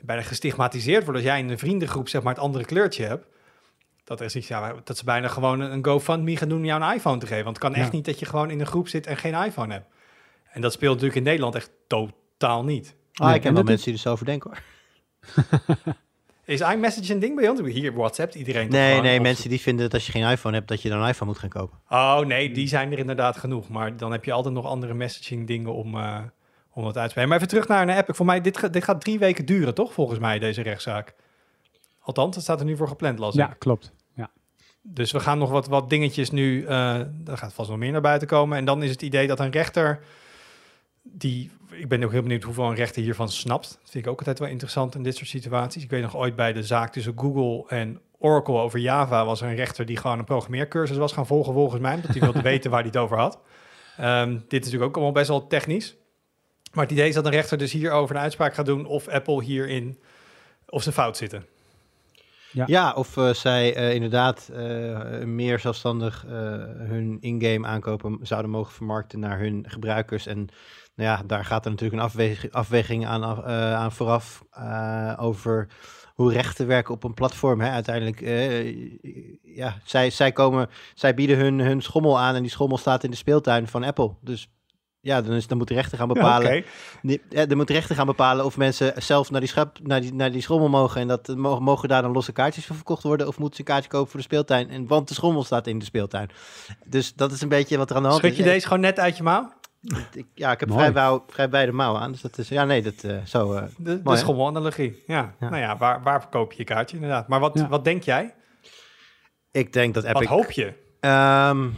bijna 0.00 0.22
gestigmatiseerd 0.22 1.04
worden 1.04 1.22
als 1.22 1.30
jij 1.30 1.40
in 1.40 1.48
een 1.50 1.58
vriendengroep 1.58 2.08
zeg 2.08 2.22
maar 2.22 2.34
het 2.34 2.42
andere 2.42 2.64
kleurtje 2.64 3.04
hebt. 3.04 3.26
Dat, 4.04 4.20
er 4.20 4.26
is 4.26 4.36
iets, 4.36 4.48
ja, 4.48 4.74
dat 4.84 4.96
ze 4.98 5.04
bijna 5.04 5.28
gewoon 5.28 5.60
een 5.60 5.84
GoFundMe 5.84 6.36
gaan 6.36 6.48
doen 6.48 6.58
om 6.58 6.64
jou 6.64 6.82
een 6.82 6.94
iPhone 6.94 7.18
te 7.18 7.26
geven. 7.26 7.44
Want 7.44 7.56
het 7.56 7.64
kan 7.66 7.74
echt 7.74 7.90
Ja. 7.90 7.96
niet 7.96 8.04
dat 8.04 8.18
je 8.18 8.26
gewoon 8.26 8.50
in 8.50 8.60
een 8.60 8.66
groep 8.66 8.88
zit 8.88 9.06
en 9.06 9.16
geen 9.16 9.34
iPhone 9.34 9.72
hebt. 9.72 9.86
En 10.52 10.60
dat 10.60 10.72
speelt 10.72 10.92
natuurlijk 10.92 11.18
in 11.18 11.24
Nederland 11.24 11.54
echt 11.54 11.70
totaal 11.86 12.64
niet. 12.64 12.94
Ah, 13.14 13.26
Nee, 13.26 13.34
ik 13.34 13.40
ken 13.40 13.48
en 13.50 13.54
wel 13.56 13.64
mensen 13.64 13.84
die 13.84 13.94
er 13.94 14.00
zo 14.00 14.10
over 14.12 14.26
denken 14.26 14.50
hoor. 14.50 14.62
Is 16.44 16.60
iMessage 16.60 17.12
een 17.12 17.18
ding 17.18 17.36
bij 17.36 17.48
ons? 17.48 17.60
Hier 17.60 17.94
WhatsApp 17.94 18.34
iedereen. 18.34 18.68
Nee, 18.68 19.00
nee, 19.00 19.16
Of- 19.16 19.22
mensen 19.22 19.48
die 19.48 19.60
vinden 19.60 19.84
dat 19.84 19.94
als 19.94 20.06
je 20.06 20.12
geen 20.12 20.30
iPhone 20.30 20.54
hebt, 20.56 20.68
dat 20.68 20.82
je 20.82 20.88
dan 20.88 21.02
een 21.02 21.08
iPhone 21.08 21.30
moet 21.30 21.40
gaan 21.40 21.48
kopen. 21.48 21.78
Oh 21.88 22.18
nee, 22.20 22.50
die 22.50 22.68
zijn 22.68 22.92
er 22.92 22.98
inderdaad 22.98 23.36
genoeg. 23.36 23.68
Maar 23.68 23.96
dan 23.96 24.12
heb 24.12 24.24
je 24.24 24.32
altijd 24.32 24.54
nog 24.54 24.66
andere 24.66 24.94
messaging 24.94 25.46
dingen 25.46 25.74
om, 25.74 25.94
eh, 25.98 26.18
om 26.72 26.84
dat 26.84 26.96
uit 26.96 27.04
te 27.04 27.10
spelen. 27.10 27.28
Maar 27.28 27.36
even 27.36 27.48
terug 27.48 27.68
naar 27.68 27.82
een 27.88 27.96
app. 27.96 28.08
Voor 28.16 28.26
mij, 28.26 28.40
dit, 28.40 28.58
ga- 28.58 28.68
dit 28.68 28.84
gaat 28.84 29.00
drie 29.00 29.18
weken 29.18 29.46
duren, 29.46 29.74
toch? 29.74 29.92
Volgens 29.92 30.18
mij, 30.18 30.38
deze 30.38 30.62
rechtszaak. 30.62 31.14
Althans, 32.00 32.34
het 32.34 32.44
staat 32.44 32.60
er 32.60 32.66
nu 32.66 32.76
voor 32.76 32.88
gepland, 32.88 33.18
las 33.18 33.34
Ja, 33.34 33.54
klopt. 33.58 33.92
Ja. 34.14 34.30
Dus 34.82 35.12
we 35.12 35.20
gaan 35.20 35.38
nog 35.38 35.50
wat, 35.50 35.66
wat 35.68 35.90
dingetjes 35.90 36.30
nu... 36.30 36.64
eh 36.66 36.94
er 37.26 37.36
gaat 37.38 37.52
vast 37.52 37.68
nog 37.70 37.78
meer 37.78 37.92
naar 37.92 38.00
buiten 38.00 38.28
komen. 38.28 38.58
En 38.58 38.64
dan 38.64 38.82
is 38.82 38.90
het 38.90 39.02
idee 39.02 39.26
dat 39.26 39.40
een 39.40 39.50
rechter... 39.50 40.00
Die, 41.06 41.50
ik 41.70 41.88
ben 41.88 42.04
ook 42.04 42.10
heel 42.10 42.22
benieuwd 42.22 42.42
hoeveel 42.42 42.64
een 42.64 42.74
rechter 42.74 43.02
hiervan 43.02 43.28
snapt. 43.28 43.68
Dat 43.80 43.90
vind 43.90 44.04
ik 44.04 44.10
ook 44.10 44.18
altijd 44.18 44.38
wel 44.38 44.48
interessant 44.48 44.94
in 44.94 45.02
dit 45.02 45.16
soort 45.16 45.28
situaties. 45.28 45.82
Ik 45.82 45.90
weet 45.90 46.02
nog 46.02 46.16
ooit 46.16 46.36
bij 46.36 46.52
de 46.52 46.62
zaak 46.62 46.92
tussen 46.92 47.14
Google 47.16 47.64
en 47.68 48.00
Oracle 48.18 48.58
over 48.58 48.78
Java... 48.78 49.24
was 49.24 49.40
er 49.40 49.48
een 49.48 49.54
rechter 49.54 49.86
die 49.86 49.96
gewoon 49.96 50.18
een 50.18 50.24
programmeercursus 50.24 50.96
was 50.96 51.12
gaan 51.12 51.26
volgen 51.26 51.52
volgens 51.52 51.80
mij. 51.80 51.94
Omdat 51.94 52.10
hij 52.10 52.20
wilde 52.20 52.42
weten 52.52 52.70
waar 52.70 52.80
hij 52.80 52.88
het 52.88 53.00
over 53.00 53.18
had. 53.18 53.38
Ehm, 53.96 54.32
dit 54.32 54.42
is 54.52 54.58
natuurlijk 54.58 54.84
ook 54.84 54.94
allemaal 54.94 55.12
best 55.12 55.28
wel 55.28 55.46
technisch. 55.46 55.96
Maar 56.72 56.84
het 56.84 56.92
idee 56.92 57.08
is 57.08 57.14
dat 57.14 57.24
een 57.24 57.30
rechter 57.30 57.58
dus 57.58 57.72
hierover 57.72 58.16
een 58.16 58.22
uitspraak 58.22 58.54
gaat 58.54 58.66
doen... 58.66 58.86
of 58.86 59.08
Apple 59.08 59.42
hierin... 59.42 59.98
of 60.68 60.82
ze 60.82 60.92
fout 60.92 61.16
zitten. 61.16 61.46
Ja. 62.54 62.64
Ja, 62.66 62.92
of 62.92 63.16
eh, 63.16 63.32
zij 63.32 63.74
eh, 63.74 63.94
inderdaad 63.94 64.50
eh, 64.52 65.22
meer 65.24 65.58
zelfstandig 65.58 66.24
eh, 66.26 66.32
hun 66.76 67.18
in-game 67.20 67.66
aankopen 67.66 68.18
zouden 68.22 68.50
mogen 68.50 68.72
vermarkten 68.72 69.20
naar 69.20 69.38
hun 69.38 69.64
gebruikers. 69.68 70.26
En 70.26 70.48
nou 70.94 71.10
ja, 71.10 71.22
daar 71.26 71.44
gaat 71.44 71.64
er 71.64 71.70
natuurlijk 71.70 72.00
een 72.00 72.06
afweging, 72.06 72.52
afweging 72.52 73.06
aan, 73.06 73.22
eh, 73.22 73.74
aan 73.74 73.92
vooraf 73.92 74.44
eh, 74.50 75.12
over 75.16 75.68
hoe 76.14 76.32
rechten 76.32 76.66
werken 76.66 76.94
op 76.94 77.04
een 77.04 77.14
platform. 77.14 77.60
Hè. 77.60 77.70
Uiteindelijk, 77.70 78.20
eh, 78.20 79.56
ja, 79.56 79.78
zij, 79.84 80.10
zij, 80.10 80.32
komen, 80.32 80.68
zij 80.94 81.14
bieden 81.14 81.38
hun, 81.38 81.58
hun 81.58 81.82
schommel 81.82 82.18
aan 82.18 82.34
en 82.34 82.42
die 82.42 82.50
schommel 82.50 82.78
staat 82.78 83.04
in 83.04 83.10
de 83.10 83.16
speeltuin 83.16 83.68
van 83.68 83.84
Apple. 83.84 84.14
Dus 84.20 84.48
ja, 85.04 85.22
dan, 85.22 85.34
is, 85.34 85.46
dan 85.46 85.58
moet 85.58 85.68
de 85.68 85.74
rechter 85.74 85.98
gaan 85.98 86.08
bepalen. 86.08 86.56
Oké. 86.56 86.66
Die, 87.02 87.22
ja, 87.28 87.46
dan 87.46 87.56
moet 87.56 87.66
de 87.66 87.72
rechter 87.72 87.96
gaan 87.96 88.06
bepalen 88.06 88.44
of 88.44 88.56
mensen 88.56 89.02
zelf 89.02 89.30
naar 89.30 89.40
die, 89.40 89.48
schap, 89.48 89.78
naar 89.82 90.00
die, 90.00 90.14
naar 90.14 90.32
die 90.32 90.42
schommel 90.42 90.68
mogen. 90.68 91.00
En 91.00 91.08
dat 91.08 91.28
mogen, 91.36 91.62
mogen 91.62 91.88
daar 91.88 92.02
dan 92.02 92.12
losse 92.12 92.32
kaartjes 92.32 92.66
voor 92.66 92.76
verkocht 92.76 93.02
worden. 93.02 93.26
Of 93.26 93.38
moeten 93.38 93.56
ze 93.56 93.60
een 93.60 93.66
kaartje 93.66 93.90
kopen 93.90 94.10
voor 94.10 94.20
de 94.20 94.26
speeltuin? 94.26 94.70
En, 94.70 94.86
want 94.86 95.08
de 95.08 95.14
schommel 95.14 95.44
staat 95.44 95.66
in 95.66 95.78
de 95.78 95.84
speeltuin. 95.84 96.30
Dus 96.84 97.14
dat 97.14 97.32
is 97.32 97.40
een 97.40 97.48
beetje 97.48 97.76
wat 97.76 97.90
er 97.90 97.96
aan 97.96 98.02
de 98.02 98.08
hand 98.08 98.20
Schud 98.20 98.36
je 98.36 98.42
is. 98.42 98.48
deze 98.48 98.66
gewoon 98.66 98.82
net 98.82 98.98
uit 98.98 99.16
je 99.16 99.22
mouw? 99.22 99.52
Ik, 100.14 100.26
ja, 100.34 100.52
ik 100.52 100.60
heb 100.60 100.72
vrij, 100.72 100.92
wou- 100.92 101.20
vrij 101.26 101.50
wijde 101.50 101.72
mouwen 101.72 102.00
aan. 102.00 102.12
Dus 102.12 102.20
dat 102.20 102.38
is, 102.38 102.48
ja, 102.48 102.64
nee, 102.64 102.82
dat 102.82 103.02
eh, 103.02 103.16
zo. 103.24 103.52
eh. 103.52 103.62
De 103.76 104.00
Mooi, 104.04 104.16
hè? 104.16 104.22
schommelanalogie. 104.22 105.02
Ja. 105.06 105.34
Ja. 105.40 105.48
Nou 105.48 105.62
ja, 105.62 105.76
waar, 105.76 106.02
waar 106.02 106.20
verkoop 106.20 106.52
je 106.52 106.58
je 106.58 106.64
kaartje 106.64 106.96
inderdaad? 106.96 107.28
Maar 107.28 107.40
wat, 107.40 107.58
Ja. 107.58 107.68
wat 107.68 107.84
denk 107.84 108.02
jij? 108.02 108.34
ik 109.50 109.72
denk 109.72 109.94
dat 109.94 110.04
Wat 110.04 110.14
Epic... 110.14 110.28
hoop 110.28 110.50
je? 110.50 110.72
Ehm, 111.00 111.68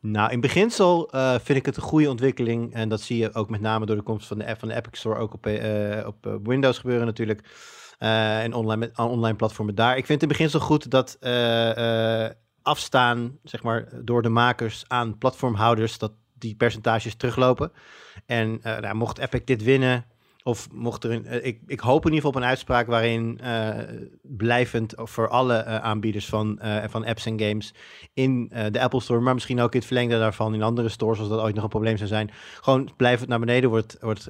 nou, 0.00 0.30
in 0.30 0.40
beginsel 0.40 1.10
eh, 1.10 1.34
vind 1.42 1.58
ik 1.58 1.66
het 1.66 1.76
een 1.76 1.82
goede 1.82 2.10
ontwikkeling. 2.10 2.74
En 2.74 2.88
dat 2.88 3.00
zie 3.00 3.18
je 3.18 3.34
ook 3.34 3.50
met 3.50 3.60
name 3.60 3.86
door 3.86 3.96
de 3.96 4.02
komst 4.02 4.26
van 4.26 4.38
de, 4.38 4.46
app 4.46 4.58
van 4.58 4.68
de 4.68 4.74
Epic 4.74 4.98
Store. 4.98 5.18
Ook 5.18 5.34
op, 5.34 5.46
eh, 5.46 6.06
op 6.06 6.26
eh, 6.26 6.34
Windows 6.42 6.78
gebeuren 6.78 7.06
natuurlijk. 7.06 7.48
Eh, 7.98 8.42
en 8.42 8.52
online, 8.54 8.76
met, 8.76 8.98
online 8.98 9.36
platformen 9.36 9.74
daar. 9.74 9.90
Ik 9.96 10.06
vind 10.06 10.20
het 10.20 10.22
in 10.22 10.36
beginsel 10.36 10.60
goed 10.60 10.90
dat 10.90 11.16
eh, 11.20 12.24
eh, 12.24 12.30
afstaan, 12.62 13.38
zeg 13.42 13.62
maar, 13.62 13.88
door 14.04 14.22
de 14.22 14.28
makers 14.28 14.84
aan 14.88 15.18
platformhouders, 15.18 15.98
dat 15.98 16.12
die 16.40 16.54
percentages 16.54 17.14
teruglopen. 17.14 17.72
En 18.26 18.58
eh, 18.62 18.78
nou, 18.78 18.94
mocht 18.94 19.18
Epic 19.18 19.46
dit 19.46 19.64
winnen, 19.64 20.04
of 20.42 20.68
mocht 20.72 21.04
er 21.04 21.10
een, 21.10 21.26
eh, 21.26 21.46
ik, 21.46 21.60
ik 21.66 21.80
hoop 21.80 22.06
in 22.06 22.12
ieder 22.12 22.16
geval 22.16 22.30
op 22.30 22.36
een 22.36 22.48
uitspraak 22.48 22.86
waarin 22.86 23.40
eh, 23.42 23.68
blijvend 24.22 24.92
voor 24.96 25.28
alle 25.28 25.54
eh, 25.54 25.76
aanbieders 25.76 26.26
van, 26.26 26.58
van 26.88 27.04
apps 27.04 27.26
en 27.26 27.40
games 27.40 27.74
in 28.14 28.52
de 28.70 28.80
Apple 28.80 29.00
Store, 29.00 29.20
maar 29.20 29.34
misschien 29.34 29.60
ook 29.60 29.72
in 29.72 29.78
het 29.78 29.86
verlengde 29.86 30.18
daarvan 30.18 30.54
in 30.54 30.62
andere 30.62 30.88
stores, 30.88 31.18
als 31.18 31.28
dat 31.28 31.40
ooit 31.40 31.54
nog 31.54 31.64
een 31.64 31.70
probleem 31.70 31.96
zou 31.96 32.08
zijn, 32.08 32.30
gewoon 32.60 32.90
blijvend 32.96 33.28
naar 33.28 33.38
beneden 33.38 33.70
wordt, 33.70 33.96
wordt 34.00 34.28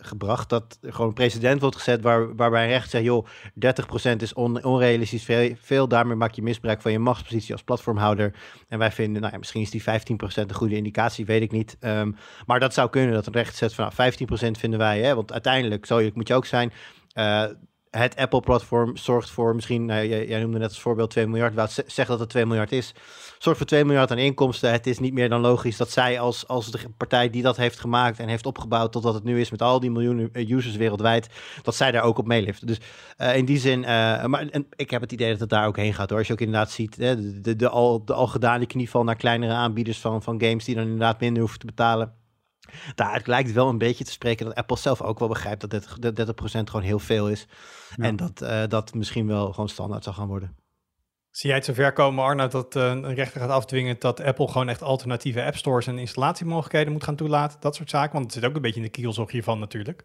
gebracht. 0.00 0.48
Dat 0.48 0.78
er 0.82 0.92
gewoon 0.92 1.08
een 1.08 1.14
precedent 1.14 1.60
wordt 1.60 1.76
gezet 1.76 2.02
waar, 2.02 2.36
waarbij 2.36 2.68
recht 2.68 2.90
zegt, 2.90 3.04
joh, 3.04 3.26
30% 3.54 4.22
is 4.22 4.32
on- 4.32 4.64
onrealistisch 4.64 5.24
veel, 5.24 5.54
veel, 5.60 5.88
daarmee 5.88 6.16
maak 6.16 6.32
je 6.32 6.42
misbruik 6.42 6.80
van 6.80 6.92
je 6.92 6.98
machtspositie 6.98 7.52
als 7.52 7.62
platformhouder. 7.62 8.34
En 8.68 8.78
wij 8.78 8.92
vinden, 8.92 9.20
nou 9.20 9.32
ja, 9.32 9.38
misschien 9.38 9.62
is 9.62 9.70
die 9.70 9.82
15% 9.82 10.50
een 10.50 10.54
goede 10.54 10.76
indicatie, 10.76 11.26
weet 11.26 11.42
ik 11.42 11.52
niet. 11.52 11.76
Ehm, 11.80 12.12
maar 12.46 12.60
dat 12.60 12.74
zou 12.74 12.90
kunnen 12.90 13.14
dat 13.14 13.26
een 13.26 13.32
recht 13.32 13.56
zet 13.56 13.74
van 13.74 13.84
nou, 13.84 14.12
15% 14.12 14.58
vinden 14.58 14.78
wij, 14.78 15.00
hè, 15.00 15.14
want 15.14 15.32
uiteindelijk, 15.32 15.49
zo 15.82 15.96
eerlijk 15.96 16.16
moet 16.16 16.28
je 16.28 16.34
ook 16.34 16.46
zijn, 16.46 16.72
eh, 17.12 17.44
het 17.90 18.16
Apple-platform 18.16 18.96
zorgt 18.96 19.30
voor 19.30 19.54
misschien, 19.54 19.84
nou, 19.84 20.06
jij, 20.06 20.40
noemde 20.40 20.58
net 20.58 20.68
als 20.68 20.80
voorbeeld 20.80 21.10
2 21.10 21.26
miljard, 21.26 21.72
ze- 21.72 21.84
zeg 21.86 22.06
dat 22.06 22.20
het 22.20 22.28
2 22.28 22.46
miljard 22.46 22.72
is, 22.72 22.94
zorgt 23.38 23.58
voor 23.58 23.66
2 23.68 23.84
miljard 23.84 24.10
aan 24.10 24.18
inkomsten. 24.18 24.72
Het 24.72 24.86
is 24.86 24.98
niet 24.98 25.12
meer 25.12 25.28
dan 25.28 25.40
logisch 25.40 25.76
dat 25.76 25.90
zij 25.90 26.20
als, 26.20 26.48
als 26.48 26.70
de 26.70 26.78
partij 26.96 27.30
die 27.30 27.42
dat 27.42 27.56
heeft 27.56 27.80
gemaakt 27.80 28.18
en 28.18 28.28
heeft 28.28 28.46
opgebouwd 28.46 28.92
tot 28.92 29.02
wat 29.02 29.14
het 29.14 29.24
nu 29.24 29.40
is 29.40 29.50
met 29.50 29.62
al 29.62 29.80
die 29.80 29.90
miljoenen 29.90 30.28
eh, 30.32 30.50
users 30.50 30.76
wereldwijd, 30.76 31.28
dat 31.62 31.74
zij 31.74 31.90
daar 31.90 32.02
ook 32.02 32.18
op 32.18 32.26
meeliften. 32.26 32.66
Dus 32.66 32.80
eh, 33.16 33.36
in 33.36 33.44
die 33.44 33.58
zin, 33.58 33.80
maar 33.80 34.48
en 34.48 34.66
ik 34.76 34.90
heb 34.90 35.00
het 35.00 35.12
idee 35.12 35.30
dat 35.30 35.40
het 35.40 35.48
daar 35.50 35.66
ook 35.66 35.76
heen 35.76 35.94
gaat 35.94 36.08
hoor. 36.10 36.18
Als 36.18 36.26
je 36.26 36.32
ook 36.32 36.40
inderdaad 36.40 36.70
ziet, 36.70 36.96
de, 36.96 37.56
de 37.56 37.68
al, 37.68 38.04
de 38.04 38.14
al 38.14 38.26
gedane 38.26 38.66
knieval 38.66 39.04
naar 39.04 39.16
kleinere 39.16 39.52
aanbieders 39.52 39.98
van, 39.98 40.22
van 40.22 40.42
games 40.42 40.64
die 40.64 40.74
dan 40.74 40.84
inderdaad 40.84 41.20
minder 41.20 41.40
hoeven 41.42 41.58
te 41.58 41.66
betalen. 41.66 42.19
Daaruit 42.94 43.26
lijkt 43.26 43.52
wel 43.52 43.68
een 43.68 43.78
beetje 43.78 44.04
te 44.04 44.10
spreken 44.10 44.46
dat 44.46 44.54
Apple 44.54 44.78
zelf 44.78 45.02
ook 45.02 45.18
wel 45.18 45.28
begrijpt 45.28 45.70
dat 45.70 45.84
30%, 45.84 45.98
dat 45.98 46.16
30 46.16 46.36
gewoon 46.70 46.82
heel 46.82 46.98
veel 46.98 47.28
is. 47.28 47.46
Ja. 47.96 48.04
En 48.04 48.16
dat 48.16 48.42
eh, 48.42 48.62
dat 48.68 48.94
misschien 48.94 49.26
wel 49.26 49.52
gewoon 49.52 49.68
standaard 49.68 50.04
zal 50.04 50.12
gaan 50.12 50.28
worden. 50.28 50.56
Zie 51.30 51.48
jij 51.48 51.58
het 51.58 51.66
zover 51.66 51.92
komen, 51.92 52.24
Arnoud, 52.24 52.52
dat 52.52 52.76
eh, 52.76 52.82
een 52.88 53.14
rechter 53.14 53.40
gaat 53.40 53.50
afdwingen 53.50 53.96
dat 53.98 54.20
Apple 54.20 54.48
gewoon 54.48 54.68
echt 54.68 54.82
alternatieve 54.82 55.44
app 55.44 55.56
stores 55.56 55.86
en 55.86 55.98
installatiemogelijkheden 55.98 56.92
moet 56.92 57.04
gaan 57.04 57.16
toelaten? 57.16 57.60
Dat 57.60 57.74
soort 57.74 57.90
zaken. 57.90 58.12
Want 58.12 58.24
het 58.24 58.34
zit 58.34 58.44
ook 58.44 58.54
een 58.54 58.62
beetje 58.62 58.80
in 58.80 58.86
de 58.86 58.92
kielzog 58.92 59.30
hiervan 59.30 59.58
natuurlijk. 59.58 60.04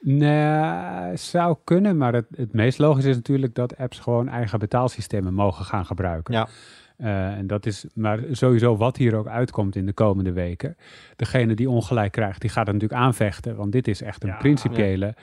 Nee, 0.00 1.16
zou 1.16 1.56
kunnen, 1.64 1.96
maar 1.96 2.12
het, 2.12 2.26
het 2.30 2.52
meest 2.52 2.78
logisch 2.78 3.04
is 3.04 3.16
natuurlijk 3.16 3.54
dat 3.54 3.76
apps 3.76 3.98
gewoon 3.98 4.28
eigen 4.28 4.58
betaalsystemen 4.58 5.34
mogen 5.34 5.64
gaan 5.64 5.86
gebruiken. 5.86 6.34
Ja. 6.34 6.48
Eh, 6.96 7.32
en 7.32 7.46
dat 7.46 7.66
is 7.66 7.86
maar 7.94 8.20
sowieso 8.30 8.76
wat 8.76 8.96
hier 8.96 9.14
ook 9.16 9.28
uitkomt 9.28 9.76
in 9.76 9.86
de 9.86 9.92
komende 9.92 10.32
weken. 10.32 10.76
Degene 11.16 11.54
die 11.54 11.70
ongelijk 11.70 12.12
krijgt, 12.12 12.40
die 12.40 12.50
gaat 12.50 12.66
het 12.66 12.74
natuurlijk 12.74 13.02
aanvechten, 13.02 13.56
want 13.56 13.72
dit 13.72 13.88
is 13.88 14.02
echt 14.02 14.22
een 14.22 14.28
Ja, 14.28 14.36
principiële 14.36 15.14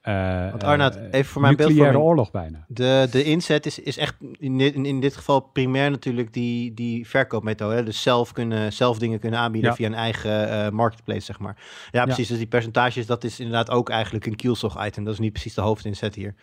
eh, 0.00 0.50
Want 0.50 0.64
Arnoud, 0.64 0.96
eh, 0.96 1.02
even 1.10 1.24
voor 1.24 1.40
mijn 1.40 1.52
nucleaire 1.56 1.82
beeldvorming. 1.82 2.10
oorlog 2.10 2.30
bijna. 2.30 2.64
De, 2.68 3.08
de 3.10 3.22
inzet 3.24 3.66
is, 3.66 3.78
is 3.78 3.96
echt 3.96 4.14
in 4.38 4.58
dit, 4.58 4.74
in 4.74 5.00
dit 5.00 5.16
geval 5.16 5.40
primair 5.40 5.90
natuurlijk 5.90 6.32
die, 6.32 6.74
die 6.74 7.08
verkoopmethode. 7.08 7.74
Hè? 7.74 7.82
Dus 7.82 8.02
zelf, 8.02 8.32
kunnen, 8.32 8.72
zelf 8.72 8.98
dingen 8.98 9.18
kunnen 9.18 9.38
aanbieden 9.40 9.70
Ja. 9.70 9.76
via 9.76 9.86
een 9.86 9.94
eigen 9.94 10.48
eh, 10.50 10.70
marketplace, 10.70 11.20
zeg 11.20 11.38
maar. 11.38 11.56
Ja, 11.90 12.04
precies. 12.04 12.28
Dus 12.28 12.38
die 12.38 12.46
percentages, 12.46 13.06
dat 13.06 13.24
is 13.24 13.38
inderdaad 13.40 13.70
ook 13.70 13.88
eigenlijk 13.90 14.26
een 14.26 14.36
kielzog-item. 14.36 15.04
Dat 15.04 15.12
is 15.12 15.18
niet 15.18 15.32
precies 15.32 15.54
de 15.54 15.60
hoofdinzet 15.60 16.14
hier. 16.14 16.34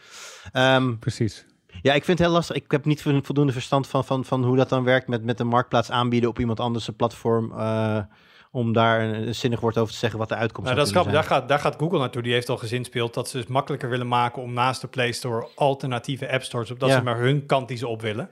Ehm, 0.51 0.97
Precies. 0.97 1.45
Ja, 1.81 1.93
ik 1.93 2.03
vind 2.05 2.17
het 2.17 2.27
heel 2.27 2.35
lastig. 2.35 2.55
Ik 2.55 2.71
heb 2.71 2.85
niet 2.85 3.01
vo- 3.01 3.19
voldoende 3.23 3.51
verstand 3.53 3.87
van, 3.87 4.05
van, 4.05 4.25
van 4.25 4.43
hoe 4.43 4.57
dat 4.57 4.69
dan 4.69 4.83
werkt 4.83 5.07
met, 5.07 5.23
met 5.23 5.39
een 5.39 5.47
marktplaats 5.47 5.91
aanbieden 5.91 6.29
op 6.29 6.39
iemand 6.39 6.59
anders 6.59 6.87
een 6.87 6.95
platform. 6.95 7.51
eh, 7.51 7.97
om 8.53 8.73
daar 8.73 9.01
een, 9.01 9.27
een 9.27 9.35
zinnig 9.35 9.59
woord 9.59 9.77
over 9.77 9.93
te 9.93 9.99
zeggen 9.99 10.19
wat 10.19 10.29
de 10.29 10.35
uitkomst 10.35 10.63
Nou, 10.65 10.75
dat 10.75 10.85
is 10.85 10.91
grappig. 10.91 11.13
Daar 11.13 11.23
gaat, 11.23 11.47
daar 11.47 11.59
gaat 11.59 11.75
Google 11.77 11.99
naartoe. 11.99 12.21
Die 12.21 12.33
heeft 12.33 12.49
al 12.49 12.57
gezinspeeld 12.57 13.13
dat 13.13 13.29
ze 13.29 13.37
het 13.37 13.47
makkelijker 13.47 13.89
willen 13.89 14.07
maken 14.07 14.41
om 14.41 14.53
naast 14.53 14.81
de 14.81 14.87
Play 14.87 15.11
Store 15.11 15.47
alternatieve 15.55 16.31
app 16.31 16.43
stores 16.43 16.71
op 16.71 16.79
dat 16.79 16.89
Ja. 16.89 16.95
ze 16.97 17.03
maar 17.03 17.17
hun 17.17 17.45
kant 17.45 17.67
die 17.67 17.77
ze 17.77 17.87
op 17.87 18.01
willen. 18.01 18.29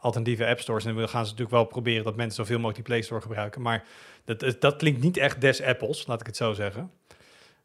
Alternatieve 0.00 0.46
app 0.46 0.60
stores. 0.60 0.84
En 0.84 0.94
dan 0.94 1.08
gaan 1.08 1.24
ze 1.24 1.30
natuurlijk 1.30 1.56
wel 1.56 1.64
proberen 1.64 2.04
dat 2.04 2.16
mensen 2.16 2.34
zoveel 2.36 2.54
mogelijk 2.56 2.76
die 2.76 2.86
Play 2.86 3.02
Store 3.02 3.20
gebruiken. 3.20 3.62
Maar 3.62 3.84
dat, 4.24 4.56
dat 4.60 4.76
klinkt 4.76 5.02
niet 5.02 5.16
echt 5.16 5.40
des 5.40 5.62
Apples, 5.62 6.06
laat 6.06 6.20
ik 6.20 6.26
het 6.26 6.36
zo 6.36 6.52
zeggen. 6.52 6.90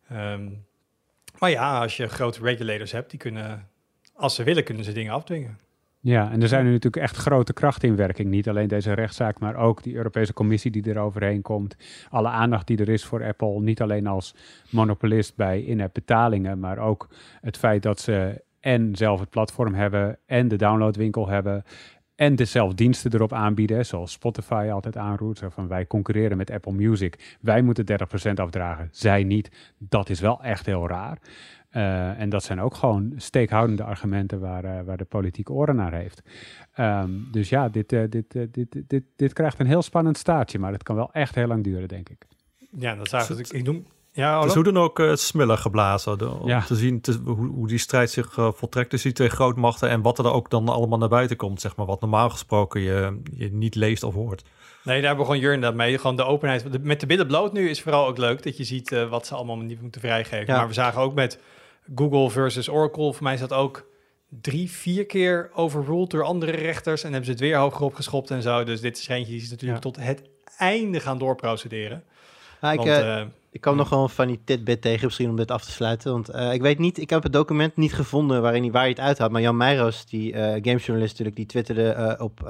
Ehm, 0.10 0.50
maar 1.40 1.50
ja, 1.50 1.82
als 1.82 1.98
je 1.98 2.08
grote 2.08 2.40
regulators 2.42 2.92
hebt, 2.92 3.10
die 3.10 3.20
kunnen, 3.20 3.70
als 4.16 4.36
ze 4.36 4.44
willen, 4.44 4.64
kunnen 4.64 4.84
ze 4.84 4.92
dingen 4.92 5.14
afdwingen. 5.14 5.58
Ja, 6.00 6.32
en 6.32 6.42
er 6.42 6.48
zijn 6.48 6.66
nu 6.66 6.72
natuurlijk 6.72 7.04
echt 7.04 7.16
grote 7.16 7.54
krachten 7.54 7.90
in 7.90 7.96
werking. 7.96 8.30
Niet 8.30 8.50
alleen 8.50 8.68
deze 8.68 8.94
rechtszaak, 8.94 9.40
maar 9.40 9.56
ook 9.56 9.84
die 9.84 9.96
Europese 9.96 10.34
Commissie 10.34 10.72
die 10.72 10.90
er 10.90 11.00
overheen 11.00 11.42
komt. 11.42 11.76
Alle 12.10 12.28
aandacht 12.28 12.68
die 12.68 12.78
er 12.78 12.90
is 12.90 13.06
voor 13.06 13.24
Apple, 13.24 13.62
niet 13.62 13.82
alleen 13.82 14.08
als 14.08 14.36
monopolist 14.70 15.36
bij 15.36 15.62
in-app 15.62 15.94
betalingen, 15.94 16.60
maar 16.60 16.78
ook 16.78 17.10
het 17.42 17.58
feit 17.58 17.84
dat 17.84 18.00
ze 18.00 18.44
en 18.60 18.96
zelf 18.96 19.20
het 19.20 19.30
platform 19.30 19.74
hebben 19.74 20.18
en 20.26 20.48
de 20.48 20.56
downloadwinkel 20.56 21.28
hebben 21.28 21.64
en 22.16 22.36
dezelfde 22.36 22.76
diensten 22.76 23.14
erop 23.14 23.34
aanbieden, 23.34 23.86
zoals 23.86 24.12
Spotify 24.12 24.70
altijd 24.72 24.98
aanroept. 24.98 25.42
Van 25.48 25.68
wij 25.68 25.88
concurreren 25.88 26.38
met 26.38 26.52
Apple 26.52 26.72
Music. 26.72 27.38
Wij 27.42 27.62
moeten 27.62 27.86
30% 28.30 28.34
afdragen, 28.34 28.90
zij 28.92 29.24
niet. 29.24 29.74
Dat 29.78 30.10
is 30.10 30.20
wel 30.20 30.44
echt 30.44 30.66
heel 30.66 30.88
raar. 30.88 31.18
Eh, 31.76 32.20
en 32.20 32.30
dat 32.30 32.44
zijn 32.44 32.62
ook 32.62 32.76
gewoon 32.76 33.14
steekhoudende 33.18 33.84
argumenten 33.84 34.40
waar, 34.40 34.64
eh, 34.64 34.82
waar 34.86 34.98
de 34.98 35.06
politiek 35.06 35.50
oren 35.50 35.76
naar 35.76 35.94
heeft. 35.94 36.22
Ehm, 36.74 37.10
dus 37.32 37.50
ja, 37.50 37.70
dit, 37.70 37.94
eh, 37.94 38.02
dit, 38.10 38.32
dit, 38.32 38.54
dit, 38.54 38.90
dit, 38.90 39.04
dit 39.16 39.34
krijgt 39.34 39.60
een 39.60 39.66
heel 39.68 39.82
spannend 39.82 40.18
staartje, 40.18 40.60
maar 40.60 40.72
het 40.72 40.84
kan 40.84 40.96
wel 40.96 41.10
echt 41.12 41.36
heel 41.36 41.48
lang 41.48 41.64
duren, 41.64 41.88
denk 41.88 42.10
ik. 42.10 42.26
Ja, 42.78 42.96
dat 42.96 43.10
zagen 43.10 43.40
Is 43.40 43.50
ik. 43.50 43.58
Ik 43.58 43.64
noem. 43.64 43.86
Ja, 44.12 44.40
Het 44.40 44.48
is 44.48 44.54
hoe 44.54 44.64
dan 44.64 44.78
ook 44.78 45.00
eh 45.00 45.14
smullen 45.16 45.58
geblazen. 45.58 46.18
de- 46.18 46.30
om 46.30 46.48
Ja. 46.48 46.62
te 46.62 46.76
zien 46.76 47.02
te- 47.02 47.20
hoe, 47.26 47.48
hoe 47.48 47.68
die 47.68 47.78
strijd 47.78 48.10
zich 48.10 48.34
voltrekt 48.34 48.90
tussen 48.90 49.10
die 49.10 49.18
twee 49.18 49.30
grootmachten. 49.30 49.90
En 49.90 50.02
wat 50.02 50.20
er 50.20 50.32
ook 50.32 50.50
dan 50.50 50.70
allemaal 50.70 50.98
naar 50.98 51.10
buiten 51.10 51.38
komt. 51.38 51.62
Zeg 51.62 51.76
maar, 51.76 51.86
wat 51.86 52.02
normaal 52.02 52.30
gesproken 52.30 52.82
je, 52.82 53.22
je 53.34 53.54
niet 53.54 53.76
leest 53.76 54.04
of 54.04 54.14
hoort. 54.14 54.44
Nee, 54.84 55.02
daar 55.02 55.16
begon 55.16 55.40
Jurn 55.40 55.62
dat 55.62 55.76
mee. 55.76 55.98
Gewoon 55.98 56.16
de 56.16 56.24
openheid. 56.24 56.72
De- 56.72 56.80
Met 56.80 57.00
de 57.00 57.06
billen 57.06 57.28
bloot 57.28 57.54
nu 57.54 57.70
is 57.70 57.82
vooral 57.82 58.08
ook 58.08 58.18
leuk 58.18 58.44
dat 58.44 58.58
je 58.58 58.64
ziet 58.64 58.92
eh, 58.92 59.10
wat 59.10 59.26
ze 59.28 59.36
allemaal 59.36 59.58
niet 59.58 59.82
moeten 59.82 60.02
vrijgeven. 60.02 60.54
Ja. 60.54 60.58
Maar 60.58 60.68
we 60.68 60.74
zagen 60.74 61.02
ook 61.02 61.14
met 61.14 61.40
Google 61.96 62.30
versus 62.30 62.70
Oracle. 62.70 63.14
Voor 63.14 63.24
mij 63.24 63.34
is 63.34 63.40
dat 63.40 63.54
ook 63.54 63.88
drie, 64.42 64.72
vier 64.72 65.06
keer 65.06 65.50
overruled 65.54 66.10
door 66.10 66.24
andere 66.24 66.52
rechters. 66.52 67.04
En 67.04 67.08
hebben 67.10 67.26
ze 67.26 67.32
het 67.32 67.40
weer 67.40 67.58
hoger 67.58 67.86
opgeschopt 67.86 68.32
en 68.32 68.42
zo. 68.42 68.64
Dus 68.64 68.82
dit 68.82 68.98
is 68.98 69.08
eentje 69.08 69.32
die 69.32 69.42
is 69.42 69.50
natuurlijk 69.50 69.82
tot 69.82 69.96
het 69.96 70.22
einde 70.58 71.00
gaan 71.00 71.18
doorprocederen. 71.18 72.04
Ah, 72.60 72.72
ik, 72.72 72.78
Want, 72.78 72.90
eh, 72.90 73.20
eh, 73.20 73.28
Ik 73.52 73.62
kwam 73.62 73.76
nog 73.76 73.90
wel 73.90 74.04
een 74.04 74.10
funny 74.10 74.40
tidbit 74.44 74.82
tegen, 74.82 75.06
misschien 75.06 75.30
om 75.30 75.36
dit 75.36 75.52
af 75.52 75.66
te 75.66 75.72
sluiten. 75.72 76.12
Want 76.12 76.30
eh, 76.30 76.54
ik 76.54 76.62
weet 76.62 76.80
niet, 76.80 76.98
ik 76.98 77.10
heb 77.10 77.24
het 77.24 77.34
document 77.34 77.76
niet 77.76 77.94
gevonden 77.94 78.42
waarin 78.42 78.62
hij, 78.62 78.72
waar 78.72 78.82
hij 78.82 78.90
het 78.90 79.00
uithaalt. 79.00 79.32
Maar 79.32 79.42
Jan 79.42 79.58
Meijroos, 79.58 80.06
die 80.06 80.34
gamejournalist 80.34 81.12
natuurlijk, 81.12 81.36
die 81.36 81.46
twitterde 81.46 82.18
op... 82.20 82.44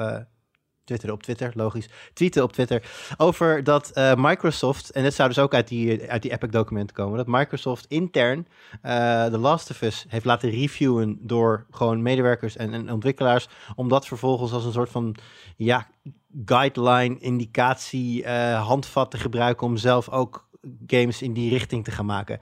eh 0.85 0.95
twitterde 0.97 1.13
op 1.13 1.23
Twitter, 1.23 1.51
logisch. 1.55 1.89
Tweette 2.13 2.43
op 2.43 2.53
Twitter 2.53 2.83
over 3.17 3.63
dat 3.63 3.91
eh, 3.91 4.13
Microsoft, 4.17 4.91
en 4.91 5.03
dit 5.03 5.13
zou 5.13 5.27
dus 5.29 5.39
ook 5.39 5.53
uit 5.53 5.67
die, 5.67 6.09
uit 6.11 6.21
die 6.21 6.31
Epic 6.31 6.49
documenten 6.49 6.95
komen, 6.95 7.17
dat 7.17 7.27
Microsoft 7.27 7.85
intern 7.87 8.47
eh 8.81 9.25
The 9.25 9.37
Last 9.37 9.69
of 9.69 9.81
Us 9.81 10.05
heeft 10.07 10.25
laten 10.25 10.49
reviewen 10.49 11.17
door 11.21 11.65
gewoon 11.71 12.01
medewerkers 12.01 12.55
en, 12.55 12.91
ontwikkelaars, 12.91 13.47
om 13.75 13.89
dat 13.89 14.07
vervolgens 14.07 14.51
als 14.51 14.65
een 14.65 14.71
soort 14.71 14.89
van, 14.89 15.15
ja, 15.55 15.87
guideline, 16.45 17.19
indicatie, 17.19 18.23
eh, 18.23 18.67
handvat 18.67 19.11
te 19.11 19.17
gebruiken 19.17 19.67
om 19.67 19.77
zelf 19.77 20.09
ook 20.09 20.47
games 20.87 21.21
in 21.21 21.33
die 21.33 21.49
richting 21.49 21.83
te 21.83 21.91
gaan 21.91 22.05
maken. 22.05 22.39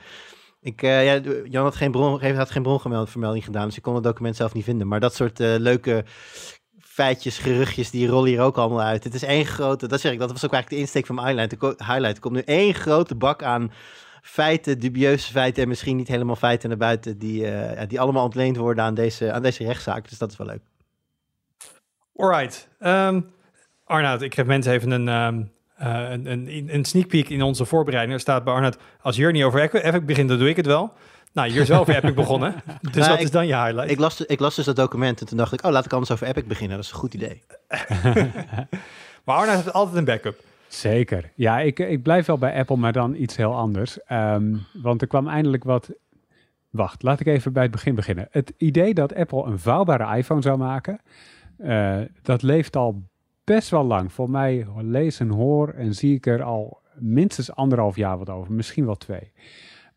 Ik, 0.62 0.82
eh, 0.82 1.06
ja, 1.06 1.22
Jan 1.44 1.64
had 1.64 1.76
geen, 1.76 1.92
bron, 1.92 2.36
had 2.36 2.52
geen 2.52 2.64
bronvermelding 2.64 3.44
gedaan, 3.44 3.68
dus 3.68 3.78
ik 3.78 3.84
kon 3.84 3.96
het 3.96 4.04
document 4.04 4.36
zelf 4.36 4.54
niet 4.54 4.64
vinden. 4.64 4.88
Maar 4.88 5.00
dat 5.00 5.16
soort 5.16 5.40
eh, 5.40 5.56
leuke 5.58 6.06
feitjes, 6.94 7.38
geruchtjes, 7.38 7.90
die 7.90 8.08
rollen 8.08 8.30
hier 8.30 8.42
ook 8.42 8.58
allemaal 8.58 8.82
uit. 8.82 9.04
Het 9.04 9.14
is 9.14 9.24
één 9.24 9.46
grote, 9.46 9.88
dat 9.88 10.02
zeg 10.02 10.12
ik, 10.12 10.20
dat 10.20 10.32
was 10.32 10.46
ook 10.46 10.52
eigenlijk 10.54 10.82
de 10.82 10.88
insteek 10.88 11.06
van 11.06 11.16
mijn 11.16 11.28
highlight. 11.28 11.80
Highlight. 11.88 12.16
Er 12.16 12.22
komt 12.22 12.36
nu 12.36 12.42
één 12.42 12.74
grote 12.74 13.16
bak 13.16 13.44
aan 13.44 13.72
feiten, 14.22 14.80
dubieuze 14.80 15.32
feiten 15.32 15.64
en 15.64 15.70
misschien 15.70 15.96
niet 15.96 16.08
helemaal 16.08 16.36
feiten 16.36 16.70
naar 16.70 16.78
buiten, 16.78 17.18
die, 17.18 17.42
ja, 17.42 17.86
die 17.86 18.00
allemaal 18.00 18.24
ontleend 18.24 18.58
worden 18.58 18.84
aan 18.84 18.94
deze, 18.94 19.32
aan 19.32 19.42
deze 19.42 19.64
rechtszaak. 19.64 20.10
Dus 20.10 20.18
dat 20.18 20.32
is 20.32 20.38
wel 20.38 20.48
leuk. 20.48 20.62
Alright. 22.16 22.70
Ehm 22.80 23.20
Arnoud, 23.86 24.22
ik 24.22 24.34
geef 24.34 24.46
mensen 24.46 24.74
even 24.74 24.92
een, 24.92 25.08
ehm, 25.08 25.44
eh, 25.76 26.12
een, 26.12 26.26
een, 26.26 26.74
een 26.74 26.86
sneak 26.86 27.08
peek 27.08 27.30
in 27.30 27.42
onze 27.42 27.66
voorbereiding. 27.66 28.14
Er 28.16 28.22
staat 28.22 28.44
bij 28.44 28.54
Arnoud, 28.54 28.78
als 29.02 29.16
Jur 29.16 29.32
niet 29.32 29.44
over 29.44 29.84
Epic 29.84 30.06
begint, 30.06 30.30
dan 30.30 30.38
doe 30.38 30.50
ik 30.50 30.56
het 30.56 30.66
wel. 30.66 30.94
Nou, 31.34 31.50
hier 31.50 31.62
is 31.62 31.68
wel 31.68 31.80
over 31.80 31.96
Epic 31.96 32.14
begonnen. 32.14 32.54
Dus 32.82 32.96
Nou, 32.96 33.10
wat 33.10 33.18
ik- 33.18 33.24
is 33.24 33.32
dan 33.32 33.48
je 33.48 33.56
highlight? 33.56 33.92
Ik 33.92 34.00
las, 34.00 34.22
ik 34.22 34.40
las 34.40 34.56
dus 34.56 34.66
dat 34.66 34.76
document 34.76 35.20
en 35.22 35.26
toen 35.28 35.38
dacht 35.38 35.54
ik, 35.54 35.64
oh, 35.66 35.72
laat 35.72 35.86
ik 35.86 35.94
anders 35.94 36.12
over 36.12 36.28
Epic 36.28 36.44
beginnen. 36.44 36.76
Dat 36.76 36.86
is 36.86 36.92
een 36.92 36.98
goed 36.98 37.14
idee. 37.14 37.42
maar 39.24 39.36
Arnoud 39.36 39.56
heeft 39.56 39.74
altijd 39.74 39.98
een 39.98 40.06
backup. 40.06 40.40
Zeker. 40.68 41.32
Ja, 41.36 41.60
ik, 41.60 41.80
ik 41.80 42.04
blijf 42.04 42.26
wel 42.26 42.38
bij 42.38 42.54
Apple, 42.60 42.76
maar 42.78 42.92
dan 42.94 43.16
iets 43.16 43.36
heel 43.36 43.56
anders. 43.56 44.04
Ehm, 44.04 44.56
want 44.74 45.02
er 45.02 45.08
kwam 45.08 45.28
eindelijk 45.28 45.64
wat. 45.64 45.90
Wacht, 46.70 47.04
laat 47.04 47.20
ik 47.20 47.28
even 47.28 47.54
bij 47.54 47.64
het 47.64 47.72
begin 47.72 47.96
beginnen. 47.96 48.28
Het 48.32 48.54
idee 48.58 48.94
dat 48.94 49.16
Apple 49.16 49.44
een 49.46 49.60
vouwbare 49.60 50.18
iPhone 50.18 50.42
zou 50.42 50.58
maken, 50.58 51.00
eh, 51.58 52.00
dat 52.22 52.42
leeft 52.42 52.76
al 52.76 53.04
best 53.44 53.70
wel 53.70 53.84
lang. 53.84 54.12
Voor 54.14 54.30
mij 54.30 54.68
lees 54.78 55.20
en 55.20 55.30
hoor 55.30 55.70
en 55.70 55.94
zie 55.94 56.16
ik 56.16 56.26
er 56.26 56.44
al 56.44 56.82
minstens 56.96 57.56
anderhalf 57.56 57.96
jaar 57.96 58.18
wat 58.18 58.30
over, 58.30 58.54
misschien 58.54 58.86
wel 58.86 58.96
twee. 58.96 59.32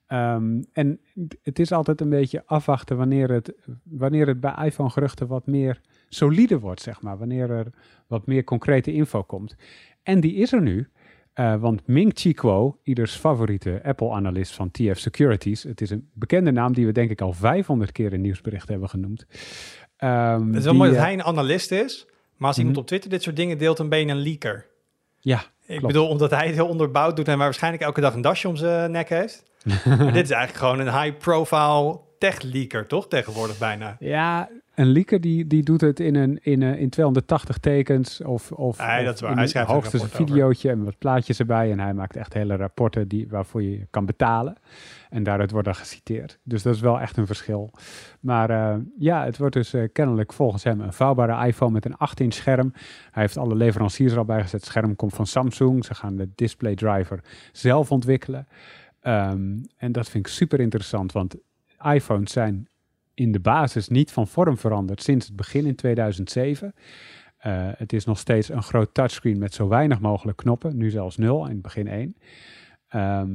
Ehm, 0.07 0.63
en 0.73 1.01
het 1.43 1.59
is 1.59 1.73
altijd 1.73 2.01
een 2.01 2.09
beetje 2.09 2.43
afwachten 2.47 2.97
wanneer 2.97 3.31
het, 3.31 3.53
wanneer 3.83 4.27
het 4.27 4.41
bij 4.41 4.55
iPhone-geruchten 4.65 5.27
wat 5.27 5.47
meer 5.47 5.81
solide 6.09 6.59
wordt, 6.59 6.81
zeg 6.83 7.03
maar. 7.03 7.19
Wanneer 7.19 7.51
er 7.51 7.67
wat 8.07 8.27
meer 8.27 8.45
concrete 8.45 8.93
info 8.93 9.23
komt. 9.23 9.57
En 10.03 10.21
die 10.21 10.35
is 10.35 10.53
er 10.53 10.63
nu. 10.63 10.89
eh, 11.33 11.55
want 11.57 11.87
Ming 11.87 12.13
Chi 12.15 12.33
Kuo, 12.35 12.79
ieders 12.83 13.15
favoriete 13.15 13.81
Apple-analyst 13.85 14.53
van 14.55 14.71
TF 14.71 14.99
Securities. 14.99 15.63
Het 15.63 15.81
is 15.81 15.91
een 15.91 16.09
bekende 16.13 16.51
naam 16.51 16.73
die 16.75 16.87
we 16.87 16.93
denk 16.93 17.11
ik 17.11 17.21
al 17.21 17.33
500 17.33 17.93
keer 17.93 18.13
in 18.13 18.21
nieuwsberichten 18.21 18.71
hebben 18.71 18.89
genoemd. 18.89 19.27
Ehm, 19.97 20.47
Het 20.47 20.57
is 20.57 20.65
wel 20.65 20.75
mooi 20.75 20.89
dat 20.91 20.99
eh, 20.99 21.05
hij 21.05 21.13
een 21.13 21.23
analist 21.23 21.71
is. 21.71 22.07
Maar 22.37 22.49
als 22.49 22.57
iemand 22.59 22.75
Mhm. 22.77 22.85
op 22.85 22.89
Twitter 22.91 23.11
dit 23.11 23.23
soort 23.23 23.37
dingen 23.37 23.59
deelt, 23.59 23.77
dan 23.77 23.89
ben 23.89 23.99
je 23.99 24.07
een 24.07 24.17
leaker. 24.23 24.67
Ja, 25.19 25.39
Ik 25.39 25.67
Klopt. 25.79 25.87
bedoel, 25.87 26.09
omdat 26.09 26.31
hij 26.31 26.47
het 26.47 26.55
heel 26.55 26.69
onderbouwd 26.69 27.17
doet 27.17 27.29
en 27.29 27.37
waar 27.37 27.45
waarschijnlijk 27.45 27.83
elke 27.83 28.01
dag 28.01 28.15
een 28.15 28.21
dasje 28.21 28.49
om 28.49 28.57
zijn 28.57 28.91
nek 28.91 29.09
heeft. 29.09 29.45
Dit 30.13 30.25
is 30.25 30.31
eigenlijk 30.31 30.55
gewoon 30.55 30.79
een 30.79 31.03
high-profile 31.03 32.01
tech-leaker, 32.19 32.87
toch? 32.87 33.09
Tegenwoordig 33.09 33.59
bijna. 33.59 33.97
Ja, 33.99 34.49
een 34.75 34.87
leaker 34.87 35.21
die, 35.21 35.47
die 35.47 35.63
doet 35.63 35.81
het 35.81 36.01
in, 36.01 36.15
een, 36.15 36.39
in, 36.43 36.63
een, 36.63 36.79
in 36.79 36.91
280 36.91 37.59
tekens 37.59 38.21
of, 38.23 38.53
of, 38.53 38.77
dat 38.77 39.15
is 39.15 39.21
waar. 39.21 39.31
in 39.31 39.35
Hij 39.37 39.45
een- 39.45 39.49
schrijft 39.51 39.69
een 39.69 39.75
hoogstens 39.75 40.03
een 40.03 40.09
over. 40.13 40.27
videootje 40.27 40.71
en 40.71 40.85
wat 40.85 40.99
plaatjes 40.99 41.39
erbij. 41.39 41.71
En 41.73 41.81
hij 41.81 41.95
maakt 41.95 42.17
echt 42.17 42.33
hele 42.35 42.57
rapporten 42.57 43.09
die, 43.09 43.27
waarvoor 43.29 43.63
je 43.63 43.87
kan 43.91 44.07
betalen. 44.07 44.57
En 45.11 45.23
daaruit 45.23 45.51
wordt 45.51 45.67
dan 45.67 45.75
geciteerd. 45.75 46.39
Dus 46.43 46.63
dat 46.63 46.75
is 46.75 46.81
wel 46.81 47.01
echt 47.01 47.17
een 47.17 47.27
verschil. 47.27 47.71
Maar 48.21 48.51
eh, 48.51 48.77
ja, 48.99 49.25
het 49.25 49.39
wordt 49.39 49.55
dus 49.55 49.73
eh, 49.75 49.83
kennelijk 49.93 50.33
volgens 50.33 50.65
hem 50.65 50.81
een 50.81 50.93
vouwbare 50.93 51.47
iPhone 51.47 51.73
met 51.73 51.85
een 51.85 51.95
8-inch 52.11 52.33
scherm. 52.35 52.73
Hij 53.11 53.23
heeft 53.23 53.37
alle 53.37 53.55
leveranciers 53.55 54.13
er 54.13 54.19
al 54.19 54.25
bij 54.25 54.37
gezet. 54.43 54.61
Het 54.61 54.65
scherm 54.71 54.97
komt 54.97 55.15
van 55.15 55.27
Samsung. 55.27 55.85
Ze 55.85 55.95
gaan 55.95 56.17
de 56.17 56.29
display 56.35 56.75
driver 56.75 57.21
zelf 57.53 57.91
ontwikkelen. 57.93 58.47
Ehm, 59.07 59.59
en 59.77 59.93
dat 59.93 60.09
vind 60.09 60.27
ik 60.27 60.33
super 60.33 60.61
interessant, 60.61 61.13
want 61.13 61.37
iPhones 61.93 62.33
zijn 62.33 62.69
in 63.15 63.33
de 63.33 63.41
basis 63.41 63.89
niet 63.89 64.13
van 64.13 64.27
vorm 64.27 64.59
veranderd 64.59 65.03
sinds 65.03 65.27
het 65.27 65.37
begin 65.37 65.67
in 65.67 65.75
2007. 65.75 66.75
Eh, 67.37 67.69
het 67.77 67.93
is 67.93 68.05
nog 68.05 68.19
steeds 68.19 68.49
een 68.49 68.63
groot 68.63 68.95
touchscreen 68.95 69.39
met 69.39 69.55
zo 69.55 69.69
weinig 69.69 70.01
mogelijk 70.01 70.37
knoppen, 70.37 70.77
nu 70.77 70.91
zelfs 70.91 71.17
nul, 71.17 71.45
in 71.45 71.53
het 71.53 71.63
begin 71.63 71.89
één. 71.89 72.17
Ehm, 72.89 73.31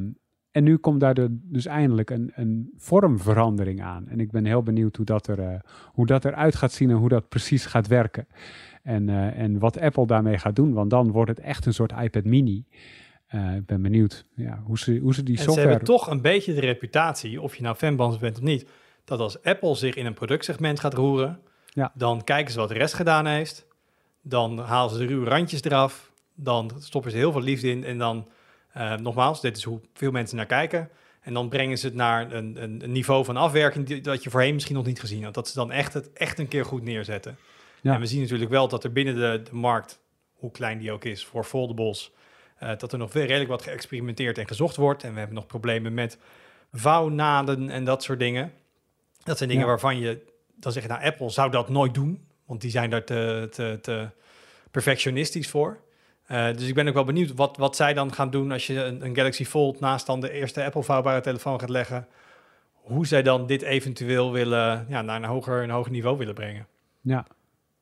en 0.51 0.63
nu 0.63 0.77
komt 0.77 0.99
daar 0.99 1.15
dus 1.31 1.65
eindelijk 1.65 2.09
een, 2.09 2.31
een 2.35 2.71
vormverandering 2.77 3.81
aan. 3.81 4.07
En 4.07 4.19
ik 4.19 4.31
ben 4.31 4.45
heel 4.45 4.63
benieuwd 4.63 4.95
hoe 4.95 5.05
dat, 5.05 5.27
er, 5.27 5.39
eh, 5.39 5.59
hoe 5.85 6.05
dat 6.05 6.25
eruit 6.25 6.55
gaat 6.55 6.71
zien 6.71 6.89
en 6.89 6.95
hoe 6.95 7.09
dat 7.09 7.29
precies 7.29 7.65
gaat 7.65 7.87
werken. 7.87 8.27
En, 8.83 9.09
eh, 9.09 9.39
en 9.39 9.59
wat 9.59 9.79
Apple 9.79 10.07
daarmee 10.07 10.37
gaat 10.37 10.55
doen, 10.55 10.73
want 10.73 10.89
dan 10.89 11.11
wordt 11.11 11.29
het 11.29 11.39
echt 11.39 11.65
een 11.65 11.73
soort 11.73 11.93
iPad 12.01 12.23
mini. 12.23 12.65
Eh, 13.31 13.55
ik 13.55 13.65
ben 13.65 13.81
benieuwd 13.81 14.25
ja, 14.35 14.61
hoe, 14.65 14.79
ze, 14.79 14.97
hoe 14.97 15.13
ze 15.13 15.23
die 15.23 15.33
En 15.35 15.39
ze 15.39 15.43
software... 15.43 15.69
hebben 15.69 15.87
toch 15.87 16.07
een 16.07 16.21
beetje 16.21 16.53
de 16.53 16.59
reputatie, 16.59 17.41
of 17.41 17.55
je 17.55 17.61
nou 17.61 17.75
fanbans 17.75 18.17
bent 18.17 18.37
of 18.37 18.43
niet. 18.43 18.65
dat 19.05 19.19
als 19.19 19.43
Apple 19.43 19.75
zich 19.75 19.95
in 19.95 20.05
een 20.05 20.13
productsegment 20.13 20.79
gaat 20.79 20.93
roeren, 20.93 21.39
Ja. 21.65 21.91
dan 21.95 22.23
kijken 22.23 22.53
ze 22.53 22.59
wat 22.59 22.67
de 22.67 22.73
rest 22.73 22.93
gedaan 22.93 23.25
heeft. 23.25 23.65
Dan 24.21 24.59
halen 24.59 24.91
ze 24.91 24.97
de 24.97 25.05
ruwe 25.05 25.29
randjes 25.29 25.63
eraf. 25.63 26.11
Dan 26.35 26.71
stoppen 26.79 27.11
ze 27.11 27.17
heel 27.17 27.31
veel 27.31 27.41
liefde 27.41 27.69
in. 27.69 27.83
En 27.83 27.97
dan, 27.97 28.27
eh, 28.73 28.95
nogmaals, 28.95 29.41
dit 29.41 29.57
is 29.57 29.63
hoe 29.63 29.79
veel 29.93 30.11
mensen 30.11 30.37
naar 30.37 30.45
kijken. 30.45 30.89
En 31.21 31.33
dan 31.33 31.49
brengen 31.49 31.77
ze 31.77 31.85
het 31.85 31.95
naar 31.95 32.31
een, 32.31 32.63
een, 32.63 32.83
een 32.83 32.91
niveau 32.91 33.25
van 33.25 33.37
afwerking 33.37 33.85
die, 33.85 34.01
dat 34.01 34.23
je 34.23 34.29
voorheen 34.29 34.53
misschien 34.53 34.75
nog 34.75 34.85
niet 34.85 34.99
gezien 34.99 35.23
had. 35.23 35.33
Dat 35.33 35.47
ze 35.47 35.53
dan 35.53 35.71
echt 35.71 35.93
het 35.93 36.13
echt 36.13 36.39
een 36.39 36.47
keer 36.47 36.65
goed 36.65 36.83
neerzetten. 36.83 37.37
Ja. 37.81 37.93
En 37.93 37.99
we 37.99 38.05
zien 38.05 38.21
natuurlijk 38.21 38.51
wel 38.51 38.67
dat 38.67 38.83
er 38.83 38.91
binnen 38.91 39.15
de, 39.15 39.41
de 39.49 39.55
markt, 39.55 39.99
hoe 40.33 40.51
klein 40.51 40.77
die 40.79 40.91
ook 40.91 41.03
is, 41.05 41.25
voor 41.25 41.43
foldables, 41.43 42.11
eh, 42.61 42.77
dat 42.77 42.91
er 42.91 42.97
nog 42.97 43.13
wel 43.13 43.23
redelijk 43.23 43.49
wat 43.49 43.61
geëxperimenteerd 43.61 44.37
en 44.37 44.47
gezocht 44.47 44.75
wordt. 44.75 45.03
En 45.03 45.11
we 45.11 45.17
hebben 45.17 45.35
nog 45.35 45.45
problemen 45.45 45.93
met 45.93 46.17
vouwnaden 46.73 47.69
en 47.69 47.83
dat 47.83 48.03
soort 48.03 48.19
dingen. 48.19 48.51
Dat 49.23 49.37
zijn 49.37 49.49
dingen 49.49 49.65
Ja. 49.65 49.69
waarvan 49.71 49.99
je 49.99 50.29
dan 50.55 50.71
zeg 50.71 50.83
je, 50.83 50.89
nou, 50.89 51.03
Apple 51.03 51.29
zou 51.29 51.51
dat 51.51 51.69
nooit 51.69 51.93
doen, 51.93 52.25
want 52.45 52.61
die 52.61 52.71
zijn 52.71 52.89
daar 52.89 53.03
te, 53.03 53.47
te, 53.51 53.77
te 53.81 54.07
perfectionistisch 54.71 55.49
voor. 55.49 55.79
Eh, 56.25 56.45
dus 56.53 56.67
ik 56.67 56.73
ben 56.73 56.87
ook 56.87 56.93
wel 56.93 57.03
benieuwd 57.03 57.33
wat, 57.35 57.57
wat 57.57 57.75
zij 57.75 57.93
dan 57.93 58.13
gaan 58.13 58.29
doen 58.29 58.51
als 58.51 58.67
je 58.67 58.83
een, 58.83 59.05
een 59.05 59.15
Galaxy 59.15 59.45
Fold 59.45 59.79
naast 59.79 60.05
dan 60.05 60.19
de 60.19 60.31
eerste 60.31 60.63
Apple 60.63 60.83
vouwbare 60.83 61.21
telefoon 61.21 61.59
gaat 61.59 61.69
leggen. 61.69 62.07
Hoe 62.73 63.07
zij 63.07 63.21
dan 63.21 63.47
dit 63.47 63.61
eventueel 63.61 64.31
willen, 64.31 64.85
ja, 64.89 65.01
naar 65.01 65.15
een 65.15 65.29
hoger, 65.29 65.63
een 65.63 65.69
hoger 65.69 65.91
niveau 65.91 66.17
willen 66.17 66.33
brengen. 66.33 66.67
Ja. 67.01 67.25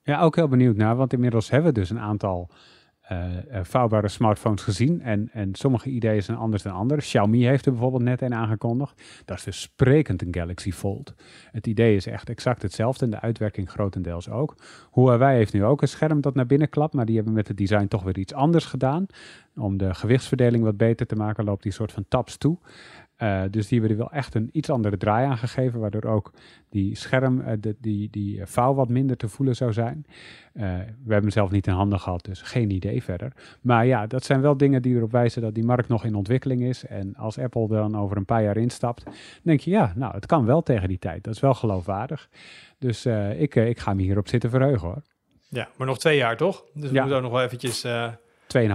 ja, 0.04 0.22
ook 0.22 0.36
heel 0.36 0.48
benieuwd 0.48 0.76
naar, 0.76 0.96
want 0.96 1.13
inmiddels 1.13 1.50
hebben 1.50 1.74
we 1.74 1.80
dus 1.80 1.89
een 1.89 2.00
aantal 2.00 2.50
vouwbare 3.62 4.08
smartphones 4.08 4.62
gezien. 4.62 5.02
En, 5.02 5.30
en 5.34 5.56
sommige 5.56 5.89
ideeën 5.89 6.24
zijn 6.24 6.38
anders 6.38 6.63
dan 6.63 6.74
andere. 6.74 7.02
Xiaomi 7.02 7.45
heeft 7.45 7.65
er 7.65 7.72
bijvoorbeeld 7.72 8.04
net 8.04 8.22
een 8.22 8.34
aangekondigd. 8.34 9.02
Dat 9.26 9.38
is 9.38 9.43
dus 9.43 9.62
sprekend 9.62 10.22
een 10.22 10.34
Galaxy 10.34 10.72
Fold. 10.72 11.13
Het 11.52 11.67
idee 11.67 11.95
is 11.95 12.06
echt 12.06 12.30
exact 12.30 12.62
hetzelfde 12.62 13.06
en 13.06 13.12
de 13.12 13.19
uitwerking 13.19 13.69
grotendeels 13.69 14.30
ook. 14.30 14.56
Huawei 14.93 15.38
heeft 15.38 15.54
nu 15.54 15.63
ook 15.63 15.82
een 15.82 15.88
scherm 15.88 16.22
dat 16.22 16.36
naar 16.36 16.45
binnen 16.45 16.69
klapt, 16.69 16.93
maar 16.93 17.06
die 17.06 17.15
hebben 17.15 17.34
met 17.34 17.48
het 17.48 17.58
design 17.58 17.88
toch 17.88 18.04
weer 18.04 18.17
iets 18.17 18.34
anders 18.34 18.65
gedaan. 18.65 19.06
Om 19.56 19.78
de 19.78 19.93
gewichtsverdeling 19.93 20.63
wat 20.63 20.78
beter 20.78 21.06
te 21.06 21.15
maken, 21.15 21.43
loopt 21.43 21.63
die 21.63 21.72
soort 21.72 21.91
van 21.91 22.06
taps 22.08 22.38
toe. 22.38 22.58
Eh, 23.20 23.42
dus 23.52 23.68
die 23.68 23.80
hebben 23.80 23.98
er 23.98 24.04
wel 24.04 24.12
echt 24.20 24.36
een 24.36 24.50
iets 24.52 24.70
andere 24.70 24.98
draai 24.98 25.26
aan 25.28 25.38
gegeven, 25.38 25.80
waardoor 25.80 26.04
ook 26.04 26.32
die 26.70 26.96
scherm, 26.96 27.42
eh, 27.42 27.54
de, 27.60 27.76
die, 27.82 28.10
die 28.10 28.40
eh, 28.42 28.46
vouw 28.48 28.74
wat 28.74 28.90
minder 28.90 29.18
te 29.18 29.28
voelen 29.28 29.56
zou 29.56 29.74
zijn. 29.74 30.06
Eh, 30.54 30.64
we 30.64 30.68
hebben 31.14 31.22
hem 31.22 31.30
zelf 31.30 31.52
niet 31.52 31.68
in 31.68 31.74
handen 31.74 32.00
gehad, 32.00 32.24
dus 32.26 32.42
geen 32.42 32.70
idee 32.72 33.04
verder. 33.04 33.32
Maar 33.62 33.86
ja, 33.86 34.08
dat 34.08 34.24
zijn 34.24 34.42
wel 34.42 34.58
dingen 34.58 34.82
die 34.82 34.96
erop 34.96 35.12
wijzen 35.12 35.42
dat 35.42 35.54
die 35.56 35.64
markt 35.64 35.88
nog 35.88 36.04
in 36.06 36.16
ontwikkeling 36.16 36.62
is. 36.64 36.86
En 36.86 37.16
als 37.16 37.38
Apple 37.40 37.68
dan 37.68 37.98
over 37.98 38.18
een 38.18 38.26
paar 38.26 38.44
jaar 38.44 38.58
instapt, 38.58 39.04
denk 39.44 39.60
je, 39.60 39.72
ja, 39.72 39.94
nou, 39.96 40.14
het 40.16 40.26
kan 40.26 40.46
wel 40.46 40.62
tegen 40.62 40.88
die 40.88 41.00
tijd. 41.00 41.24
Dat 41.24 41.34
is 41.36 41.40
wel 41.40 41.54
geloofwaardig. 41.54 42.30
Dus 42.78 43.06
eh, 43.06 43.42
ik, 43.42 43.56
eh, 43.56 43.70
ik 43.70 43.80
ga 43.80 43.94
me 43.94 44.02
hierop 44.02 44.28
zitten 44.28 44.50
verheugen 44.50 44.88
hoor. 44.88 45.02
Ja, 45.50 45.68
maar 45.78 45.88
nog 45.88 46.00
twee 46.00 46.18
jaar 46.18 46.38
toch? 46.38 46.66
Dus 46.74 46.90
we 46.90 46.94
Ja. 46.96 47.00
moeten 47.00 47.18
ook 47.18 47.24
nog 47.24 47.32
wel 47.32 47.42
eventjes 47.44 47.84
eh, 47.84 48.12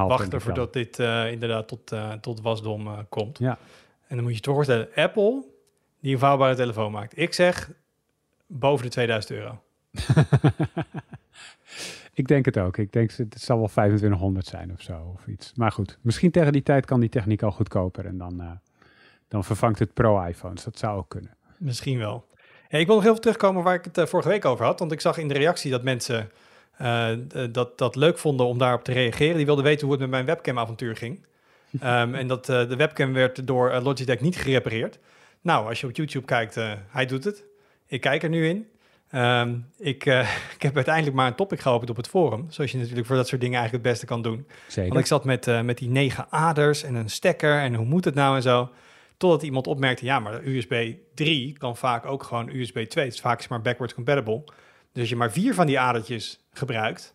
wachten 0.06 0.40
voordat 0.40 0.72
dit 0.72 0.98
eh, 0.98 1.32
inderdaad 1.32 1.68
tot, 1.68 1.92
eh, 1.92 2.12
tot 2.12 2.40
wasdom 2.40 2.86
eh, 2.86 2.98
komt. 3.08 3.38
Ja. 3.38 3.58
En 4.06 4.16
dan 4.16 4.24
moet 4.24 4.34
je 4.34 4.40
toch 4.40 4.54
voorstellen, 4.54 4.88
Apple 4.94 5.44
die 6.00 6.12
een 6.12 6.18
vouwbare 6.18 6.54
telefoon 6.54 6.92
maakt. 6.92 7.18
Ik 7.18 7.34
zeg 7.34 7.70
boven 8.46 8.84
de 8.84 8.90
2000 8.90 9.32
euro. 9.32 9.62
Ik 12.14 12.28
denk 12.28 12.44
het 12.44 12.58
ook. 12.58 12.76
Ik 12.76 12.92
denk 12.92 13.12
het 13.12 13.40
zal 13.40 13.58
wel 13.58 13.68
2500 13.68 14.46
zijn 14.46 14.72
of 14.72 14.80
zo 14.80 15.12
of 15.14 15.26
iets. 15.26 15.52
Maar 15.54 15.72
goed, 15.72 15.98
misschien 16.00 16.30
tegen 16.30 16.52
die 16.52 16.62
tijd 16.62 16.86
kan 16.86 17.00
die 17.00 17.08
techniek 17.08 17.42
al 17.42 17.50
goedkoper 17.50 18.06
en 18.06 18.18
dan, 18.18 18.40
eh, 18.40 18.50
dan 19.28 19.44
vervangt 19.44 19.78
het 19.78 19.94
pro-iPhones. 19.94 20.64
Dat 20.64 20.78
zou 20.78 20.98
ook 20.98 21.08
kunnen. 21.08 21.36
Misschien 21.58 21.98
wel. 21.98 22.26
Hey, 22.68 22.80
ik 22.80 22.86
wil 22.86 22.94
nog 22.94 23.04
heel 23.04 23.12
veel 23.12 23.22
terugkomen 23.22 23.62
waar 23.62 23.74
ik 23.74 23.84
het 23.84 23.98
eh, 23.98 24.06
vorige 24.06 24.28
week 24.28 24.44
over 24.44 24.64
had. 24.64 24.78
Want 24.78 24.92
ik 24.92 25.00
zag 25.00 25.18
in 25.18 25.28
de 25.28 25.34
reactie 25.34 25.70
dat 25.70 25.82
mensen 25.82 26.30
eh, 26.76 27.10
dat, 27.50 27.78
dat 27.78 27.96
leuk 27.96 28.18
vonden 28.18 28.46
om 28.46 28.58
daarop 28.58 28.84
te 28.84 28.92
reageren. 28.92 29.36
Die 29.36 29.46
wilden 29.46 29.64
weten 29.64 29.82
hoe 29.82 29.92
het 29.92 30.00
met 30.00 30.10
mijn 30.10 30.24
webcam-avontuur 30.24 30.96
ging. 30.96 31.26
Ehm, 31.80 32.14
en 32.14 32.26
dat 32.26 32.48
eh, 32.48 32.68
de 32.68 32.76
webcam 32.76 33.12
werd 33.12 33.46
door 33.46 33.70
eh, 33.70 33.84
Logitech 33.84 34.20
niet 34.20 34.36
gerepareerd. 34.36 34.98
Nou, 35.40 35.68
als 35.68 35.80
je 35.80 35.86
op 35.86 35.96
YouTube 35.96 36.26
kijkt, 36.26 36.56
eh, 36.56 36.72
hij 36.88 37.06
doet 37.06 37.24
het. 37.24 37.44
Ik 37.86 38.00
kijk 38.00 38.22
er 38.22 38.28
nu 38.28 38.48
in. 38.48 38.66
Ehm, 39.08 39.58
ik, 39.78 40.04
ik 40.56 40.62
heb 40.62 40.74
uiteindelijk 40.74 41.16
maar 41.16 41.26
een 41.26 41.34
topic 41.34 41.60
geopend 41.60 41.90
op 41.90 41.96
het 41.96 42.08
forum. 42.08 42.46
Zoals 42.48 42.70
je 42.70 42.78
natuurlijk 42.78 43.06
voor 43.06 43.16
dat 43.16 43.28
soort 43.28 43.40
dingen 43.40 43.58
eigenlijk 43.58 43.84
het 43.84 43.92
beste 43.92 44.06
kan 44.06 44.22
doen. 44.22 44.46
Zeker. 44.68 44.88
Want 44.88 45.00
ik 45.00 45.06
zat 45.06 45.24
met, 45.24 45.64
met 45.64 45.78
die 45.78 45.88
negen 45.88 46.26
aders 46.30 46.82
en 46.82 46.94
een 46.94 47.10
stekker 47.10 47.58
en 47.60 47.74
hoe 47.74 47.86
moet 47.86 48.04
het 48.04 48.14
nou 48.14 48.36
en 48.36 48.42
zo. 48.42 48.70
Totdat 49.16 49.42
iemand 49.42 49.66
opmerkte, 49.66 50.04
ja, 50.04 50.18
maar 50.20 50.44
USB 50.44 50.92
3 51.14 51.58
kan 51.58 51.76
vaak 51.76 52.06
ook 52.06 52.22
gewoon 52.22 52.48
USB 52.48 52.84
2. 52.84 53.04
Het 53.04 53.14
is 53.14 53.20
vaak 53.20 53.48
maar 53.48 53.62
backwards 53.62 53.94
compatible. 53.94 54.42
Dus 54.92 55.02
als 55.02 55.08
je 55.08 55.16
maar 55.16 55.32
vier 55.32 55.54
van 55.54 55.66
die 55.66 55.78
adertjes 55.78 56.40
gebruikt, 56.52 57.14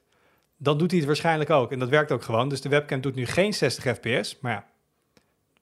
dan 0.62 0.78
doet 0.78 0.90
hij 0.90 1.00
het 1.00 1.08
waarschijnlijk 1.08 1.50
ook. 1.50 1.72
En 1.72 1.80
dat 1.80 1.90
werkt 1.90 2.12
ook 2.12 2.24
gewoon. 2.24 2.50
Dus 2.50 2.62
de 2.62 2.70
webcam 2.70 3.02
doet 3.02 3.16
nu 3.16 3.26
geen 3.26 3.54
60 3.54 3.84
fps. 3.96 4.38
Maar 4.40 4.52
ja, 4.52 4.66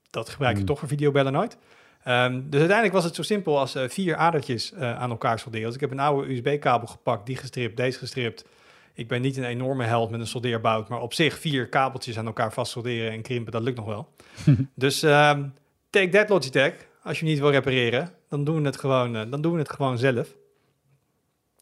dat 0.10 0.30
gebruik 0.30 0.52
je 0.52 0.58
Hmm. 0.58 0.68
toch 0.68 0.80
voor 0.80 0.88
videobellen 0.88 1.32
nooit. 1.32 1.58
Ehm, 2.04 2.34
dus 2.34 2.60
uiteindelijk 2.60 2.94
was 2.94 3.04
het 3.04 3.16
zo 3.16 3.22
simpel 3.22 3.60
als 3.60 3.76
eh, 3.76 3.90
vier 3.90 4.16
adertjes 4.16 4.74
eh, 4.74 5.00
aan 5.00 5.10
elkaar 5.10 5.40
solderen. 5.40 5.66
Dus 5.66 5.76
ik 5.76 5.82
heb 5.82 5.92
een 5.92 6.00
oude 6.00 6.34
USB-kabel 6.34 6.88
gepakt, 6.88 7.26
die 7.26 7.36
gestript, 7.36 7.78
deze 7.78 7.98
gestript. 7.98 8.46
Ik 8.94 9.08
ben 9.08 9.22
niet 9.22 9.38
een 9.38 9.44
enorme 9.44 9.84
held 9.84 10.10
met 10.10 10.20
een 10.20 10.28
soldeerbout, 10.28 10.88
maar 10.88 11.02
op 11.02 11.14
zich 11.14 11.40
vier 11.40 11.68
kabeltjes 11.68 12.18
aan 12.18 12.26
elkaar 12.26 12.54
vast 12.54 12.72
solderen 12.72 13.12
en 13.12 13.22
krimpen, 13.22 13.52
dat 13.52 13.62
lukt 13.62 13.78
nog 13.78 13.86
wel. 13.86 14.08
dus 14.76 15.04
ehm, 15.04 15.44
take 15.90 16.10
that 16.10 16.30
Logitech. 16.30 16.74
Als 17.04 17.20
je 17.20 17.26
niet 17.26 17.40
wil 17.40 17.52
repareren, 17.52 18.14
dan 18.30 18.44
doen 18.44 18.60
we 18.62 18.66
het 18.66 18.78
gewoon, 18.78 19.16
eh, 19.16 19.32
dan 19.32 19.42
doen 19.42 19.54
we 19.54 19.60
het 19.60 19.72
gewoon 19.72 19.98
zelf. 19.98 20.36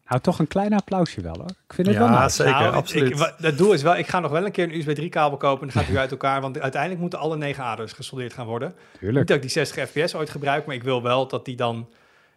Nou, 0.08 0.22
toch 0.22 0.40
een 0.40 0.48
klein 0.48 0.74
applausje 0.74 1.22
wel 1.22 1.36
hoor. 1.38 1.50
Ik 1.68 1.74
vind 1.74 1.88
het 1.88 1.96
Ja, 1.96 2.10
wel 2.10 2.20
nice. 2.20 2.36
zeker, 2.36 2.52
Nou, 2.52 2.74
absoluut. 2.74 3.20
Ik, 3.20 3.34
het 3.38 3.58
doel 3.58 3.74
is 3.74 3.82
wel, 3.82 3.98
ik 3.98 4.08
ga 4.08 4.20
nog 4.20 4.32
wel 4.32 4.46
een 4.46 4.52
keer 4.52 4.64
een 4.64 4.76
USB 4.76 5.00
3-kabel 5.02 5.38
kopen 5.38 5.68
en 5.68 5.74
dan 5.74 5.82
gaat 5.84 5.92
hij 5.92 6.02
uit 6.02 6.12
elkaar, 6.12 6.42
want 6.42 6.60
uiteindelijk 6.60 7.02
moeten 7.02 7.20
alle 7.20 7.38
negen 7.38 7.64
aders 7.64 7.94
gesoldeerd 7.94 8.34
gaan 8.34 8.46
worden. 8.46 8.74
Tuurlijk. 9.00 9.18
Niet 9.18 9.28
dat 9.28 9.36
ik 9.36 9.42
die 9.42 9.52
60 9.52 9.90
fps 9.90 10.16
ooit 10.16 10.30
gebruik, 10.30 10.66
maar 10.66 10.76
ik 10.76 10.84
wil 10.84 11.02
wel 11.02 11.28
dat 11.28 11.46
die 11.46 11.56
dan... 11.56 11.90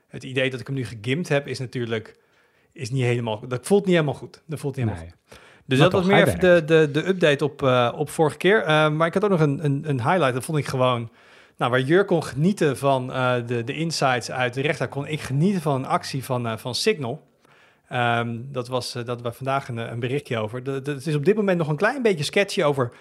Het 0.08 0.22
idee 0.24 0.50
dat 0.50 0.60
ik 0.60 0.66
hem 0.66 0.76
nu 0.76 0.84
gegimd 0.84 1.28
heb, 1.28 1.46
is 1.46 1.58
natuurlijk... 1.58 2.16
Is 2.72 2.90
niet 2.90 3.02
helemaal... 3.04 3.48
Dat 3.48 3.66
voelt 3.66 3.84
niet 3.84 3.94
helemaal 3.94 4.14
goed. 4.14 4.42
Dat 4.46 4.58
voelt 4.58 4.76
niet 4.76 4.84
helemaal 4.84 5.06
Nee. 5.06 5.14
goed. 5.28 5.38
Dus 5.66 5.78
Maar 5.78 5.90
dat 5.90 6.00
was 6.00 6.10
meer 6.10 6.26
even 6.26 6.40
de, 6.40 6.62
de, 6.66 6.90
de 6.92 7.08
update 7.08 7.44
op, 7.44 7.62
eh, 7.62 7.92
op 7.96 8.10
vorige 8.10 8.36
keer. 8.36 8.62
Eh, 8.62 8.88
maar 8.90 9.06
ik 9.06 9.14
had 9.14 9.24
ook 9.24 9.30
nog 9.30 9.40
een, 9.40 9.64
een, 9.64 9.84
een 9.88 10.02
highlight. 10.02 10.34
Dat 10.34 10.44
vond 10.44 10.58
ik 10.58 10.66
gewoon... 10.66 11.10
Nou, 11.56 11.70
waar 11.70 11.80
Jur 11.80 12.04
kon 12.04 12.24
genieten 12.24 12.78
van 12.78 13.12
eh, 13.12 13.34
de, 13.46 13.64
de 13.64 13.74
insights 13.74 14.30
uit 14.30 14.54
de 14.54 14.60
rechter... 14.60 14.88
kon 14.88 15.06
ik 15.06 15.20
genieten 15.20 15.62
van 15.62 15.74
een 15.74 15.86
actie 15.86 16.24
van, 16.24 16.58
van 16.58 16.74
Signal. 16.74 17.26
Ehm, 17.88 18.36
dat 18.42 18.68
was 18.68 18.94
eh, 18.94 19.04
dat 19.04 19.22
we 19.22 19.32
vandaag 19.32 19.68
een, 19.68 19.76
een 19.76 20.00
berichtje 20.00 20.38
over. 20.38 20.62
Het 20.62 21.06
is 21.06 21.14
op 21.14 21.24
dit 21.24 21.36
moment 21.36 21.58
nog 21.58 21.68
een 21.68 21.76
klein 21.76 22.02
beetje 22.02 22.24
sketchy 22.24 22.62
over... 22.62 22.92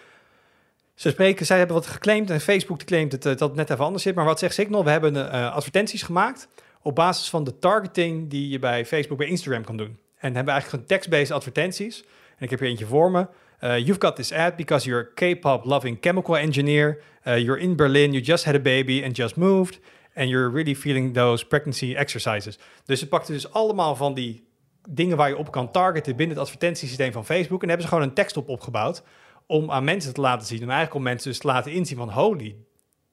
Ze 0.95 1.10
spreken, 1.10 1.45
zij 1.45 1.58
hebben 1.58 1.76
wat 1.76 1.88
geclaimd 1.88 2.30
en 2.30 2.41
Facebook 2.41 2.84
claimt 2.84 3.12
het, 3.12 3.26
eh, 3.26 3.32
dat 3.32 3.47
het 3.47 3.58
net 3.58 3.69
even 3.69 3.86
anders 3.86 4.04
zit. 4.04 4.15
Maar 4.15 4.26
wat 4.26 4.39
zegt 4.39 4.54
Signal? 4.54 4.84
We 4.84 4.89
hebben 4.89 5.32
eh, 5.32 5.54
advertenties 5.54 6.04
gemaakt 6.04 6.47
op 6.82 6.95
basis 6.95 7.30
van 7.30 7.43
de 7.43 7.60
targeting 7.60 8.30
die 8.30 8.50
je 8.50 8.60
bij 8.60 8.86
Facebook, 8.86 9.17
bij 9.17 9.28
Instagram 9.28 9.63
kan 9.63 9.78
doen. 9.78 9.97
En 10.17 10.36
hebben 10.36 10.54
eigenlijk 10.54 10.69
gewoon 10.69 10.86
text-based 10.86 11.32
advertenties. 11.32 12.04
En 12.38 12.43
ik 12.43 12.50
heb 12.50 12.60
hier 12.60 12.69
eentje 12.69 12.86
voor 12.86 13.12
me. 13.12 13.28
You've 13.60 14.00
got 14.00 14.15
this 14.15 14.32
ad 14.32 14.56
because 14.56 14.89
you're 14.89 15.10
a 15.10 15.34
K-pop 15.34 15.65
loving 15.65 15.97
chemical 16.02 16.38
engineer. 16.38 17.02
You're 17.23 17.60
in 17.60 17.76
Berlin, 17.76 18.12
you 18.12 18.23
just 18.23 18.43
had 18.43 18.56
a 18.56 18.60
baby 18.60 19.04
and 19.04 19.15
just 19.15 19.36
moved. 19.36 19.80
And 20.15 20.30
you're 20.30 20.52
really 20.52 20.76
feeling 20.76 21.13
those 21.13 21.45
pregnancy 21.45 21.95
exercises. 21.95 22.58
Dus 22.86 23.00
ze 23.00 23.08
pakten 23.08 23.34
dus 23.34 23.52
allemaal 23.52 23.95
van 23.95 24.13
die 24.13 24.47
dingen 24.89 25.17
waar 25.17 25.30
je 25.30 25.38
op 25.38 25.52
kan 25.52 25.71
targeten 25.71 26.15
binnen 26.15 26.36
het 26.36 26.45
advertentiesysteem 26.45 27.12
van 27.12 27.26
Facebook. 27.26 27.62
En 27.62 27.67
hebben 27.67 27.86
ze 27.88 27.93
gewoon 27.93 28.08
een 28.08 28.15
tekst 28.15 28.38
op 28.38 28.50
opgebouwd 28.50 29.04
om 29.45 29.71
aan 29.71 29.84
mensen 29.84 30.13
te 30.13 30.21
laten 30.21 30.47
zien. 30.47 30.62
En 30.62 30.67
eigenlijk 30.67 30.95
om 30.95 31.04
mensen 31.04 31.30
dus 31.30 31.39
te 31.39 31.47
laten 31.47 31.71
inzien 31.71 31.97
van 31.97 32.10
holy 32.10 32.56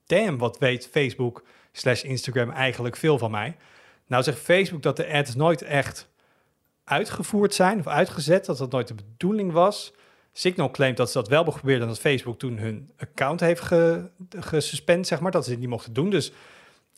damn, 0.06 0.38
wat 0.38 0.58
weet 0.58 0.88
Facebook 0.90 1.44
slash 1.72 2.02
Instagram 2.02 2.50
eigenlijk 2.50 2.96
veel 2.96 3.18
van 3.18 3.30
mij. 3.30 3.56
Nou 4.06 4.22
zegt 4.22 4.38
Facebook 4.38 4.82
dat 4.82 4.96
de 4.96 5.12
ads 5.12 5.34
nooit 5.34 5.62
echt 5.62 6.08
uitgevoerd 6.84 7.54
zijn 7.54 7.78
of 7.78 7.87
uitgezet, 7.87 8.44
dat 8.44 8.58
dat 8.58 8.70
nooit 8.70 8.88
de 8.88 8.94
bedoeling 8.94 9.52
was. 9.52 9.92
Signal 10.32 10.70
claimt 10.70 10.96
dat 10.96 11.10
ze 11.10 11.18
dat 11.18 11.28
wel 11.28 11.37
hebben 11.37 11.54
geprobeerd 11.54 11.88
dat 11.88 11.98
Facebook 11.98 12.38
toen 12.38 12.58
hun 12.58 12.90
account 12.96 13.40
heeft 13.40 13.60
ge, 13.60 14.10
gesuspend, 14.38 15.06
zeg 15.06 15.20
maar, 15.20 15.30
dat 15.30 15.44
ze 15.44 15.50
het 15.50 15.60
niet 15.60 15.68
mochten 15.68 15.92
doen. 15.92 16.10
Dus 16.10 16.32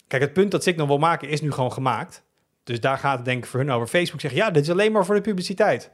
kijk, 0.06 0.22
het 0.22 0.32
punt 0.32 0.50
dat 0.50 0.62
Signal 0.62 0.86
wil 0.86 0.98
maken 0.98 1.28
is 1.28 1.40
nu 1.40 1.52
gewoon 1.52 1.72
gemaakt. 1.72 2.22
Dus 2.66 2.80
daar 2.80 2.98
gaat 2.98 3.16
het 3.16 3.24
denk 3.24 3.44
ik 3.44 3.50
voor 3.50 3.60
hun 3.60 3.70
over. 3.70 3.86
Facebook 3.86 4.20
zegt, 4.20 4.34
ja, 4.34 4.50
dit 4.50 4.62
is 4.62 4.70
alleen 4.70 4.92
maar 4.92 5.04
voor 5.04 5.14
de 5.14 5.20
publiciteit. 5.20 5.90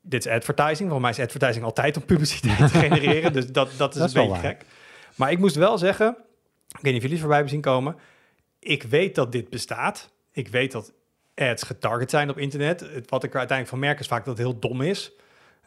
Dit 0.00 0.26
is 0.26 0.32
advertising. 0.32 0.90
Volgens 0.90 1.00
mij 1.00 1.10
is 1.10 1.20
advertising 1.20 1.64
altijd 1.64 1.96
om 1.96 2.04
publiciteit 2.04 2.72
te 2.72 2.78
genereren. 2.88 3.32
Dus 3.32 3.46
dat, 3.46 3.70
dat 3.76 3.94
is 3.94 4.00
Dat 4.00 4.08
een 4.08 4.14
beetje 4.14 4.30
waar. 4.30 4.40
gek. 4.50 4.64
Maar 5.14 5.30
ik 5.30 5.38
moest 5.38 5.56
wel 5.56 5.78
zeggen, 5.78 6.16
ik 6.68 6.80
weet 6.80 6.82
niet 6.82 6.94
of 6.94 7.08
jullie 7.08 7.10
het 7.10 7.18
voorbij 7.18 7.36
hebben 7.36 7.54
zien 7.54 7.62
komen. 7.62 7.96
Ik 8.58 8.82
weet 8.82 9.14
dat 9.14 9.32
dit 9.32 9.50
bestaat. 9.50 10.10
Ik 10.32 10.48
weet 10.48 10.72
dat 10.72 10.92
ads 11.34 11.62
getarget 11.62 12.10
zijn 12.10 12.30
op 12.30 12.38
internet. 12.38 12.80
Het, 12.80 13.10
wat 13.10 13.24
ik 13.24 13.30
er 13.32 13.38
uiteindelijk 13.38 13.68
van 13.68 13.78
merk 13.78 14.00
is 14.00 14.06
vaak 14.06 14.24
dat 14.24 14.38
het 14.38 14.46
heel 14.46 14.58
dom 14.58 14.80
is. 14.82 15.12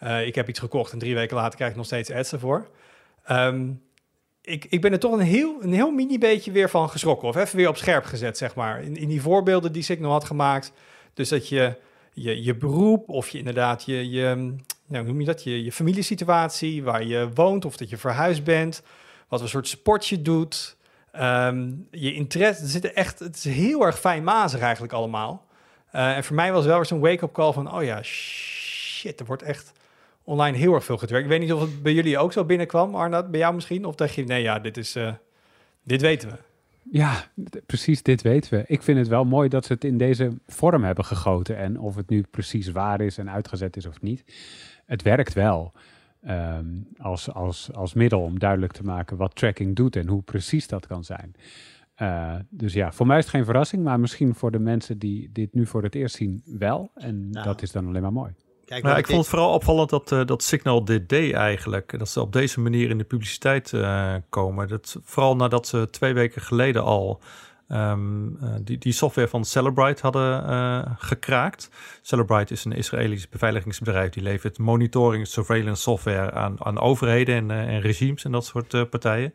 Uh, 0.04 0.26
ik 0.26 0.36
heb 0.36 0.50
iets 0.50 0.60
gekocht 0.60 0.92
en 0.92 1.00
drie 1.00 1.16
weken 1.16 1.36
later 1.36 1.56
krijg 1.56 1.72
ik 1.72 1.78
nog 1.78 1.86
steeds 1.86 2.12
ads 2.12 2.32
ervoor. 2.32 2.70
Um, 3.32 3.82
ik, 4.42 4.66
ik 4.66 4.82
ben 4.82 4.92
er 4.92 5.00
toch 5.00 5.14
een 5.14 5.20
heel, 5.20 5.58
een 5.62 5.74
heel 5.74 5.92
mini 5.92 6.18
beetje 6.18 6.52
weer 6.52 6.70
van 6.70 6.90
geschrokken. 6.90 7.28
Of 7.28 7.36
even 7.36 7.58
weer 7.58 7.70
op 7.70 7.78
scherp 7.78 8.04
gezet, 8.06 8.38
zeg 8.38 8.56
maar. 8.56 8.84
In, 8.84 8.96
in 8.96 9.08
die 9.08 9.22
voorbeelden 9.22 9.72
die 9.72 9.84
Signal 9.84 10.12
had 10.12 10.24
gemaakt. 10.24 10.72
Dus 11.14 11.30
dat 11.30 11.50
je 11.50 11.76
je, 12.14 12.44
je 12.44 12.56
beroep 12.56 13.10
of 13.10 13.30
je 13.30 13.38
inderdaad 13.38 13.84
je, 13.84 14.10
je, 14.10 14.36
nou, 14.86 15.04
hoe 15.04 15.04
noem 15.04 15.20
je 15.20 15.26
dat? 15.26 15.44
Je, 15.44 15.64
je 15.64 15.72
familiesituatie, 15.72 16.84
waar 16.84 17.04
je 17.04 17.30
woont 17.34 17.66
of 17.66 17.78
dat 17.78 17.90
je 17.90 17.98
verhuisd 17.98 18.44
bent. 18.44 18.82
Wat 19.28 19.40
voor 19.40 19.50
soort 19.50 19.68
sport 19.68 20.08
je 20.08 20.22
doet. 20.22 20.78
ehm, 21.12 21.72
je 21.92 22.14
interesse. 22.14 22.64
Er 22.64 22.70
zitten 22.70 22.96
echt, 22.96 23.20
het 23.20 23.36
is 23.36 23.44
heel 23.44 23.86
erg 23.86 24.00
fijnmazig 24.00 24.60
eigenlijk 24.60 24.94
allemaal. 24.94 25.46
Eh, 25.92 26.16
en 26.16 26.24
voor 26.24 26.36
mij 26.36 26.52
was 26.52 26.66
wel 26.66 26.76
weer 26.76 26.86
zo'n 26.86 27.00
wake-up 27.00 27.34
call 27.34 27.54
van, 27.54 27.74
oh 27.74 27.84
ja, 27.84 28.04
shit, 28.04 29.20
er 29.20 29.26
wordt 29.26 29.44
echt 29.44 29.72
online 30.24 30.58
heel 30.58 30.74
erg 30.74 30.84
veel 30.84 30.98
gewerkt. 30.98 31.24
Ik 31.24 31.30
weet 31.32 31.40
niet 31.40 31.54
of 31.54 31.62
het 31.62 31.84
bij 31.84 31.94
jullie 31.94 32.18
ook 32.18 32.34
zo 32.34 32.46
binnenkwam, 32.46 32.96
Arnoud, 32.96 33.32
bij 33.32 33.40
jou 33.40 33.54
misschien? 33.54 33.86
Of 33.86 33.96
dacht 33.96 34.14
je, 34.14 34.24
nee 34.24 34.42
ja, 34.42 34.60
dit 34.60 34.78
is, 34.78 34.96
eh, 34.96 35.14
dit 35.84 36.02
weten 36.02 36.30
we. 36.30 36.36
Ja, 36.92 37.24
precies 37.66 38.04
dit 38.04 38.22
weten 38.22 38.58
we. 38.58 38.64
Ik 38.68 38.82
vind 38.84 38.98
het 38.98 39.08
wel 39.08 39.24
mooi 39.26 39.50
dat 39.50 39.66
ze 39.66 39.74
het 39.74 39.84
in 39.84 39.98
deze 39.98 40.32
vorm 40.48 40.84
hebben 40.84 41.06
gegoten. 41.06 41.58
En 41.58 41.80
of 41.80 41.96
het 41.96 42.10
nu 42.10 42.24
precies 42.32 42.72
waar 42.72 43.02
is 43.02 43.18
en 43.18 43.30
uitgezet 43.30 43.78
is 43.78 43.86
of 43.86 44.02
niet. 44.02 44.24
Het 44.86 45.02
werkt 45.02 45.34
wel 45.34 45.72
ehm, 46.22 46.66
als, 46.98 47.34
als, 47.34 47.74
als 47.74 47.94
middel 47.94 48.22
om 48.22 48.40
duidelijk 48.40 48.74
te 48.74 48.84
maken 48.84 49.18
wat 49.18 49.36
tracking 49.36 49.76
doet 49.76 49.96
en 49.96 50.08
hoe 50.08 50.22
precies 50.22 50.68
dat 50.68 50.88
kan 50.88 51.04
zijn. 51.04 51.36
Eh, 51.96 52.36
dus 52.50 52.74
ja, 52.74 52.92
voor 52.92 53.08
mij 53.08 53.18
is 53.18 53.24
het 53.24 53.34
geen 53.34 53.46
verrassing, 53.46 53.84
maar 53.84 54.00
misschien 54.00 54.36
voor 54.36 54.52
de 54.52 54.60
mensen 54.60 54.98
die 55.00 55.30
dit 55.32 55.54
nu 55.54 55.66
voor 55.66 55.84
het 55.84 55.96
eerst 55.96 56.16
zien 56.16 56.42
wel. 56.46 56.92
En 56.96 57.30
Nou. 57.30 57.46
dat 57.46 57.62
is 57.62 57.72
dan 57.72 57.88
alleen 57.88 58.02
maar 58.02 58.14
mooi. 58.14 58.32
Kijk, 58.80 58.98
ik 58.98 59.08
vond 59.08 59.20
het 59.20 59.28
vooral 59.28 59.54
opvallend 59.54 59.90
dat, 59.90 60.12
eh, 60.12 60.26
dat 60.26 60.44
Signal 60.44 60.86
dit 60.86 61.10
deed 61.10 61.34
eigenlijk. 61.34 62.00
Dat 62.00 62.10
ze 62.10 62.22
op 62.22 62.34
deze 62.34 62.60
manier 62.60 62.90
in 62.90 62.98
de 62.98 63.04
publiciteit 63.04 63.74
eh, 63.74 64.14
komen. 64.30 64.68
Dat, 64.68 65.00
vooral 65.04 65.36
nadat 65.36 65.68
ze 65.68 65.88
twee 65.90 66.14
weken 66.14 66.42
geleden 66.42 66.84
al 66.84 67.20
ehm, 67.68 68.36
eh, 68.42 68.50
die, 68.62 68.78
die 68.78 68.94
software 68.94 69.28
van 69.28 69.46
Celebrite 69.46 70.02
hadden 70.02 70.96
gekraakt. 70.98 71.70
Celebrite 72.02 72.54
is 72.54 72.66
een 72.66 72.72
Israëlisch 72.72 73.30
beveiligingsbedrijf 73.30 74.10
die 74.10 74.24
levert 74.24 74.58
monitoring, 74.58 75.28
surveillance 75.28 75.82
software 75.82 76.32
aan, 76.32 76.66
aan 76.66 76.80
overheden 76.80 77.36
en, 77.36 77.52
en 77.52 77.82
regimes 77.82 78.24
en 78.24 78.32
dat 78.32 78.46
soort 78.46 78.90
partijen. 78.90 79.34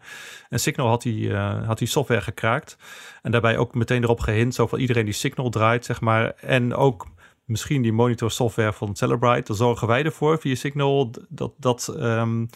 En 0.49 0.61
Signal 0.61 0.89
had 0.89 1.03
die, 1.03 1.35
had 1.35 1.79
die 1.79 1.89
software 1.89 2.21
gekraakt. 2.21 2.77
En 3.23 3.31
daarbij 3.31 3.57
ook 3.57 3.75
meteen 3.75 4.03
erop 4.03 4.21
gehint, 4.21 4.55
zo 4.55 4.67
van 4.67 4.79
iedereen 4.79 5.05
die 5.05 5.15
Signal 5.15 5.51
draait, 5.51 5.85
zeg 5.85 6.01
maar. 6.01 6.35
En 6.35 6.75
ook 6.75 7.07
misschien 7.47 7.83
die 7.83 7.93
monitor 7.93 8.31
software 8.31 8.73
van 8.73 8.97
Celebrite. 8.97 9.47
Dan 9.47 9.57
zorgen 9.57 9.87
wij 9.87 10.05
ervoor 10.05 10.41
via 10.41 10.55
Signal 10.55 11.11
dat, 11.29 11.53
dat, 11.57 11.89
ehm, 11.99 12.47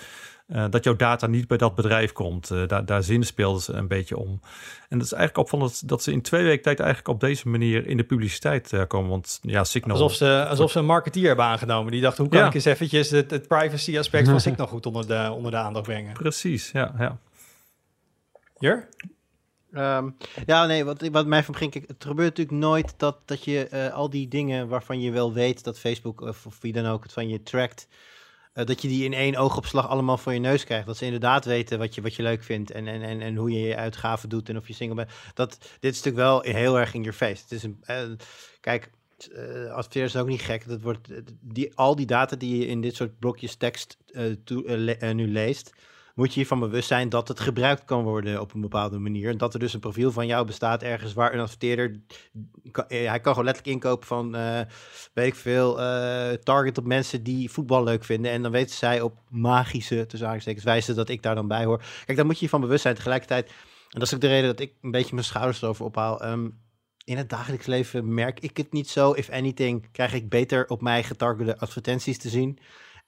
eh, 0.47 0.65
dat 0.71 0.85
jouw 0.85 0.97
data 0.97 1.27
niet 1.27 1.49
bij 1.49 1.57
dat 1.57 1.75
bedrijf 1.75 2.13
komt. 2.13 2.51
Eh, 2.51 2.67
daar, 2.67 2.85
daar 2.85 3.03
zinspeelden 3.03 3.63
ze 3.63 3.73
een 3.73 3.89
beetje 3.89 4.17
om. 4.17 4.41
En 4.89 4.99
dat 4.99 5.07
is 5.07 5.13
eigenlijk 5.13 5.37
opvallend 5.37 5.89
dat 5.89 6.03
ze 6.03 6.13
in 6.13 6.23
twee 6.23 6.43
weken 6.45 6.63
tijd 6.63 6.79
eigenlijk 6.81 7.09
op 7.09 7.21
deze 7.21 7.49
manier 7.49 7.87
in 7.87 7.97
de 7.97 8.05
publiciteit 8.05 8.73
eh, 8.73 8.83
komen. 8.87 9.11
Want 9.11 9.39
ja, 9.43 9.65
Signal... 9.65 9.97
Alsof 9.97 10.15
ze, 10.15 10.47
alsof 10.49 10.71
ze 10.71 10.79
een 10.79 10.85
marketeer 10.85 11.27
hebben 11.27 11.45
aangenomen. 11.45 11.93
Die 11.93 12.01
dacht, 12.01 12.19
hoe 12.19 12.29
kan 12.29 12.39
Ja. 12.39 12.47
ik 12.47 12.55
eens 12.55 12.65
eventjes 12.65 13.11
het, 13.11 13.31
het 13.31 13.49
privacy 13.49 13.99
aspect 13.99 14.29
van 14.29 14.41
Signal 14.51 14.67
goed 14.67 14.87
onder 14.87 15.07
de, 15.07 15.31
onder 15.33 15.51
de 15.51 15.57
aandacht 15.57 15.85
brengen? 15.87 16.13
Precies, 16.13 16.71
ja. 16.71 16.95
ja. 16.99 17.19
Jur? 18.59 18.89
Ehm, 19.73 20.11
ja, 20.47 20.67
nee, 20.67 20.85
wat, 20.85 21.09
wat 21.09 21.27
mij 21.27 21.45
van 21.45 21.55
begin, 21.55 21.85
het 21.87 22.05
gebeurt 22.05 22.29
natuurlijk 22.37 22.59
nooit 22.59 22.95
dat, 22.97 23.17
dat 23.25 23.45
je 23.45 23.69
eh, 23.69 23.93
al 23.95 24.11
die 24.11 24.29
dingen 24.29 24.69
waarvan 24.69 25.01
je 25.01 25.11
wel 25.11 25.33
weet 25.33 25.65
dat 25.65 25.79
Facebook 25.79 26.21
of, 26.21 26.59
wie 26.61 26.73
dan 26.73 26.87
ook 26.87 27.03
het 27.03 27.13
van 27.13 27.29
je 27.29 27.43
trackt, 27.43 27.89
eh, 28.53 28.65
dat 28.65 28.83
je 28.83 28.89
die 28.89 29.05
in 29.05 29.13
één 29.13 29.37
oogopslag 29.37 29.89
allemaal 29.89 30.19
voor 30.19 30.33
je 30.33 30.39
neus 30.39 30.65
krijgt. 30.65 30.87
Dat 30.87 30.97
ze 30.97 31.05
inderdaad 31.05 31.45
weten 31.45 31.79
wat 31.79 31.95
je, 31.95 32.01
wat 32.01 32.15
je 32.15 32.23
leuk 32.23 32.43
vindt 32.43 32.71
en, 32.71 32.87
en, 32.87 33.03
en, 33.03 33.21
en 33.21 33.37
hoe 33.37 33.51
je 33.51 33.61
je 33.61 33.77
uitgaven 33.77 34.29
doet 34.29 34.49
en 34.49 34.57
of 34.57 34.67
je 34.69 34.75
single 34.75 34.97
bent. 34.97 35.11
Dat, 35.35 35.59
dit 35.81 35.93
is 35.93 36.03
natuurlijk 36.03 36.25
wel 36.25 36.41
heel 36.41 36.79
erg 36.79 36.95
in 36.95 37.03
your 37.03 37.17
face. 37.17 37.43
Het 37.43 37.53
is 37.53 37.63
een, 37.63 37.79
eh, 37.83 38.03
kijk, 38.61 38.91
adverteerders 39.71 40.15
is 40.15 40.21
ook 40.21 40.29
niet 40.29 40.43
gek. 40.43 40.69
Dat 40.69 40.81
wordt, 40.81 41.09
die, 41.41 41.77
al 41.77 41.97
die 41.97 42.07
data 42.07 42.37
die 42.37 42.59
je 42.59 42.67
in 42.67 42.81
dit 42.81 42.97
soort 42.97 43.19
blokjes 43.19 43.55
tekst 43.55 43.97
nu 45.13 45.29
leest, 45.29 45.73
moet 46.15 46.35
je 46.35 46.41
je 46.41 46.47
van 46.47 46.61
bewust 46.61 46.89
zijn 46.89 47.09
dat 47.09 47.29
het 47.29 47.41
gebruikt 47.41 47.85
kan 47.85 48.03
worden 48.03 48.41
op 48.41 48.55
een 48.55 48.61
bepaalde 48.61 48.99
manier. 48.99 49.31
En 49.31 49.39
dat 49.39 49.55
er 49.55 49.61
dus 49.61 49.75
een 49.75 49.81
profiel 49.81 50.13
van 50.13 50.27
jou 50.27 50.47
bestaat 50.47 50.83
ergens 50.83 51.13
waar 51.13 51.35
een 51.35 51.41
adverteerder... 51.41 52.01
eh, 52.73 53.09
hij 53.09 53.21
kan 53.21 53.33
gewoon 53.33 53.45
letterlijk 53.45 53.75
inkopen 53.75 54.07
van, 54.07 54.35
eh, 54.35 54.61
weet 55.13 55.27
ik 55.27 55.35
veel, 55.35 55.81
eh, 55.81 56.33
target 56.33 56.79
op 56.79 56.85
mensen 56.85 57.23
die 57.23 57.51
voetbal 57.51 57.85
leuk 57.85 58.05
vinden. 58.05 58.31
En 58.31 58.43
dan 58.43 58.53
weten 58.53 58.77
zij 58.77 59.01
op 59.01 59.19
magische, 59.29 60.07
tussen 60.07 60.65
wijze 60.65 60.95
dat 60.95 61.09
ik 61.09 61.23
daar 61.23 61.35
dan 61.35 61.49
bij 61.49 61.65
hoor. 61.65 61.83
Kijk, 62.05 62.17
daar 62.17 62.27
moet 62.27 62.39
je 62.39 62.45
je 62.45 62.51
van 62.51 62.61
bewust 62.61 62.83
zijn. 62.83 62.95
Tegelijkertijd, 62.95 63.47
en 63.49 63.55
dat 63.99 64.03
is 64.03 64.15
ook 64.15 64.21
de 64.21 64.29
reden 64.29 64.47
dat 64.47 64.61
ik 64.61 64.75
een 64.83 64.91
beetje 64.91 65.15
mijn 65.15 65.27
schouders 65.27 65.63
erover 65.63 65.85
ophaal... 65.85 66.21
ehm, 66.21 66.49
in 67.05 67.17
het 67.17 67.29
dagelijks 67.29 67.67
leven 67.67 68.15
merk 68.15 68.41
ik 68.41 68.57
het 68.57 68.73
niet 68.73 68.89
zo. 68.89 69.13
If 69.13 69.31
anything, 69.31 69.89
krijg 69.93 70.13
ik 70.13 70.29
beter 70.29 70.69
op 70.69 70.81
mij 70.81 71.03
getargete 71.03 71.59
advertenties 71.59 72.19
te 72.19 72.29
zien. 72.29 72.59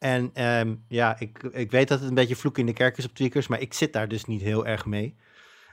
En 0.02 0.30
ehm, 0.34 0.74
ja, 0.88 1.16
ik, 1.18 1.38
ik 1.52 1.70
weet 1.70 1.88
dat 1.88 1.98
het 2.00 2.08
een 2.08 2.14
beetje 2.14 2.36
vloek 2.36 2.58
in 2.58 2.66
de 2.66 2.72
kerk 2.72 2.98
is 2.98 3.04
op 3.04 3.14
tweakers, 3.14 3.46
maar 3.48 3.60
ik 3.60 3.74
zit 3.74 3.92
daar 3.92 4.08
dus 4.08 4.24
niet 4.24 4.42
heel 4.42 4.66
erg 4.66 4.86
mee. 4.86 5.16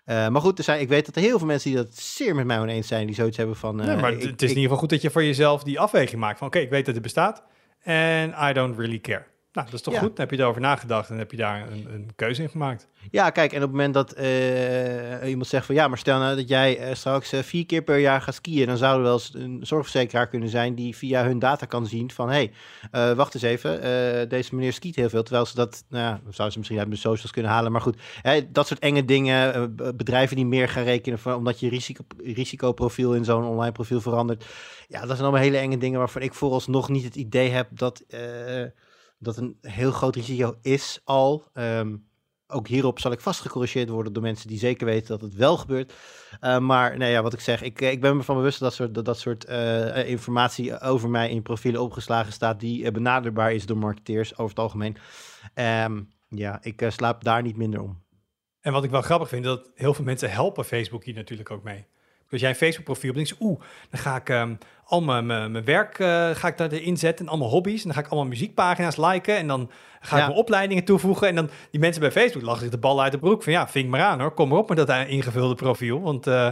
Eh, 0.05 0.27
maar 0.27 0.41
goed, 0.41 0.57
er 0.57 0.63
zijn, 0.63 0.79
ik 0.81 0.87
weet 0.87 1.05
dat 1.05 1.15
er 1.15 1.21
heel 1.21 1.37
veel 1.37 1.47
mensen 1.47 1.69
die 1.69 1.79
dat 1.79 1.95
zeer 1.95 2.35
met 2.35 2.45
mij 2.45 2.59
oneens 2.59 2.87
zijn, 2.87 3.05
die 3.05 3.15
zoiets 3.15 3.37
hebben 3.37 3.55
van... 3.55 3.81
eh, 3.81 3.87
nee, 3.87 3.95
maar 3.95 4.11
ik- 4.13 4.21
het 4.21 4.25
is 4.25 4.31
ik- 4.31 4.41
in 4.41 4.47
ieder 4.47 4.61
geval 4.61 4.77
goed 4.77 4.89
dat 4.89 5.01
je 5.01 5.09
voor 5.09 5.23
jezelf 5.23 5.63
die 5.63 5.79
afweging 5.79 6.21
maakt. 6.21 6.37
Van 6.37 6.47
oké, 6.47 6.59
ik 6.59 6.69
weet 6.69 6.85
dat 6.85 6.93
het 6.93 7.03
bestaat 7.03 7.43
en 7.79 8.35
I 8.49 8.53
don't 8.53 8.77
really 8.77 8.99
care. 8.99 9.25
Nou, 9.59 9.71
dat 9.71 9.79
is 9.79 9.85
toch 9.85 9.93
Ja. 9.93 9.99
goed? 9.99 10.15
Dan 10.15 10.25
heb 10.25 10.31
je 10.37 10.43
erover 10.43 10.61
nagedacht 10.61 11.09
en 11.09 11.17
heb 11.17 11.31
je 11.31 11.37
daar 11.37 11.71
een, 11.71 11.87
een 11.93 12.09
keuze 12.15 12.41
in 12.41 12.49
gemaakt. 12.49 12.87
Ja, 13.11 13.29
kijk, 13.29 13.51
en 13.51 13.57
op 13.57 13.63
het 13.63 13.71
moment 13.71 13.93
dat 13.93 14.11
eh, 14.11 15.29
iemand 15.29 15.47
zegt 15.47 15.65
van 15.65 15.75
ja, 15.75 15.87
maar 15.87 15.97
stel 15.97 16.19
nou 16.19 16.35
dat 16.35 16.47
jij 16.49 16.77
eh, 16.77 16.95
straks 16.95 17.31
eh, 17.31 17.39
vier 17.43 17.65
keer 17.65 17.81
per 17.81 17.97
jaar 17.97 18.21
gaat 18.21 18.33
skiën, 18.33 18.67
dan 18.67 18.77
zou 18.77 18.97
er 18.97 19.03
wel 19.03 19.13
eens 19.13 19.33
een 19.33 19.59
zorgverzekeraar 19.61 20.27
kunnen 20.27 20.49
zijn 20.49 20.75
die 20.75 20.95
via 20.95 21.23
hun 21.23 21.39
data 21.39 21.65
kan 21.65 21.87
zien 21.87 22.11
van 22.11 22.29
hé, 22.29 22.51
hey, 22.91 23.15
wacht 23.15 23.33
eens 23.33 23.43
even, 23.43 24.29
deze 24.29 24.55
meneer 24.55 24.73
skiet 24.73 24.95
heel 24.95 25.09
veel, 25.09 25.23
terwijl 25.23 25.45
ze 25.45 25.55
dat, 25.55 25.83
nou 25.89 26.19
ja, 26.29 26.49
ze 26.49 26.57
misschien 26.57 26.79
uit 26.79 26.89
de 26.89 26.95
socials 26.95 27.31
kunnen 27.31 27.51
halen, 27.51 27.71
maar 27.71 27.81
goed, 27.81 28.01
hè, 28.21 28.51
dat 28.51 28.67
soort 28.67 28.79
enge 28.79 29.05
dingen, 29.05 29.75
bedrijven 29.75 30.35
die 30.35 30.45
meer 30.45 30.69
gaan 30.69 30.83
rekenen 30.83 31.19
van, 31.19 31.35
omdat 31.35 31.59
je 31.59 31.69
risico, 31.69 32.03
risicoprofiel 32.23 33.15
in 33.15 33.25
zo'n 33.25 33.43
online 33.43 33.71
profiel 33.71 34.01
verandert, 34.01 34.45
ja, 34.87 34.99
dat 34.99 35.09
zijn 35.09 35.21
allemaal 35.21 35.41
hele 35.41 35.57
enge 35.57 35.77
dingen 35.77 35.99
waarvan 35.99 36.21
ik 36.21 36.33
vooralsnog 36.33 36.89
niet 36.89 37.03
het 37.03 37.15
idee 37.15 37.49
heb 37.49 37.67
dat, 37.71 38.03
dat 39.19 39.37
een 39.37 39.57
heel 39.61 39.91
groot 39.91 40.15
risico 40.15 40.55
is 40.61 41.01
al. 41.03 41.43
Ehm, 41.53 41.95
ook 42.47 42.67
hierop 42.67 42.99
zal 42.99 43.11
ik 43.11 43.19
vast 43.19 43.41
gecorrigeerd 43.41 43.89
worden 43.89 44.13
door 44.13 44.23
mensen 44.23 44.47
die 44.47 44.59
zeker 44.59 44.85
weten 44.85 45.07
dat 45.07 45.21
het 45.21 45.35
wel 45.35 45.57
gebeurt. 45.57 45.93
Uh, 46.41 46.59
maar 46.59 46.97
nee, 46.97 47.11
ja, 47.11 47.21
wat 47.21 47.33
ik 47.33 47.39
zeg, 47.39 47.61
ik, 47.61 47.81
ik 47.81 48.01
ben 48.01 48.17
me 48.17 48.23
van 48.23 48.35
bewust 48.35 48.59
dat 48.59 48.77
dat 48.77 49.17
soort, 49.17 49.17
soort 49.17 49.49
uh, 49.49 50.09
informatie 50.09 50.79
over 50.79 51.09
mij 51.09 51.29
in 51.29 51.41
profielen 51.41 51.81
opgeslagen 51.81 52.33
staat 52.33 52.59
die 52.59 52.91
benaderbaar 52.91 53.53
is 53.53 53.65
door 53.65 53.77
marketeers 53.77 54.31
over 54.31 54.49
het 54.49 54.59
algemeen. 54.59 54.97
Um, 55.55 56.09
ja, 56.27 56.59
ik 56.61 56.85
slaap 56.87 57.23
daar 57.23 57.41
niet 57.41 57.57
minder 57.57 57.81
om. 57.81 58.03
En 58.59 58.73
wat 58.73 58.83
ik 58.83 58.89
wel 58.89 59.01
grappig 59.01 59.29
vind, 59.29 59.43
dat 59.43 59.71
heel 59.75 59.93
veel 59.93 60.05
mensen 60.05 60.31
helpen 60.31 60.65
Facebook 60.65 61.03
hier 61.03 61.15
natuurlijk 61.15 61.51
ook 61.51 61.63
mee. 61.63 61.85
Dus 62.29 62.41
jij 62.41 62.49
een 62.49 62.55
Facebook 62.55 62.85
profiel 62.85 63.13
hebt, 63.13 63.27
denk 63.27 63.39
je, 63.39 63.45
oeh, 63.45 63.59
dan 63.89 63.99
ga 63.99 64.15
ik 64.15 64.29
um, 64.29 64.57
al 64.83 65.01
mijn, 65.01 65.25
mijn, 65.25 65.51
mijn 65.51 65.63
werk 65.63 65.99
uh, 65.99 66.29
ga 66.29 66.47
ik 66.47 66.57
daarin 66.57 66.97
zetten 66.97 67.25
en 67.25 67.31
allemaal 67.31 67.49
hobby's. 67.49 67.81
En 67.81 67.83
dan 67.83 67.93
ga 67.93 67.99
ik 67.99 68.07
allemaal 68.07 68.29
muziekpagina's 68.29 68.97
liken 68.97 69.37
en 69.37 69.47
dan 69.47 69.71
ga 69.99 70.15
ja. 70.15 70.21
ik 70.21 70.27
mijn 70.27 70.39
opleidingen 70.39 70.83
toevoegen. 70.83 71.27
En 71.27 71.35
dan 71.35 71.49
die 71.71 71.79
mensen 71.79 72.01
bij 72.01 72.11
Facebook 72.11 72.43
lachen 72.43 72.61
zich 72.61 72.71
de 72.71 72.77
bal 72.77 73.01
uit 73.01 73.11
de 73.11 73.17
broek 73.17 73.43
van 73.43 73.53
ja, 73.53 73.67
vink 73.67 73.89
maar 73.89 74.01
aan 74.01 74.19
hoor, 74.19 74.31
kom 74.31 74.49
maar 74.49 74.57
op 74.57 74.69
met 74.69 74.87
dat 74.87 75.07
ingevulde 75.07 75.55
profiel, 75.55 76.01
want 76.01 76.27
uh, 76.27 76.49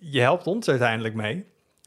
je 0.00 0.20
helpt 0.20 0.46
ons 0.46 0.68
uiteindelijk 0.68 1.14
mee. 1.14 1.44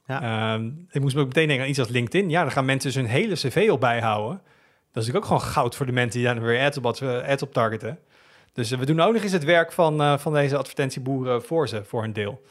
Ja. 0.07 0.53
Um, 0.53 0.87
ik 0.91 1.01
moest 1.01 1.15
me 1.15 1.21
ook 1.21 1.27
meteen 1.27 1.47
denken 1.47 1.63
aan 1.63 1.71
iets 1.71 1.79
als 1.79 1.89
LinkedIn. 1.89 2.29
Ja, 2.29 2.41
daar 2.41 2.51
gaan 2.51 2.65
mensen 2.65 2.91
dus 2.91 3.01
hun 3.01 3.09
hele 3.11 3.35
cv 3.35 3.67
op 3.71 3.79
bijhouden. 3.79 4.41
Dat 4.91 5.03
is 5.03 5.09
natuurlijk 5.09 5.17
ook 5.17 5.25
gewoon 5.25 5.53
goud 5.53 5.75
voor 5.75 5.85
de 5.85 5.91
mensen 5.91 6.19
die 6.19 6.27
daar 6.27 6.41
weer 6.41 6.65
ads 6.65 6.77
op, 6.77 6.85
ads 6.85 7.43
op 7.43 7.53
targeten. 7.53 7.99
Dus 8.53 8.69
we 8.69 8.85
doen 8.85 8.99
ook 8.99 9.13
nog 9.13 9.23
eens 9.23 9.31
het 9.31 9.43
werk 9.43 9.71
van, 9.71 10.01
uh, 10.01 10.17
van 10.17 10.33
deze 10.33 10.57
advertentieboeren 10.57 11.43
voor 11.43 11.67
ze, 11.67 11.83
voor 11.83 12.03
een 12.03 12.13
deel. 12.13 12.41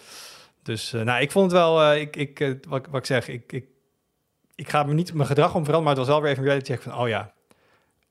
Dus 0.65 0.93
uh, 0.93 1.03
nou, 1.03 1.23
ik 1.23 1.31
vond 1.31 1.51
het 1.51 1.61
wel, 1.61 1.93
uh, 1.93 2.01
ik, 2.01 2.17
ik, 2.17 2.41
uh, 2.41 2.55
wat, 2.69 2.87
wat 2.91 3.01
ik 3.01 3.07
zeg, 3.07 3.29
ik, 3.29 3.53
ik, 3.53 3.67
ik 4.55 4.69
ga 4.69 4.83
me 4.83 4.95
niet 4.95 5.15
mijn 5.15 5.29
gedrag 5.29 5.55
om 5.55 5.65
veranderen, 5.65 5.83
maar 5.83 5.97
het 5.97 5.99
was 5.99 6.09
wel 6.09 6.21
weer 6.21 6.31
even 6.31 6.43
een 6.43 6.49
reality 6.49 6.73
check 6.73 6.83
van, 6.83 6.99
oh 6.99 7.09
ja, 7.09 7.33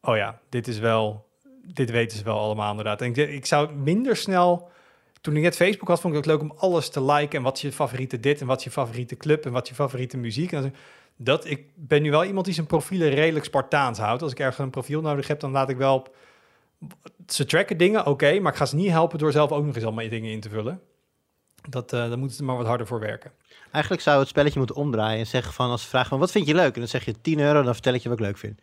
oh 0.01 0.15
ja, 0.15 0.39
dit 0.49 0.67
is 0.67 0.79
wel, 0.79 1.25
dit 1.65 1.91
weten 1.91 2.17
ze 2.17 2.23
wel 2.23 2.39
allemaal 2.39 2.69
inderdaad. 2.69 3.01
En 3.01 3.07
ik, 3.07 3.17
ik 3.17 3.45
zou 3.45 3.73
minder 3.73 4.15
snel, 4.15 4.69
toen 5.21 5.35
ik 5.35 5.41
net 5.41 5.55
Facebook 5.55 5.87
had, 5.87 6.01
vond 6.01 6.13
ik 6.13 6.19
het 6.19 6.29
leuk 6.29 6.41
om 6.41 6.53
alles 6.57 6.89
te 6.89 7.03
liken 7.03 7.37
en 7.37 7.43
wat 7.43 7.55
is 7.55 7.61
je 7.61 7.71
favoriete 7.71 8.19
dit 8.19 8.41
en 8.41 8.47
wat 8.47 8.57
is 8.57 8.63
je 8.63 8.71
favoriete 8.71 9.17
club 9.17 9.45
en 9.45 9.51
wat 9.51 9.63
is 9.63 9.69
je 9.69 9.75
favoriete 9.75 10.17
muziek. 10.17 10.51
En 10.51 10.75
dat, 11.17 11.45
ik 11.45 11.65
ben 11.75 12.01
nu 12.01 12.11
wel 12.11 12.25
iemand 12.25 12.45
die 12.45 12.53
zijn 12.53 12.67
profielen 12.67 13.09
redelijk 13.09 13.45
Spartaans 13.45 13.99
houdt. 13.99 14.21
Als 14.21 14.31
ik 14.31 14.39
ergens 14.39 14.57
een 14.57 14.69
profiel 14.69 15.01
nodig 15.01 15.27
heb, 15.27 15.39
dan 15.39 15.51
laat 15.51 15.69
ik 15.69 15.77
wel 15.77 16.07
ze 17.27 17.45
tracken 17.45 17.77
dingen, 17.77 18.05
oké, 18.05 18.39
maar 18.39 18.51
ik 18.51 18.57
ga 18.57 18.65
ze 18.65 18.75
niet 18.75 18.89
helpen 18.89 19.19
door 19.19 19.31
zelf 19.31 19.51
ook 19.51 19.65
nog 19.65 19.75
eens 19.75 19.83
allemaal 19.83 20.09
dingen 20.09 20.31
in 20.31 20.39
te 20.39 20.49
vullen. 20.49 20.81
Dat, 21.69 21.93
uh, 21.93 21.99
daar 22.09 22.17
moeten 22.17 22.37
ze 22.37 22.43
maar 22.43 22.57
wat 22.57 22.65
harder 22.65 22.87
voor 22.87 22.99
werken. 22.99 23.31
Eigenlijk 23.71 24.03
zou 24.03 24.19
het 24.19 24.27
spelletje 24.27 24.57
moeten 24.59 24.75
omdraaien 24.75 25.19
en 25.19 25.27
zeggen 25.27 25.53
van 25.53 25.69
als 25.69 25.81
ze 25.81 25.87
vragen 25.87 26.09
van 26.09 26.19
wat 26.19 26.31
vind 26.31 26.47
je 26.47 26.53
leuk? 26.55 26.73
En 26.73 26.79
dan 26.79 26.87
zeg 26.89 27.05
je 27.05 27.21
10 27.21 27.39
euro, 27.39 27.61
dan 27.61 27.73
vertel 27.73 27.93
ik 27.93 28.01
je 28.01 28.09
wat 28.09 28.19
ik 28.19 28.25
leuk 28.25 28.37
vind. 28.37 28.61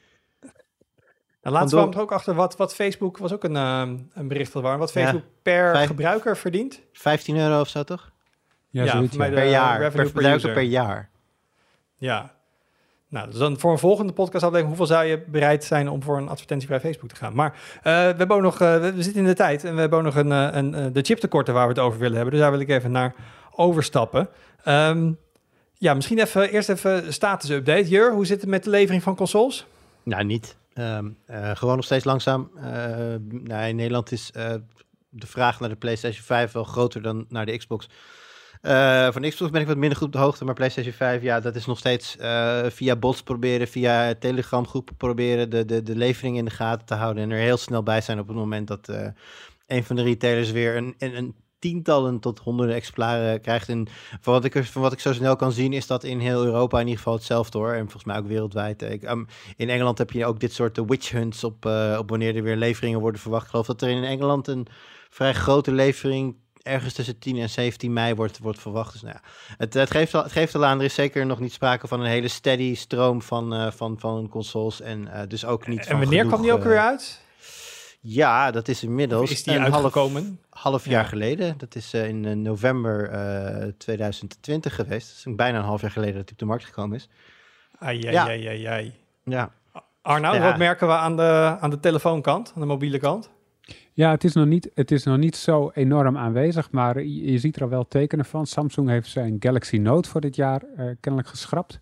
Nou, 1.43 1.55
laatst 1.57 1.75
kwam 1.75 1.93
er 1.93 2.01
ook 2.01 2.13
achter 2.13 2.35
wat, 2.35 2.57
wat 2.57 2.75
Facebook, 2.75 3.19
was 3.19 3.33
ook 3.33 3.45
een, 3.45 3.57
ehm, 3.57 3.97
een 4.13 4.29
bericht 4.29 4.53
van 4.53 4.63
waar, 4.63 4.79
wat 4.79 4.93
Ja. 4.93 5.01
Facebook 5.05 5.23
per 5.43 5.73
Vijf- 5.75 5.87
gebruiker 5.87 6.37
verdient. 6.37 6.81
15 6.93 7.37
euro 7.37 7.61
of 7.61 7.69
zo 7.69 7.83
toch? 7.85 8.11
Ja, 8.71 8.87
zoiets, 8.87 9.17
per 9.17 9.45
jaar. 9.49 9.79
Per 9.79 9.91
per 9.91 10.07
gebruiker 10.07 10.53
per 10.53 10.63
jaar. 10.63 11.11
Ja. 11.97 12.35
Nou, 13.11 13.31
dus 13.31 13.39
dan 13.39 13.59
voor 13.59 13.73
een 13.73 13.79
volgende 13.79 14.13
podcastaflevering, 14.13 14.77
hoeveel 14.77 14.97
zou 14.97 15.07
je 15.07 15.25
bereid 15.27 15.65
zijn 15.65 15.89
om 15.89 16.03
voor 16.03 16.17
een 16.17 16.29
advertentie 16.29 16.69
bij 16.69 16.81
Facebook 16.81 17.09
te 17.09 17.17
gaan? 17.17 17.35
Maar 17.35 17.53
eh, 17.77 17.83
we 17.83 17.91
hebben 17.91 18.31
ook 18.31 18.43
nog, 18.43 18.61
eh, 18.61 18.77
we, 18.79 19.03
zitten 19.03 19.23
in 19.23 19.29
de 19.29 19.35
tijd 19.35 19.65
en 19.65 19.75
we 19.75 19.81
hebben 19.81 19.99
ook 19.99 20.05
nog 20.05 20.17
een, 20.17 20.33
eh, 20.33 20.49
een, 20.51 20.75
eh, 20.75 20.85
de 20.93 21.03
chiptekorten 21.03 21.55
waar 21.55 21.67
we 21.67 21.73
het 21.73 21.83
over 21.83 21.99
willen 21.99 22.15
hebben. 22.15 22.33
Dus 22.33 22.43
daar 22.43 22.51
wil 22.51 22.61
ik 22.61 22.69
even 22.69 22.91
naar 22.91 23.15
overstappen. 23.51 24.29
Ehm, 24.65 25.13
ja, 25.75 25.95
misschien 25.95 26.19
even, 26.19 26.51
eerst 26.51 26.69
even 26.69 27.13
status 27.13 27.51
update. 27.51 27.89
Jur, 27.89 28.13
hoe 28.13 28.27
zit 28.27 28.41
het 28.41 28.51
met 28.51 28.65
de 28.65 28.71
levering 28.71 29.03
van 29.03 29.17
consoles? 29.17 29.67
Nou, 30.03 30.25
niet. 30.25 30.57
Ehm, 30.73 31.09
eh, 31.27 31.51
gewoon 31.57 31.77
nog 31.77 31.85
steeds 31.85 32.05
langzaam. 32.05 32.51
Nou, 33.31 33.69
in 33.69 33.77
Nederland 33.77 34.13
is 34.13 34.31
de 35.09 35.27
vraag 35.27 35.61
naar 35.61 35.69
de 35.69 35.77
PlayStation 35.77 36.25
5 36.25 36.53
wel 36.53 36.65
groter 36.65 37.03
dan 37.03 37.27
naar 37.29 37.47
de 37.47 37.57
Xbox. 37.57 37.89
Eh, 38.61 39.13
van 39.13 39.23
Xbox 39.23 39.51
ben 39.51 39.61
ik 39.61 39.67
wat 39.67 39.77
minder 39.77 39.99
goed 39.99 40.07
op 40.07 40.13
de 40.13 40.19
hoogte, 40.19 40.45
maar 40.45 40.55
PlayStation 40.55 40.93
5, 40.93 41.23
ja, 41.23 41.41
dat 41.41 41.57
is 41.57 41.67
nog 41.67 41.79
steeds 41.79 42.17
eh, 42.17 42.67
via 42.67 42.97
bots 42.97 43.23
proberen, 43.23 43.69
via 43.69 44.15
Telegram 44.15 44.67
groepen 44.67 44.97
proberen 44.97 45.51
de, 45.51 45.65
de, 45.65 45.83
de 45.83 45.97
levering 45.97 46.37
in 46.37 46.45
de 46.45 46.51
gaten 46.51 46.87
te 46.87 46.95
houden 46.95 47.23
en 47.23 47.31
er 47.31 47.39
heel 47.39 47.57
snel 47.57 47.83
bij 47.83 48.01
zijn 48.01 48.19
op 48.19 48.27
het 48.29 48.37
moment 48.37 48.69
dat 48.69 48.89
eh, 48.89 49.07
een 49.67 49.85
van 49.85 49.97
de 49.97 50.03
retailers 50.03 50.51
weer 50.51 50.77
een, 50.77 50.95
een, 50.99 51.17
een 51.17 51.35
tientallen 51.59 52.21
tot 52.21 52.39
honderden 52.39 52.75
exemplaren 52.75 53.41
krijgt. 53.41 53.69
En 53.69 53.89
van 54.21 54.33
wat, 54.33 54.45
ik, 54.45 54.65
van 54.65 54.83
wat 54.83 54.93
ik 54.93 55.01
zo 55.01 55.13
snel 55.13 55.37
kan 55.37 55.53
zien, 55.53 55.73
is 55.73 55.87
dat 55.87 56.05
in 56.05 56.19
heel 56.19 56.45
Europa 56.45 56.77
in 56.77 56.85
ieder 56.85 56.99
geval 56.99 57.15
hetzelfde 57.15 57.59
hoor. 57.59 57.73
En 57.73 57.81
volgens 57.81 58.05
mij 58.05 58.19
ook 58.19 58.27
wereldwijd. 58.27 58.83
Ik, 58.83 59.03
ehm, 59.03 59.25
in 59.57 59.69
Engeland 59.69 59.99
heb 59.99 60.11
je 60.11 60.27
ook 60.27 60.41
dit 60.41 60.53
soort 60.53 60.81
witch 60.87 61.11
hunts 61.11 61.45
op, 61.45 61.65
op 61.99 62.11
wanneer 62.11 62.37
er 62.37 62.43
weer 62.43 62.57
leveringen 62.57 63.01
worden 63.01 63.21
verwacht. 63.21 63.45
Ik 63.45 63.51
geloof 63.51 63.67
dat 63.67 63.83
er 63.83 63.89
in 63.89 64.05
Engeland 64.05 64.47
een 64.47 64.67
vrij 65.11 65.35
grote 65.35 65.73
levering 65.73 66.37
ergens 66.63 66.95
tussen 66.95 67.19
10 67.19 67.37
en 67.37 67.51
17 67.51 67.93
mei 67.93 68.15
wordt, 68.15 68.39
wordt 68.39 68.61
verwacht. 68.61 68.93
Dus 68.93 69.03
nou 69.03 69.15
ja, 69.15 69.29
het, 69.57 69.75
het, 69.75 69.91
geeft 69.91 70.15
al, 70.15 70.23
het 70.23 70.33
geeft 70.33 70.55
al 70.55 70.65
aan, 70.65 70.79
er 70.79 70.85
is 70.85 70.95
zeker 70.95 71.27
nog 71.27 71.41
niet 71.41 71.53
sprake 71.53 71.87
van 71.89 72.01
een 72.01 72.07
hele 72.07 72.29
steady 72.29 72.75
stroom 72.75 73.23
van, 73.23 73.55
eh, 73.55 73.71
van, 73.71 73.99
van 73.99 74.29
consoles. 74.29 74.81
En 74.81 75.09
eh, 75.13 75.29
dus 75.29 75.45
ook 75.45 75.67
niet 75.67 75.87
En 75.87 75.99
wanneer 75.99 76.27
kwam 76.27 76.43
die 76.43 76.53
ook 76.53 76.59
eh, 76.61 76.67
weer 76.67 76.81
uit? 76.81 77.21
Ja, 78.03 78.51
dat 78.51 78.69
is 78.69 78.83
inmiddels 78.83 79.31
is 79.31 79.43
die 79.43 79.55
een 79.55 79.61
half, 79.61 79.75
uitgekomen? 79.75 80.41
half 80.51 80.85
jaar 80.85 81.03
Ja. 81.03 81.09
geleden. 81.09 81.55
Dat 81.59 81.75
is 81.75 81.93
eh, 81.95 82.09
in 82.09 82.25
eh, 82.25 82.33
november 82.37 83.09
eh, 83.11 83.67
2020 83.79 84.75
geweest. 84.75 85.09
Dat 85.09 85.17
is 85.33 85.37
bijna 85.37 85.59
een 85.59 85.65
half 85.65 85.81
jaar 85.81 85.91
geleden 85.91 86.15
dat 86.15 86.23
hij 86.25 86.33
op 86.33 86.39
de 86.39 86.45
markt 86.45 86.65
gekomen 86.65 86.97
is. 86.97 87.09
Ai, 87.79 88.07
ai, 88.07 88.13
Ja. 88.13 88.25
ai, 88.27 88.47
ai, 88.47 88.65
ai. 88.65 88.95
Ja, 89.25 89.51
Arnoud, 90.03 90.35
Ja. 90.35 90.43
wat 90.43 90.57
merken 90.57 90.87
we 90.87 90.93
aan 90.93 91.17
de, 91.17 91.57
aan 91.61 91.71
de 91.71 91.81
telefoonkant, 91.81 92.53
aan 92.55 92.61
de 92.61 92.67
mobiele 92.67 92.99
kant? 92.99 93.31
Ja, 93.93 94.11
het 94.11 94.25
is, 94.25 94.33
nog 94.33 94.47
niet, 94.47 94.71
het 94.75 94.91
is 94.91 95.05
nog 95.05 95.19
niet 95.19 95.37
zo 95.37 95.71
enorm 95.75 96.17
aanwezig, 96.17 96.71
maar 96.71 97.03
je, 97.03 97.39
ziet 97.39 97.57
er 97.57 97.63
al 97.63 97.69
wel 97.69 97.89
tekenen 97.89 98.25
van. 98.25 98.47
Samsung 98.47 98.89
heeft 98.89 99.09
zijn 99.09 99.37
Galaxy 99.39 99.77
Note 99.77 100.09
voor 100.09 100.21
dit 100.21 100.37
jaar 100.37 100.63
eh, 100.63 100.87
kennelijk 101.01 101.31
geschrapt 101.31 101.81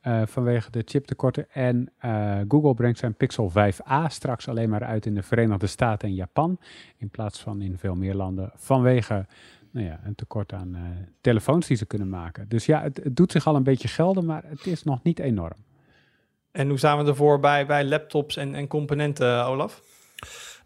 eh, 0.00 0.22
vanwege 0.26 0.70
de 0.70 0.82
chiptekorten. 0.84 1.50
En 1.50 1.92
eh, 1.98 2.38
Google 2.48 2.74
brengt 2.74 2.98
zijn 2.98 3.14
Pixel 3.14 3.50
5a 3.50 4.06
straks 4.06 4.48
alleen 4.48 4.68
maar 4.68 4.84
uit 4.84 5.06
in 5.06 5.14
de 5.14 5.22
Verenigde 5.22 5.66
Staten 5.66 6.08
en 6.08 6.14
Japan, 6.14 6.58
in 6.96 7.10
plaats 7.10 7.40
van 7.40 7.62
in 7.62 7.78
veel 7.78 7.94
meer 7.94 8.14
landen, 8.14 8.52
vanwege 8.54 9.26
nou 9.70 9.86
ja, 9.86 10.00
een 10.04 10.14
tekort 10.14 10.52
aan 10.52 10.76
telefoons 11.20 11.66
die 11.66 11.76
ze 11.76 11.86
kunnen 11.86 12.08
maken. 12.08 12.48
Dus 12.48 12.66
ja, 12.66 12.82
het, 12.82 13.00
het 13.02 13.16
doet 13.16 13.32
zich 13.32 13.46
al 13.46 13.56
een 13.56 13.62
beetje 13.62 13.88
gelden, 13.88 14.24
maar 14.24 14.42
het 14.46 14.66
is 14.66 14.82
nog 14.82 15.02
niet 15.02 15.18
enorm. 15.18 15.64
En 16.52 16.68
hoe 16.68 16.78
staan 16.78 16.98
we 16.98 17.10
ervoor 17.10 17.40
bij, 17.40 17.66
bij 17.66 17.84
laptops 17.84 18.36
en, 18.36 18.54
en 18.54 18.66
componenten, 18.66 19.46
Olaf? 19.46 19.82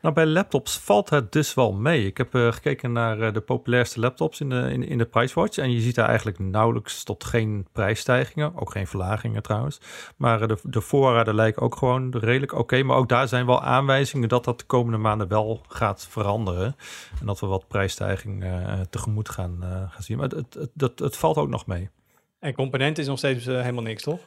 Nou, 0.01 0.14
bij 0.14 0.26
laptops 0.26 0.78
valt 0.78 1.11
het 1.11 1.32
dus 1.32 1.55
wel 1.55 1.72
mee. 1.72 2.07
Ik 2.07 2.16
heb 2.16 2.34
eh, 2.34 2.53
gekeken 2.53 2.92
naar 2.92 3.20
eh, 3.20 3.32
de 3.32 3.40
populairste 3.40 4.01
laptops 4.01 4.40
in 4.40 4.49
de, 4.49 4.70
in, 4.72 4.88
in 4.88 4.99
de 4.99 5.05
Pricewatch. 5.05 5.59
En 5.59 5.70
je 5.70 5.80
ziet 5.80 5.94
daar 5.94 6.09
eigenlijk 6.09 6.38
nauwelijks 6.38 7.05
tot 7.05 7.24
geen 7.24 7.66
prijsstijgingen. 7.72 8.57
Ook 8.57 8.70
geen 8.70 8.86
verlagingen 8.86 9.42
trouwens. 9.42 9.80
Maar 10.16 10.42
eh, 10.42 10.49
de, 10.49 10.59
de 10.62 10.80
voorraden 10.80 11.34
lijken 11.34 11.62
ook 11.62 11.76
gewoon 11.76 12.14
redelijk 12.18 12.53
oké. 12.53 12.82
maar 12.82 12.96
ook 12.96 13.09
daar 13.09 13.28
zijn 13.28 13.46
wel 13.46 13.62
aanwijzingen 13.62 14.28
dat 14.28 14.44
dat 14.44 14.59
de 14.59 14.64
komende 14.64 14.99
maanden 14.99 15.28
wel 15.28 15.62
gaat 15.68 16.07
veranderen. 16.11 16.76
En 17.20 17.26
dat 17.26 17.40
we 17.40 17.46
wat 17.46 17.68
prijsstijging 17.68 18.44
eh, 18.44 18.80
tegemoet 18.90 19.28
gaan, 19.28 19.59
gaan 19.90 20.03
zien. 20.03 20.16
Maar 20.18 20.28
het, 20.28 20.55
het, 20.55 20.70
het, 20.76 20.99
het, 20.99 21.16
valt 21.16 21.36
ook 21.36 21.49
nog 21.49 21.66
mee. 21.66 21.90
En 22.38 22.55
componenten 22.55 23.03
is 23.03 23.09
nog 23.09 23.18
steeds 23.18 23.44
helemaal 23.44 23.82
niks, 23.82 24.03
toch? 24.03 24.20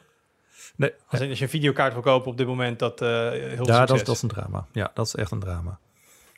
Nee, 0.76 0.92
Als, 1.08 1.20
als 1.20 1.38
je 1.38 1.44
een 1.44 1.50
videokaart 1.50 1.92
wil 1.92 2.02
kopen 2.02 2.30
op 2.30 2.36
dit 2.36 2.46
moment, 2.46 2.78
dat 2.78 3.00
eh 3.02 3.08
heel 3.30 3.66
ja, 3.66 3.84
dat, 3.86 3.96
is- 3.96 4.04
dat 4.04 4.14
is 4.16 4.22
een 4.22 4.28
drama. 4.28 4.66
Ja, 4.72 4.90
dat 4.94 5.06
is 5.06 5.14
echt 5.14 5.30
een 5.30 5.40
drama. 5.40 5.78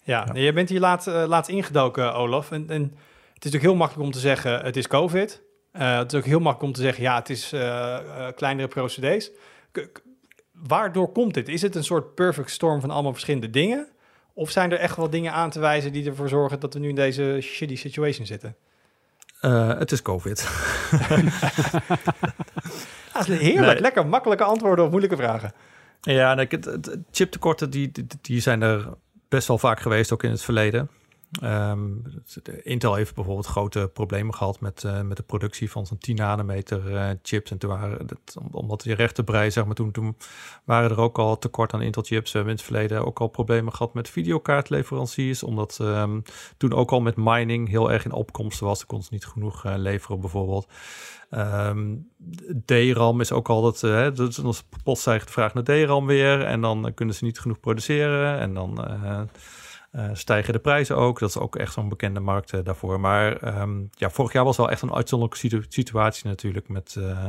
Ja, 0.03 0.29
je 0.35 0.53
bent 0.53 0.69
hier 0.69 0.81
laat, 0.81 1.07
eh, 1.07 1.25
laat 1.27 1.49
ingedoken, 1.49 2.15
Olaf. 2.15 2.51
En, 2.51 2.71
en 2.71 2.83
het 2.83 2.93
is 2.93 3.35
natuurlijk 3.35 3.63
heel 3.63 3.75
makkelijk 3.75 4.07
om 4.07 4.13
te 4.13 4.19
zeggen, 4.19 4.61
het 4.65 4.77
is 4.77 4.87
COVID. 4.89 5.43
Eh, 5.73 5.99
het 5.99 6.13
is 6.13 6.19
ook 6.19 6.25
heel 6.25 6.41
makkelijk 6.41 6.63
om 6.69 6.73
te 6.73 6.81
zeggen, 6.81 7.03
ja, 7.03 7.15
het 7.19 7.31
is 7.31 7.53
eh, 7.53 7.95
eh, 7.97 8.35
kleinere 8.35 8.69
procedés. 8.69 9.31
K- 9.73 9.89
k- 9.93 10.03
waardoor 10.53 11.13
komt 11.13 11.35
dit? 11.35 11.49
Is 11.49 11.63
het 11.63 11.75
een 11.75 11.85
soort 11.85 12.15
perfect 12.15 12.51
storm 12.51 12.81
van 12.81 12.91
allemaal 12.91 13.13
verschillende 13.13 13.51
dingen? 13.51 13.89
Of 14.33 14.51
zijn 14.51 14.73
er 14.73 14.79
echt 14.79 14.97
wel 14.97 15.11
dingen 15.11 15.33
aan 15.33 15.51
te 15.51 15.61
wijzen 15.61 15.93
die 15.93 16.07
ervoor 16.09 16.29
zorgen 16.29 16.61
dat 16.61 16.75
we 16.75 16.81
nu 16.81 16.89
in 16.89 16.95
deze 16.95 17.39
shitty 17.43 17.77
situation 17.77 18.27
zitten? 18.27 18.57
Eh, 19.41 19.79
het 19.79 19.93
is 19.93 20.03
COVID. 20.03 20.49
Dat 23.15 23.29
is 23.29 23.39
heerlijk, 23.39 23.73
Nee. 23.73 23.81
lekker 23.81 24.07
makkelijke 24.07 24.45
antwoorden 24.45 24.85
op 24.85 24.91
moeilijke 24.91 25.17
vragen. 25.17 25.53
Ja, 26.01 26.35
het 26.65 26.99
chiptekorten 27.11 27.71
die, 27.71 27.93
die 28.21 28.41
zijn 28.41 28.63
er 28.63 28.89
best 29.29 29.49
wel 29.49 29.59
vaak 29.59 29.81
geweest, 29.81 30.13
ook 30.13 30.23
in 30.23 30.31
het 30.31 30.43
verleden. 30.43 30.91
Het- 31.41 32.49
Intel 32.63 32.95
heeft 32.95 33.15
bijvoorbeeld 33.15 33.47
grote 33.47 33.91
problemen 33.93 34.35
gehad 34.35 34.61
met, 34.61 34.85
eh, 34.85 35.01
met 35.01 35.17
de 35.17 35.23
productie 35.23 35.71
van 35.71 35.87
zo'n 35.87 35.99
10 35.99 36.17
nanometer 36.17 36.97
eh, 36.97 37.11
chips. 37.23 37.51
En 37.51 37.59
toen 37.59 37.71
waren 37.71 38.07
om- 38.41 38.49
omdat 38.51 38.83
die 38.83 38.95
rechte 38.95 39.25
brei, 39.25 39.51
zeg 39.51 39.65
maar, 39.65 39.75
toen, 39.75 39.91
toen 39.91 40.17
waren 40.65 40.91
er 40.91 41.01
ook 41.01 41.19
al 41.19 41.39
tekort 41.39 41.73
aan 41.73 41.83
Intel 41.83 42.03
chips. 42.03 42.33
We 42.33 42.39
hebben 42.39 42.57
in 42.57 42.61
het 42.63 42.71
verleden 42.73 43.07
ook 43.07 43.21
al 43.21 43.29
problemen 43.29 43.73
gehad 43.73 43.95
met 43.95 44.09
videokaartleveranciers. 44.09 45.43
Omdat 45.43 45.79
ehm, 45.81 46.21
toen 46.57 46.73
ook 46.73 46.91
al 46.93 47.01
met 47.01 47.17
mining 47.17 47.69
heel 47.69 47.93
erg 47.93 48.05
in 48.05 48.13
opkomst 48.13 48.61
was. 48.61 48.81
Er 48.81 48.87
kon 48.87 49.03
ze 49.03 49.09
niet 49.13 49.27
genoeg 49.27 49.65
eh, 49.65 49.75
leveren 49.77 50.21
bijvoorbeeld. 50.21 50.69
Ehm, 51.31 51.95
DRAM 52.65 53.21
is 53.21 53.33
ook 53.33 53.49
eh, 53.83 53.91
hè, 53.91 54.13
dat 54.13 54.29
is 54.29 54.37
dan 54.37 54.55
plots 54.83 55.01
stijgt 55.01 55.27
de 55.27 55.33
vraag 55.33 55.55
naar 55.55 55.65
DRAM 55.65 56.07
weer 56.07 56.43
en 56.45 56.61
dan 56.61 56.93
kunnen 56.95 57.15
ze 57.15 57.25
niet 57.25 57.41
genoeg 57.41 57.61
produceren 57.61 58.39
en 58.39 58.55
dan 58.55 58.85
eh, 59.95 60.11
stijgen 60.13 60.53
de 60.53 60.59
prijzen 60.59 60.97
ook. 60.97 61.19
Dat 61.19 61.29
is 61.29 61.39
ook 61.39 61.57
echt 61.57 61.73
zo'n 61.73 61.89
bekende 61.89 62.21
markt 62.21 62.53
eh, 62.53 62.61
daarvoor. 62.65 63.01
Maar 63.01 63.37
ehm, 63.37 63.83
ja, 63.91 64.11
vorig 64.11 64.33
jaar 64.33 64.45
was 64.45 64.57
wel 64.57 64.71
echt 64.71 64.83
een 64.83 64.95
uitzonderlijke 64.95 65.41
situ- 65.41 65.65
situatie 65.69 66.29
natuurlijk 66.29 66.69
met, 66.69 66.97
eh, 66.99 67.29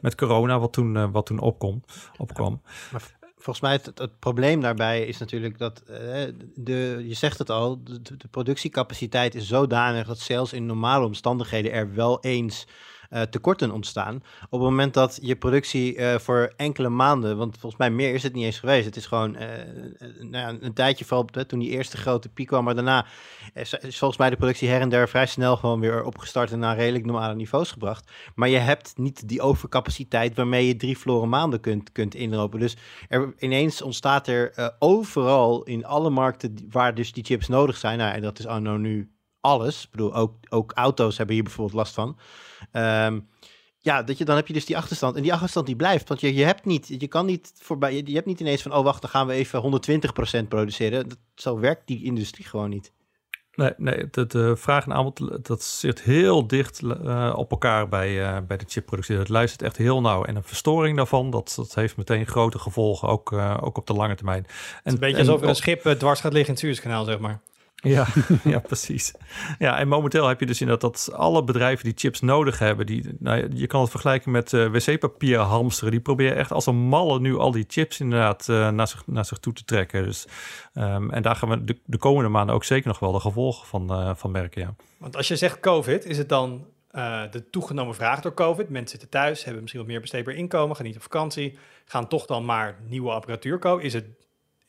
met 0.00 0.14
corona, 0.14 0.58
wat 0.58 0.72
toen, 0.72 1.10
wat 1.12 1.26
toen 1.26 1.38
opkom, 1.38 1.82
opkwam. 2.16 2.62
Volgens 3.36 3.60
mij 3.60 3.72
het, 3.72 3.86
het, 3.94 4.18
probleem 4.18 4.60
daarbij 4.60 5.06
is 5.06 5.18
natuurlijk 5.18 5.58
dat, 5.58 5.82
de, 6.54 7.04
je 7.06 7.14
zegt 7.14 7.38
het 7.38 7.50
al, 7.50 7.82
de, 7.84 8.16
de 8.16 8.28
productiecapaciteit 8.30 9.34
is 9.34 9.46
zodanig 9.46 10.06
dat 10.06 10.18
zelfs 10.18 10.52
in 10.52 10.66
normale 10.66 11.06
omstandigheden 11.06 11.72
er 11.72 11.94
wel 11.94 12.20
eens 12.20 12.66
eh, 13.12 13.22
tekorten 13.22 13.70
ontstaan. 13.70 14.14
Op 14.44 14.50
het 14.50 14.60
moment 14.60 14.94
dat 14.94 15.18
je 15.22 15.36
productie 15.36 15.96
eh, 15.96 16.18
voor 16.18 16.52
enkele 16.56 16.88
maanden, 16.88 17.36
want 17.36 17.58
volgens 17.58 17.80
mij 17.80 17.90
meer 17.90 18.14
is 18.14 18.22
het 18.22 18.32
niet 18.32 18.44
eens 18.44 18.58
geweest. 18.58 18.84
Het 18.84 18.96
is 18.96 19.06
gewoon 19.06 19.36
eh, 19.36 19.48
nou 20.20 20.58
een 20.60 20.72
tijdje 20.72 21.04
vooral 21.04 21.26
toen 21.46 21.58
die 21.58 21.70
eerste 21.70 21.96
grote 21.96 22.28
piek 22.28 22.46
kwam, 22.46 22.64
maar 22.64 22.74
daarna 22.74 23.06
is, 23.54 23.76
volgens 23.80 24.16
mij 24.16 24.30
de 24.30 24.36
productie 24.36 24.68
her 24.68 24.80
en 24.80 24.88
der 24.88 25.08
vrij 25.08 25.26
snel 25.26 25.56
gewoon 25.56 25.80
weer 25.80 26.04
opgestart 26.04 26.52
en 26.52 26.58
naar 26.58 26.76
redelijk 26.76 27.04
normale 27.04 27.34
niveaus 27.34 27.70
gebracht. 27.70 28.10
Maar 28.34 28.48
je 28.48 28.58
hebt 28.58 28.92
niet 28.96 29.28
die 29.28 29.40
overcapaciteit 29.40 30.36
waarmee 30.36 30.66
je 30.66 30.76
drie 30.76 30.98
verloren 30.98 31.28
maanden 31.28 31.60
kunt, 31.60 31.92
kunt 31.92 32.14
inlopen. 32.14 32.60
Dus 32.60 32.76
er, 33.08 33.34
ineens 33.38 33.82
ontstaat 33.82 34.26
er 34.26 34.74
overal 34.78 35.62
in 35.62 35.84
alle 35.84 36.10
markten 36.10 36.66
waar 36.70 36.94
dus 36.94 37.12
die 37.12 37.24
chips 37.24 37.48
nodig 37.48 37.76
zijn. 37.76 37.98
Nou, 37.98 38.14
en 38.14 38.22
dat 38.22 38.38
is 38.38 38.46
anno 38.46 38.76
nu 38.76 39.10
alles. 39.40 39.84
Ik 39.84 39.90
bedoel, 39.90 40.14
ook, 40.14 40.34
ook 40.48 40.72
auto's 40.72 41.16
hebben 41.16 41.34
hier 41.34 41.44
bijvoorbeeld 41.44 41.76
last 41.76 41.94
van. 41.94 42.16
Ehm, 42.70 43.20
ja, 43.78 44.02
dat 44.02 44.18
je, 44.18 44.24
dan 44.24 44.36
heb 44.36 44.46
je 44.46 44.52
dus 44.52 44.66
die 44.66 44.76
achterstand. 44.76 45.16
En 45.16 45.22
die 45.22 45.32
achterstand 45.32 45.66
die 45.66 45.76
blijft. 45.76 46.08
Want 46.08 46.20
je, 46.20 46.34
je 46.34 46.44
hebt 46.44 46.64
niet, 46.64 46.86
je 46.98 47.08
kan 47.08 47.26
niet 47.26 47.52
voorbij, 47.54 47.94
je, 47.94 48.02
je 48.06 48.14
hebt 48.14 48.26
niet 48.26 48.40
ineens 48.40 48.62
van, 48.62 48.74
oh 48.74 48.84
wacht, 48.84 49.00
dan 49.00 49.10
gaan 49.10 49.26
we 49.26 49.32
even 49.32 49.82
120% 50.44 50.48
produceren. 50.48 51.08
Dat, 51.08 51.18
zo 51.34 51.58
werkt 51.58 51.86
die 51.86 52.04
industrie 52.04 52.46
gewoon 52.46 52.70
niet. 52.70 52.92
Nee, 53.54 53.72
nee 53.76 54.08
de, 54.10 54.26
de 54.26 54.56
vraag 54.56 54.84
en 54.84 54.92
aanbod, 54.92 55.44
dat 55.46 55.62
zit 55.62 56.02
heel 56.02 56.46
dicht 56.46 56.82
eh, 56.82 57.32
op 57.36 57.50
elkaar 57.50 57.88
bij, 57.88 58.24
eh, 58.26 58.38
bij 58.46 58.56
de 58.56 58.64
chipproductie. 58.68 59.16
Het 59.16 59.28
luistert 59.28 59.62
echt 59.62 59.76
heel 59.76 60.00
nauw. 60.00 60.24
En 60.24 60.36
een 60.36 60.42
verstoring 60.44 60.96
daarvan, 60.96 61.30
dat, 61.30 61.52
dat 61.56 61.74
heeft 61.74 61.96
meteen 61.96 62.26
grote 62.26 62.58
gevolgen, 62.58 63.08
ook, 63.08 63.32
eh, 63.32 63.58
ook 63.60 63.78
op 63.78 63.86
de 63.86 63.92
lange 63.92 64.14
termijn. 64.14 64.44
En, 64.46 64.52
Het 64.52 64.80
is 64.84 64.92
een 64.92 64.98
beetje 64.98 65.16
en- 65.16 65.26
alsof 65.26 65.42
er 65.42 65.48
een 65.48 65.54
schip 65.54 65.86
eh, 65.86 65.92
dwars 65.92 66.20
gaat 66.20 66.32
liggen 66.32 66.54
in 66.54 66.60
het 66.60 66.64
Suezkanaal, 66.64 67.04
zeg 67.04 67.18
maar. 67.18 67.40
Ja, 67.82 68.06
ja, 68.44 68.58
precies. 68.58 69.14
Ja, 69.58 69.78
en 69.78 69.88
momenteel 69.88 70.28
heb 70.28 70.40
je 70.40 70.46
dus 70.46 70.60
inderdaad 70.60 70.92
dat 70.92 71.14
alle 71.14 71.44
bedrijven 71.44 71.84
die 71.84 71.92
chips 71.96 72.20
nodig 72.20 72.58
hebben, 72.58 72.86
die, 72.86 73.16
nou, 73.18 73.48
je 73.54 73.66
kan 73.66 73.80
het 73.80 73.90
vergelijken 73.90 74.30
met 74.30 74.52
eh, 74.52 74.66
wc-papier 74.66 75.38
hamsteren. 75.38 75.90
Die 75.90 76.00
proberen 76.00 76.36
echt 76.36 76.52
als 76.52 76.66
een 76.66 76.76
malle 76.76 77.20
nu 77.20 77.36
al 77.36 77.50
die 77.50 77.64
chips 77.68 78.00
inderdaad 78.00 78.48
eh, 78.48 78.70
naar, 78.70 78.88
zich, 78.88 79.06
naar 79.06 79.24
zich 79.24 79.38
toe 79.38 79.52
te 79.52 79.64
trekken. 79.64 80.04
Dus, 80.04 80.26
ehm, 80.74 81.10
en 81.10 81.22
daar 81.22 81.36
gaan 81.36 81.48
we 81.48 81.64
de, 81.64 81.78
de 81.84 81.98
komende 81.98 82.28
maanden 82.28 82.54
ook 82.54 82.64
zeker 82.64 82.88
nog 82.88 82.98
wel 82.98 83.12
de 83.12 83.20
gevolgen 83.20 83.66
van, 83.66 83.90
eh, 83.90 84.10
van 84.14 84.30
merken, 84.30 84.62
ja. 84.62 84.74
Want 84.98 85.16
als 85.16 85.28
je 85.28 85.36
zegt 85.36 85.60
COVID, 85.60 86.04
is 86.04 86.18
het 86.18 86.28
dan 86.28 86.66
de 87.30 87.44
toegenomen 87.50 87.94
vraag 87.94 88.20
door 88.20 88.34
COVID? 88.34 88.68
Mensen 88.68 88.90
zitten 88.90 89.08
thuis, 89.08 89.44
hebben 89.44 89.60
misschien 89.60 89.82
wat 89.82 89.90
meer 89.90 90.00
besteedbaar 90.00 90.34
inkomen, 90.34 90.76
gaan 90.76 90.84
niet 90.84 90.96
op 90.96 91.02
vakantie, 91.02 91.58
gaan 91.84 92.08
toch 92.08 92.26
dan 92.26 92.44
maar 92.44 92.78
nieuwe 92.88 93.10
apparatuur 93.10 93.58
kopen. 93.58 93.84
Is, 93.84 93.92
het, 93.92 94.06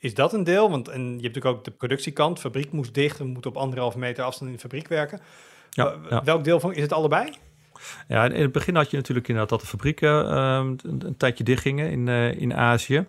is 0.03 0.13
dat 0.13 0.33
een 0.33 0.43
deel? 0.43 0.69
Want 0.69 0.87
en 0.87 1.01
je 1.01 1.07
hebt 1.07 1.21
natuurlijk 1.21 1.55
ook 1.55 1.63
de 1.63 1.71
productiekant, 1.71 2.39
fabriek 2.39 2.71
moest 2.71 2.93
dicht, 2.93 3.17
we 3.17 3.23
moeten 3.23 3.51
op 3.51 3.57
anderhalve 3.57 3.99
meter 3.99 4.23
afstand 4.23 4.49
in 4.49 4.55
de 4.55 4.61
fabriek 4.61 4.87
werken. 4.87 5.19
Ja, 5.69 5.95
ja. 6.09 6.23
Welk 6.23 6.43
deel 6.43 6.59
van, 6.59 6.73
is 6.73 6.81
het 6.81 6.93
allebei? 6.93 7.33
Ja, 8.07 8.25
in 8.25 8.41
het 8.41 8.51
begin 8.51 8.75
had 8.75 8.91
je 8.91 8.97
natuurlijk 8.97 9.27
inderdaad 9.27 9.51
dat 9.51 9.61
de 9.61 9.67
fabrieken 9.67 10.29
ehm, 10.29 10.67
een, 10.67 11.01
een 11.05 11.17
tijdje 11.17 11.43
dichtgingen 11.43 11.91
in, 11.91 12.07
eh, 12.07 12.41
in 12.41 12.53
Azië. 12.55 13.05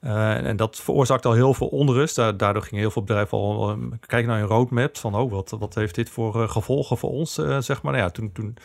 Eh, 0.00 0.46
en, 0.46 0.56
dat 0.56 0.76
veroorzaakte 0.76 1.28
al 1.28 1.34
heel 1.34 1.54
veel 1.54 1.66
onrust. 1.66 2.16
Da- 2.16 2.32
daardoor 2.32 2.62
gingen 2.62 2.80
heel 2.80 2.90
veel 2.90 3.02
bedrijven 3.02 3.38
al 3.38 3.70
ehm, 3.70 3.88
kijken 4.06 4.28
naar 4.28 4.38
hun 4.38 4.48
roadmap. 4.48 4.96
Van, 4.96 5.14
oh, 5.14 5.30
wat, 5.30 5.56
wat 5.58 5.74
heeft 5.74 5.94
dit 5.94 6.10
voor 6.10 6.42
eh, 6.42 6.48
gevolgen 6.48 6.98
voor 6.98 7.10
ons, 7.10 7.38
eh, 7.38 7.58
zeg 7.60 7.82
maar. 7.82 7.92
Nou 7.92 8.04
ja, 8.04 8.10
toen, 8.10 8.32
toen 8.32 8.56
eh, 8.56 8.62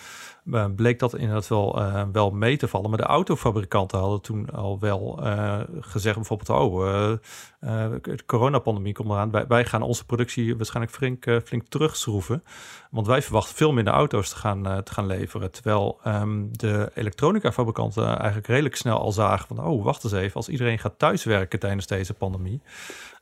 bleek 0.76 1.00
dat 1.00 1.16
inderdaad 1.16 1.48
wel, 1.48 1.82
eh, 1.82 2.04
wel 2.12 2.32
mee 2.32 2.58
te 2.58 2.68
vallen. 2.68 2.89
Maar 2.89 3.00
de 3.00 3.06
autofabrikanten 3.06 4.00
hadden 4.00 4.22
toen 4.22 4.50
al 4.50 4.80
wel 4.80 5.20
eh, 5.24 5.60
gezegd 5.80 6.16
bijvoorbeeld... 6.16 6.50
oh, 6.50 6.88
eh, 6.88 7.12
eh, 7.60 7.92
de 8.02 8.26
coronapandemie 8.26 8.94
komt 8.94 9.10
eraan. 9.10 9.48
Wij, 9.48 9.66
gaan 9.66 9.82
onze 9.82 10.06
productie 10.06 10.56
waarschijnlijk 10.58 10.96
flink, 10.96 11.26
eh, 11.26 11.38
flink 11.44 11.68
terugschroeven. 11.68 12.44
Want 12.92 13.08
wij 13.08 13.22
verwachten 13.22 13.56
veel 13.56 13.72
minder 13.74 13.94
auto's 13.94 14.30
te 14.30 14.36
gaan, 14.36 14.68
eh, 14.68 14.78
te 14.78 14.94
gaan 14.94 15.06
leveren. 15.06 15.52
Terwijl 15.52 16.00
ehm, 16.04 16.46
de 16.52 16.92
elektronica-fabrikanten 16.96 18.18
eigenlijk 18.18 18.48
redelijk 18.48 18.76
snel 18.76 19.00
al 19.00 19.12
zagen 19.12 19.48
van... 19.48 19.66
oh, 19.66 19.84
wacht 19.84 20.04
eens 20.04 20.14
even, 20.14 20.36
als 20.36 20.50
iedereen 20.50 20.80
gaat 20.80 21.00
thuiswerken 21.00 21.60
tijdens 21.60 21.88
deze 21.88 22.14
pandemie... 22.14 22.62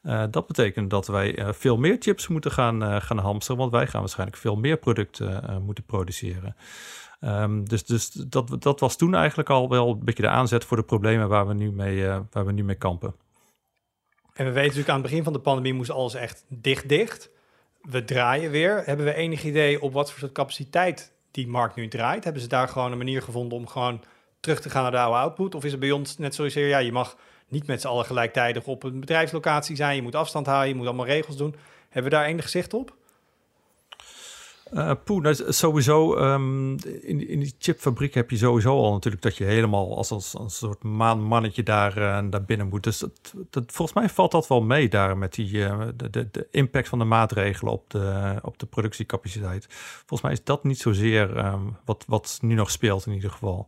eh, 0.01 0.24
dat 0.32 0.47
betekent 0.47 0.89
dat 0.89 1.07
wij 1.07 1.36
eh, 1.38 1.47
veel 1.51 1.78
meer 1.78 1.95
chips 1.99 2.28
moeten 2.28 2.51
gaan, 2.51 2.84
eh, 2.84 2.95
gaan 3.01 3.17
hamsteren... 3.17 3.59
want 3.59 3.72
wij 3.72 3.88
gaan 3.88 3.99
waarschijnlijk 4.01 4.38
veel 4.38 4.55
meer 4.55 4.78
producten 4.78 5.43
eh, 5.49 5.57
moeten 5.57 5.84
produceren. 5.84 6.55
Ehm, 7.20 7.63
dus 7.63 7.86
dus 7.86 8.09
dat, 8.09 8.61
dat 8.61 8.80
was 8.80 8.97
toen 8.97 9.15
eigenlijk 9.15 9.49
al 9.49 9.70
wel 9.70 9.89
een 9.89 10.03
beetje 10.03 10.24
de 10.24 10.30
aanzet 10.30 10.65
voor 10.65 10.78
de 10.78 10.84
problemen 10.84 11.28
waar 11.28 11.47
we 11.47 11.53
nu 11.53 11.72
mee, 11.72 12.07
eh, 12.07 12.20
waar 12.32 12.45
we 12.45 12.51
nu 12.51 12.63
mee 12.63 12.76
kampen. 12.76 13.15
En 14.34 14.45
we 14.45 14.51
weten 14.51 14.61
natuurlijk 14.61 14.89
aan 14.89 15.01
het 15.01 15.09
begin 15.09 15.24
van 15.24 15.34
de 15.34 15.39
pandemie 15.39 15.74
moest 15.74 15.89
alles 15.89 16.13
echt 16.13 16.45
dicht 16.47 16.89
dicht. 16.89 17.30
We 17.82 18.03
draaien 18.03 18.51
weer. 18.51 18.82
Hebben 18.86 19.05
we 19.05 19.13
enig 19.13 19.43
idee 19.43 19.82
op 19.82 19.93
wat 19.93 20.11
voor 20.11 20.20
soort 20.20 20.32
capaciteit 20.32 21.13
die 21.32 21.47
markt 21.47 21.76
nu 21.76 21.88
draait? 21.88 22.24
Hebben 22.24 22.41
ze 22.41 22.47
daar 22.47 22.67
gewoon 22.67 22.91
een 22.91 22.97
manier 22.97 23.22
gevonden 23.22 23.57
om 23.57 23.67
gewoon 23.67 24.03
terug 24.39 24.61
te 24.61 24.70
gaan 24.70 24.82
naar 24.82 24.91
de 24.91 24.97
oude 24.97 25.17
output? 25.17 25.55
Of 25.55 25.63
is 25.63 25.72
het 25.72 25.80
bij 25.80 25.91
ons 25.91 26.17
net 26.17 26.36
zoals 26.36 26.53
hier, 26.53 26.67
ja, 26.67 26.78
je 26.78 26.91
mag 26.91 27.17
niet 27.47 27.67
met 27.67 27.82
z'n 27.82 27.88
allen 27.88 28.05
gelijktijdig 28.05 28.65
op 28.65 28.84
een 28.84 28.99
bedrijfslocatie 28.99 29.76
zijn. 29.76 29.95
Je 29.95 30.01
moet 30.01 30.15
afstand 30.15 30.45
houden, 30.45 30.70
je 30.70 30.76
moet 30.76 30.88
allemaal 30.88 31.05
regels 31.05 31.38
doen. 31.38 31.55
Hebben 31.89 32.11
we 32.11 32.17
daar 32.17 32.26
enig 32.26 32.49
zicht 32.49 32.74
op? 32.74 32.97
Poeh, 35.03 35.24
nou, 35.24 35.36
sowieso 35.47 36.15
ehm, 36.15 36.72
in, 37.01 37.28
in 37.28 37.39
die 37.39 37.55
chipfabriek 37.59 38.13
heb 38.13 38.30
je 38.30 38.38
sowieso 38.38 38.78
al 38.78 38.91
natuurlijk 38.91 39.24
dat 39.24 39.38
je 39.38 39.43
helemaal 39.43 39.97
als, 39.97 40.11
als, 40.11 40.36
als 40.36 40.43
een 40.43 40.67
soort 40.67 40.84
maanmannetje 40.84 41.63
daar, 41.63 41.97
eh, 41.97 42.30
daar 42.30 42.43
binnen 42.43 42.67
moet. 42.67 42.84
Dus 42.84 42.97
dat, 42.97 43.34
dat, 43.49 43.63
volgens 43.67 43.97
mij 43.97 44.09
valt 44.09 44.32
dat 44.32 44.47
wel 44.47 44.61
mee 44.61 44.89
daar 44.89 45.17
met 45.17 45.34
die, 45.34 45.65
eh, 45.65 45.80
de, 45.95 46.09
de, 46.09 46.28
de 46.32 46.47
impact 46.51 46.88
van 46.88 46.99
de 46.99 47.05
maatregelen 47.05 47.74
op 47.74 47.89
de, 47.89 48.36
op 48.41 48.59
de 48.59 48.65
productiecapaciteit. 48.65 49.65
Volgens 49.70 50.22
mij 50.22 50.32
is 50.32 50.43
dat 50.43 50.63
niet 50.63 50.80
zozeer 50.80 51.38
ehm, 51.38 51.63
wat, 51.86 52.03
wat 52.07 52.39
nu 52.41 52.53
nog 52.53 52.72
speelt 52.72 53.05
in 53.05 53.13
ieder 53.13 53.32
geval. 53.32 53.67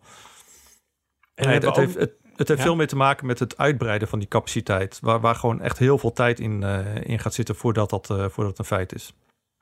En 1.35 1.45
Nee, 1.45 1.53
het, 1.53 1.65
het 1.65 1.75
heeft, 1.75 1.95
het, 1.95 2.13
het 2.35 2.47
heeft 2.47 2.59
Ja? 2.59 2.65
veel 2.65 2.75
meer 2.75 2.87
te 2.87 2.95
maken 2.95 3.25
met 3.25 3.39
het 3.39 3.57
uitbreiden 3.57 4.07
van 4.07 4.19
die 4.19 4.27
capaciteit. 4.27 4.99
Waar, 5.01 5.19
waar 5.19 5.35
gewoon 5.35 5.61
echt 5.61 5.77
heel 5.77 5.97
veel 5.97 6.13
tijd 6.13 6.39
in, 6.39 6.63
in 7.03 7.19
gaat 7.19 7.33
zitten 7.33 7.55
voordat 7.55 7.89
dat, 7.89 8.07
voordat 8.07 8.47
het 8.47 8.59
een 8.59 8.65
feit 8.65 8.93
is. 8.93 9.13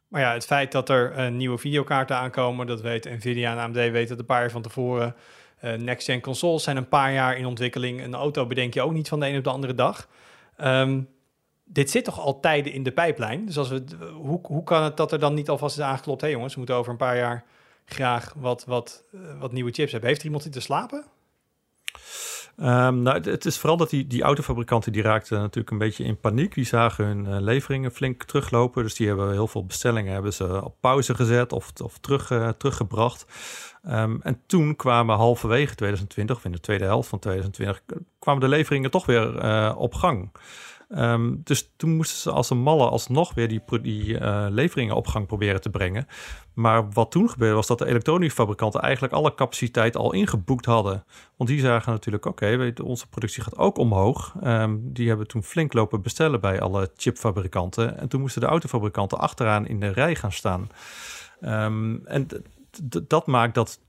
Maar 0.10 0.22
ja, 0.22 0.34
het 0.34 0.46
feit 0.46 0.72
dat 0.72 0.90
er 0.90 1.12
eh, 1.12 1.32
nieuwe 1.32 1.58
videokaarten 1.58 2.16
aankomen, 2.16 2.68
dat 2.68 2.82
weet 2.82 3.06
Nvidia 3.06 3.52
en 3.52 3.58
AMD 3.58 3.76
weten 3.76 4.08
dat 4.08 4.20
een 4.20 4.26
paar 4.26 4.40
jaar 4.40 4.52
van 4.52 4.62
tevoren. 4.62 5.16
Eh, 5.60 5.74
Next-gen 5.74 6.22
consoles 6.22 6.64
zijn 6.64 6.78
een 6.78 6.88
paar 6.88 7.14
jaar 7.14 7.38
in 7.38 7.46
ontwikkeling. 7.46 8.04
Een 8.04 8.14
auto 8.14 8.46
bedenk 8.46 8.74
je 8.74 8.82
ook 8.82 8.94
niet 8.94 9.08
van 9.08 9.20
de 9.20 9.28
een 9.28 9.38
op 9.38 9.44
de 9.44 9.50
andere 9.50 9.74
dag. 9.74 10.08
Ehm, 10.58 11.02
dit 11.64 11.90
zit 11.90 12.04
toch 12.04 12.20
al 12.20 12.40
tijden 12.40 12.74
in 12.74 12.84
de 12.84 12.92
pijplijn? 12.92 13.46
Dus 13.46 13.58
als 13.58 13.70
we, 13.70 13.84
hoe, 14.14 14.40
hoe 14.44 14.64
kan 14.64 14.84
het 14.84 14.98
dat 14.98 15.12
er 15.12 15.20
dan 15.20 15.34
niet 15.34 15.50
alvast 15.50 15.78
is 15.78 15.84
aangeklopt? 15.84 16.22
Hé 16.22 16.28
hey 16.28 16.36
jongens, 16.36 16.54
we 16.54 16.60
moeten 16.60 16.78
over 16.78 16.92
een 16.92 16.98
paar 16.98 17.18
jaar 17.18 17.44
graag 17.86 18.34
wat, 18.38 18.66
wat, 18.66 19.04
eh, 19.14 19.40
wat 19.40 19.52
nieuwe 19.52 19.72
chips 19.72 19.92
hebben. 19.92 20.10
Heeft 20.10 20.22
er 20.22 20.26
iemand 20.26 20.44
zitten 20.44 20.62
slapen? 20.62 21.06
Ehm, 22.60 23.02
nou, 23.02 23.22
het, 23.30 23.46
is 23.46 23.58
vooral 23.58 23.78
dat 23.78 23.90
die, 23.90 24.08
die 24.08 24.22
autofabrikanten 24.24 24.92
die 24.92 25.02
raakten 25.02 25.40
natuurlijk 25.40 25.72
een 25.72 25.78
beetje 25.78 26.04
in 26.04 26.20
paniek. 26.20 26.54
Die 26.54 26.66
zagen 26.66 27.06
hun 27.06 27.26
eh, 27.28 27.40
leveringen 27.40 27.92
flink 27.92 28.24
teruglopen. 28.24 28.84
Dus 28.84 28.96
die 28.96 29.08
hebben 29.08 29.32
heel 29.32 29.48
veel 29.48 29.66
bestellingen 29.66 30.14
hebben 30.14 30.34
ze 30.34 30.64
op 30.66 30.76
pauze 30.80 31.16
gezet 31.16 31.52
of, 31.54 31.72
of 31.84 31.98
terug, 31.98 32.32
eh, 32.32 32.50
teruggebracht. 32.50 33.26
Ehm, 33.84 34.18
en 34.22 34.42
toen 34.48 34.76
kwamen 34.76 35.16
halverwege 35.16 35.76
2020, 35.76 36.36
of 36.36 36.46
in 36.46 36.52
de 36.52 36.60
tweede 36.60 36.84
helft 36.84 37.10
van 37.10 37.20
2020, 37.20 37.82
k- 37.86 38.00
kwamen 38.20 38.42
de 38.42 38.48
leveringen 38.48 38.92
toch 38.92 39.06
weer 39.06 39.38
eh, 39.38 39.76
op 39.78 39.94
gang. 39.94 40.32
Ehm, 40.90 41.36
dus 41.44 41.72
toen 41.78 41.96
moesten 41.96 42.18
ze 42.18 42.32
als 42.32 42.50
een 42.50 42.62
malle 42.62 42.90
alsnog 42.90 43.34
weer 43.34 43.48
die, 43.48 43.62
die 43.82 44.18
eh, 44.18 44.46
leveringen 44.50 44.96
op 44.96 45.08
gang 45.08 45.28
proberen 45.28 45.62
te 45.62 45.70
brengen. 45.70 46.08
Maar 46.54 46.92
wat 46.92 47.12
toen 47.12 47.30
gebeurde 47.30 47.56
was 47.56 47.68
dat 47.68 47.78
de 47.78 47.86
elektronicfabrikanten 47.86 48.82
eigenlijk 48.82 49.14
alle 49.14 49.36
capaciteit 49.36 49.96
al 49.96 50.14
ingeboekt 50.14 50.66
hadden. 50.66 51.04
Want 51.38 51.50
die 51.50 51.60
zagen 51.60 51.92
natuurlijk, 51.92 52.26
oké, 52.26 52.74
onze 52.84 53.10
productie 53.10 53.44
gaat 53.44 53.58
ook 53.58 53.78
omhoog. 53.78 54.36
Ehm, 54.42 54.78
die 54.82 55.08
hebben 55.08 55.28
toen 55.28 55.44
flink 55.44 55.74
lopen 55.74 56.02
bestellen 56.02 56.42
bij 56.42 56.62
alle 56.62 56.92
chipfabrikanten. 56.96 57.98
En 57.98 58.08
toen 58.08 58.22
moesten 58.22 58.42
de 58.42 58.48
autofabrikanten 58.48 59.20
achteraan 59.20 59.68
in 59.68 59.80
de 59.80 59.92
rij 59.92 60.16
gaan 60.16 60.32
staan. 60.32 60.70
Ehm, 61.42 61.96
en 62.06 62.28
dat 63.08 63.28
maakt 63.28 63.56
dat 63.56 63.80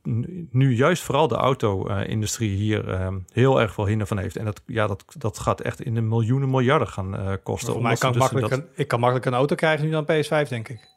nu 0.50 0.74
juist 0.74 1.02
vooral 1.02 1.28
de 1.28 1.34
auto-industrie 1.34 2.56
hier 2.56 2.88
ehm, 2.88 3.18
heel 3.32 3.60
erg 3.60 3.74
veel 3.74 3.86
hinder 3.86 4.06
van 4.06 4.18
heeft. 4.18 4.36
En 4.36 4.44
dat, 4.44 4.62
ja, 4.66 4.86
dat, 4.86 5.04
dat 5.18 5.38
gaat 5.38 5.60
echt 5.60 5.80
in 5.80 5.94
de 5.94 6.00
miljoenen 6.00 6.50
miljarden 6.50 6.88
gaan 6.88 7.16
eh, 7.16 7.32
kosten. 7.42 7.72
Voor 7.72 7.82
mij 7.82 7.96
kan 7.96 8.12
dus 8.12 8.20
makkelijk 8.20 8.48
dat- 8.48 8.58
een, 8.58 8.66
ik 8.74 8.88
kan 8.88 9.00
makkelijk 9.00 9.26
een 9.26 9.34
auto 9.34 9.54
krijgen 9.54 9.84
nu 9.84 9.90
dan 9.90 10.04
PS5, 10.04 10.48
denk 10.48 10.68
ik. 10.68 10.88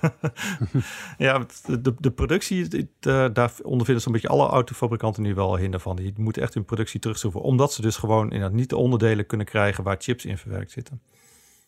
Ja, 1.18 1.46
de, 1.66 1.94
de, 1.98 2.10
productie, 2.10 2.88
eh, 3.00 3.26
daar 3.32 3.52
ondervinden 3.62 4.02
zo'n 4.02 4.12
beetje 4.12 4.28
alle 4.28 4.48
autofabrikanten 4.48 5.22
nu 5.22 5.34
wel 5.34 5.56
hinder 5.56 5.80
van. 5.80 5.96
Die 5.96 6.12
moeten 6.16 6.42
echt 6.42 6.54
hun 6.54 6.64
productie 6.64 7.00
terugschroeven, 7.00 7.40
omdat 7.40 7.72
ze 7.72 7.82
dus 7.82 7.96
gewoon 7.96 8.24
inderdaad 8.24 8.52
niet 8.52 8.68
de 8.68 8.76
onderdelen 8.76 9.26
kunnen 9.26 9.46
krijgen 9.46 9.84
waar 9.84 9.96
chips 9.98 10.24
in 10.24 10.38
verwerkt 10.38 10.70
zitten. 10.70 11.00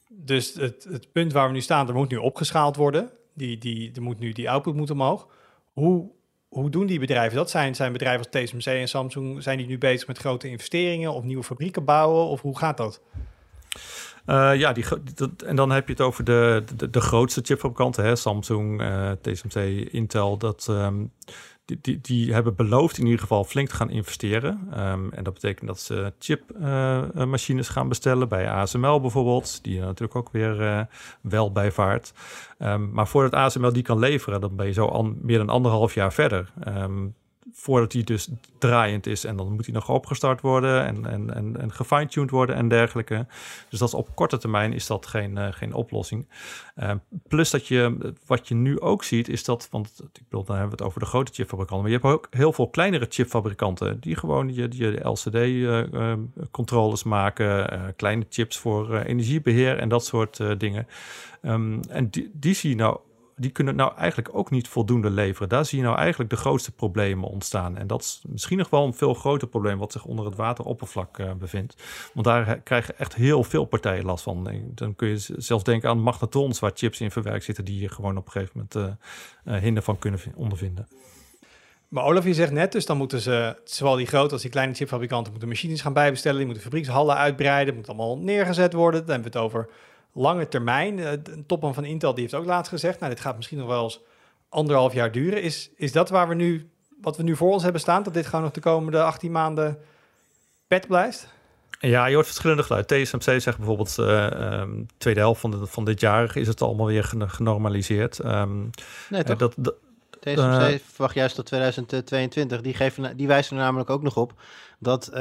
Dus 0.09 0.55
het, 0.55 0.87
het 0.91 1.13
punt 1.13 1.33
waar 1.33 1.47
we 1.47 1.53
nu 1.53 1.61
staan, 1.61 1.89
er 1.89 1.95
moet 1.95 2.11
nu 2.11 2.17
opgeschaald 2.17 2.77
worden. 2.77 3.11
Die, 3.35 3.59
die, 3.59 3.93
er 3.95 4.03
moet 4.03 4.19
nu 4.19 4.33
die 4.33 4.51
output 4.51 4.75
moet 4.75 4.91
omhoog. 4.91 5.29
Hoe, 5.73 6.11
hoe 6.49 6.71
doen 6.71 6.87
die 6.87 6.99
bedrijven 6.99 7.37
dat? 7.37 7.51
Zijn, 7.51 7.75
zijn 7.75 7.93
bedrijven 7.93 8.27
als 8.27 8.43
TSMC 8.43 8.67
en 8.67 8.89
Samsung, 8.89 9.43
zijn 9.43 9.59
die 9.59 9.67
nu 9.67 9.79
bezig 9.79 10.07
met 10.07 10.19
grote 10.19 10.49
investeringen 10.49 11.13
of 11.13 11.23
nieuwe 11.23 11.43
fabrieken 11.43 11.85
bouwen? 11.85 12.27
Of 12.27 12.41
hoe 12.41 12.59
gaat 12.59 12.77
dat? 12.77 13.01
Eh, 14.27 14.55
ja, 14.55 14.73
die, 14.73 14.85
dat, 15.15 15.43
en 15.43 15.57
dan 15.57 15.71
heb 15.71 15.87
je 15.87 15.93
het 15.93 16.03
over 16.03 16.25
de, 16.25 16.65
de, 16.77 16.91
de 16.91 17.01
grootste 17.01 17.41
chipfabrikanten, 17.45 18.05
hè, 18.05 18.17
Samsung, 18.17 18.81
eh, 18.81 19.11
TSMC, 19.11 19.55
Intel. 19.91 20.37
Dat, 20.39 20.67
ehm, 20.71 21.05
die, 21.65 21.79
die, 21.81 22.01
die 22.01 22.33
hebben 22.33 22.55
beloofd 22.57 22.99
in 22.99 23.05
ieder 23.05 23.21
geval 23.21 23.45
flink 23.45 23.69
te 23.69 23.75
gaan 23.75 23.91
investeren. 23.91 24.69
Ehm, 24.73 25.11
en 25.11 25.25
dat 25.25 25.35
betekent 25.35 25.67
dat 25.67 25.81
ze 25.81 26.13
chipmachines 26.19 27.69
gaan 27.69 27.89
bestellen 27.89 28.29
bij 28.29 28.51
ASML 28.51 29.01
bijvoorbeeld, 29.01 29.65
die 29.65 29.79
er 29.79 29.85
natuurlijk 29.85 30.17
ook 30.17 30.31
weer 30.31 30.63
eh, 30.63 30.81
wel 31.21 31.53
bij 31.53 31.73
vaart. 31.73 32.13
Ehm, 32.59 32.91
maar 32.91 33.09
voordat 33.09 33.35
ASML 33.35 33.73
die 33.73 33.83
kan 33.83 33.99
leveren, 33.99 34.41
dan 34.41 34.57
ben 34.57 34.67
je 34.67 34.73
zo 34.73 35.15
meer 35.21 35.39
dan 35.39 35.49
anderhalf 35.49 35.95
jaar 35.95 36.13
verder. 36.13 36.53
Ehm, 36.61 37.07
voordat 37.53 37.93
hij 37.93 38.03
dus 38.03 38.29
draaiend 38.59 39.07
is. 39.07 39.25
En 39.25 39.37
dan 39.37 39.53
moet 39.53 39.65
hij 39.65 39.75
nog 39.75 39.89
opgestart 39.89 40.41
worden 40.41 40.87
en, 40.87 41.07
en, 41.07 41.35
en, 41.35 41.61
en 41.61 41.73
gefine-tuned 41.73 42.31
worden 42.31 42.57
en 42.57 42.69
dergelijke. 42.69 43.27
Dus 43.69 43.79
dat 43.79 43.89
is 43.89 43.95
op 43.95 44.15
korte 44.15 44.39
termijn 44.39 44.73
is 44.73 44.87
dat 44.87 45.07
geen, 45.07 45.39
eh, 45.39 45.53
geen 45.53 45.75
oplossing. 45.75 46.29
Eh, 46.75 46.91
plus 47.29 47.51
dat 47.51 47.67
je, 47.67 48.13
wat 48.27 48.49
je 48.49 48.55
nu 48.55 48.81
ook 48.81 49.05
ziet, 49.05 49.29
is 49.29 49.45
dat, 49.45 49.69
want 49.71 50.03
ik 50.13 50.23
bedoel, 50.29 50.45
dan 50.45 50.57
hebben 50.57 50.77
we 50.77 50.83
het 50.83 50.87
over 50.87 51.01
de 51.01 51.07
grote 51.07 51.33
chipfabrikanten, 51.33 51.81
maar 51.81 51.91
je 51.91 52.01
hebt 52.03 52.15
ook 52.15 52.27
heel 52.31 52.53
veel 52.53 52.69
kleinere 52.69 53.07
chipfabrikanten 53.09 54.01
die 54.01 54.17
gewoon 54.17 54.55
je, 54.55 54.69
je 54.71 55.09
LCD-controllers 55.09 57.03
maken, 57.03 57.71
eh, 57.71 57.81
kleine 57.97 58.27
chips 58.29 58.59
voor 58.59 58.95
eh, 58.95 59.09
energiebeheer 59.09 59.79
en 59.79 59.89
dat 59.89 60.05
soort 60.05 60.41
eh, 60.41 60.51
dingen. 60.59 60.87
Ehm, 61.43 61.81
en 61.89 62.11
die, 62.11 62.31
die 62.33 62.55
zie 62.55 62.71
je 62.71 62.77
nou 62.77 62.99
die 63.43 63.51
kunnen 63.51 63.77
nou 63.77 63.97
eigenlijk 63.97 64.37
ook 64.37 64.51
niet 64.51 64.69
voldoende 64.69 65.11
leveren. 65.11 65.49
Daar 65.49 65.65
zie 65.65 65.79
je 65.79 65.85
nou 65.85 65.97
eigenlijk 65.97 66.31
de 66.31 66.37
grootste 66.37 66.73
problemen 66.73 67.29
ontstaan. 67.29 67.77
En 67.77 67.87
dat 67.87 68.01
is 68.01 68.23
misschien 68.29 68.59
nog 68.59 68.71
wel 68.71 68.85
een 68.85 68.95
veel 68.95 69.15
groter 69.15 69.49
probleem 69.49 69.79
wat 69.79 69.93
zich 69.93 70.05
onder 70.05 70.25
het 70.25 70.35
wateroppervlak 70.35 71.19
uh, 71.19 71.33
bevindt. 71.33 71.83
Want 72.15 72.27
daar 72.27 72.59
krijgen 72.59 72.99
echt 72.99 73.15
heel 73.15 73.45
veel 73.45 73.65
partijen 73.65 74.05
last 74.05 74.25
van. 74.25 74.49
Dan 74.75 74.95
kun 74.95 75.09
je 75.09 75.17
zelfs 75.37 75.65
denken 75.65 75.89
aan 75.89 76.01
magnetons 76.01 76.59
waar 76.59 76.71
chips 76.75 77.01
in 77.01 77.11
verwerkt 77.11 77.45
zitten 77.45 77.65
die 77.65 77.81
je 77.81 77.89
gewoon 77.89 78.17
op 78.17 78.27
een 78.27 78.33
gegeven 78.33 78.69
moment 78.75 78.99
uh, 79.45 79.57
hinder 79.57 79.83
van 79.83 79.99
kunnen 79.99 80.21
ondervinden. 80.35 80.89
Maar 81.89 82.05
Olaf, 82.05 82.25
je 82.25 82.35
zegt 82.35 82.53
net, 82.53 82.73
dus 82.73 82.87
dan 82.87 82.97
moeten 82.97 83.21
ze, 83.21 83.57
zowel 83.65 83.97
die 83.97 84.07
grote 84.07 84.33
als 84.33 84.43
die 84.43 84.51
kleine 84.51 84.75
chipfabrikanten, 84.75 85.31
moeten 85.31 85.49
machines 85.49 85.81
gaan 85.81 85.93
bijbestellen, 85.93 86.37
die 86.37 86.47
moeten 86.47 86.65
fabriekshallen 86.65 87.17
uitbreiden, 87.17 87.75
moet 87.75 87.89
allemaal 87.89 88.19
neergezet 88.19 88.73
worden. 88.73 89.01
Dan 89.01 89.11
hebben 89.11 89.33
we 89.33 89.39
het 89.39 89.47
over 89.47 89.69
lange 90.13 90.49
termijn. 90.49 90.99
Uh, 90.99 91.11
de 91.23 91.47
topman 91.47 91.75
van 91.75 91.85
Intel 91.85 92.15
die 92.15 92.23
heeft 92.23 92.35
ook 92.35 92.45
laatst 92.45 92.73
gezegd, 92.73 93.01
nou 93.01 93.13
dit 93.13 93.21
gaat 93.21 93.37
misschien 93.37 93.59
nog 93.59 93.67
wel 93.67 93.83
eens 93.83 94.01
anderhalf 94.49 94.93
jaar 94.93 95.13
duren. 95.13 95.43
Is, 95.43 95.71
is 95.77 95.93
dat 95.93 96.11
waar 96.11 96.29
we 96.29 96.35
nu, 96.35 96.71
wat 97.01 97.17
we 97.17 97.23
nu 97.23 97.37
voor 97.37 97.53
ons 97.53 97.63
hebben 97.63 97.81
staan, 97.81 98.03
dat 98.03 98.15
dit 98.15 98.27
gewoon 98.27 98.43
nog 98.43 98.53
de 98.53 98.61
komende 98.61 99.03
18 99.03 99.33
maanden 99.33 99.79
pet 100.67 100.87
blijft? 100.87 101.29
Ja, 101.81 102.07
je 102.07 102.15
hoort 102.15 102.27
verschillende 102.27 102.63
geluiden. 102.63 103.03
TSMC 103.05 103.41
zegt 103.41 103.57
bijvoorbeeld, 103.57 103.97
uh, 104.01 104.61
um, 104.61 104.87
tweede 104.99 105.21
helft 105.21 105.41
van, 105.41 105.51
de, 105.51 105.67
van 105.67 105.85
dit 105.85 106.01
jaar 106.01 106.37
is 106.37 106.49
het 106.49 106.63
allemaal 106.63 106.87
weer 106.87 107.05
genormaliseerd. 107.17 108.25
Um, 108.25 108.71
nee, 109.09 109.25
toch? 109.25 109.39
dat, 109.39 109.55
dat, 109.57 109.75
TSMC 110.23 110.71
uh, 110.71 110.79
verwacht 110.85 111.15
juist 111.15 111.35
tot 111.35 111.47
2022. 111.47 112.61
Die, 112.61 112.75
geven, 112.75 113.17
die 113.17 113.27
wijzen 113.27 113.57
er 113.57 113.63
namelijk 113.63 113.91
ook 113.91 114.03
nog 114.03 114.17
op 114.17 114.33
dat 114.79 115.11
uh, 115.15 115.19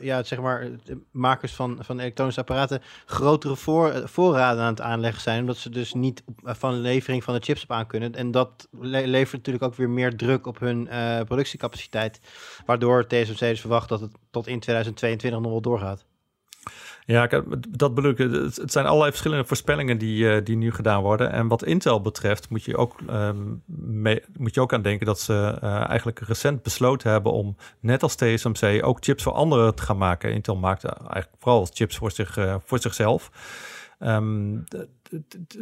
ja, 0.00 0.22
zeg 0.22 0.40
maar, 0.40 0.68
makers 1.10 1.52
van, 1.52 1.78
van 1.80 1.98
elektronische 1.98 2.40
apparaten 2.40 2.82
grotere 3.06 3.56
voor, 3.56 4.02
voorraden 4.04 4.62
aan 4.62 4.70
het 4.70 4.80
aanleggen 4.80 5.22
zijn. 5.22 5.40
Omdat 5.40 5.56
ze 5.56 5.70
dus 5.70 5.92
niet 5.92 6.22
van 6.42 6.72
de 6.72 6.78
levering 6.78 7.24
van 7.24 7.34
de 7.34 7.40
chips 7.40 7.62
op 7.62 7.70
aan 7.70 7.86
kunnen. 7.86 8.14
En 8.14 8.30
dat 8.30 8.68
le 8.80 9.06
levert 9.06 9.36
natuurlijk 9.36 9.64
ook 9.64 9.74
weer 9.74 9.90
meer 9.90 10.16
druk 10.16 10.46
op 10.46 10.58
hun 10.58 10.88
productiecapaciteit. 11.24 12.20
Waardoor 12.66 13.06
TSMC 13.06 13.38
dus 13.38 13.60
verwacht 13.60 13.88
dat 13.88 14.00
het 14.00 14.12
tot 14.30 14.46
in 14.46 14.60
2022 14.60 15.40
nog 15.40 15.50
wel 15.50 15.60
doorgaat. 15.60 16.04
Ja, 17.04 17.28
dat 17.68 17.94
bedoel 17.94 18.10
ik. 18.10 18.18
Het 18.18 18.72
zijn 18.72 18.86
allerlei 18.86 19.10
verschillende 19.10 19.44
voorspellingen 19.44 19.98
die, 19.98 20.24
uh, 20.24 20.44
die 20.44 20.56
nu 20.56 20.72
gedaan 20.72 21.02
worden. 21.02 21.32
En 21.32 21.48
wat 21.48 21.64
Intel 21.64 22.00
betreft 22.00 22.50
moet 22.50 22.64
je 22.64 22.76
ook, 22.76 23.00
mee, 23.76 24.22
moet 24.38 24.54
je 24.54 24.60
ook 24.60 24.72
aan 24.72 24.82
denken 24.82 25.06
dat 25.06 25.20
ze 25.20 25.58
uh, 25.62 25.88
eigenlijk 25.88 26.18
recent 26.18 26.62
besloten 26.62 27.10
hebben 27.10 27.32
om, 27.32 27.56
net 27.80 28.02
als 28.02 28.14
TSMC, 28.14 28.84
ook 28.84 28.96
chips 29.00 29.22
voor 29.22 29.32
anderen 29.32 29.74
te 29.74 29.82
gaan 29.82 29.98
maken. 29.98 30.32
Intel 30.32 30.56
maakte 30.56 30.88
eigenlijk 30.88 31.34
vooral 31.38 31.68
chips 31.72 31.96
voor, 31.96 32.10
zich, 32.10 32.38
voor 32.64 32.78
zichzelf. 32.78 33.30
Um, 33.98 34.64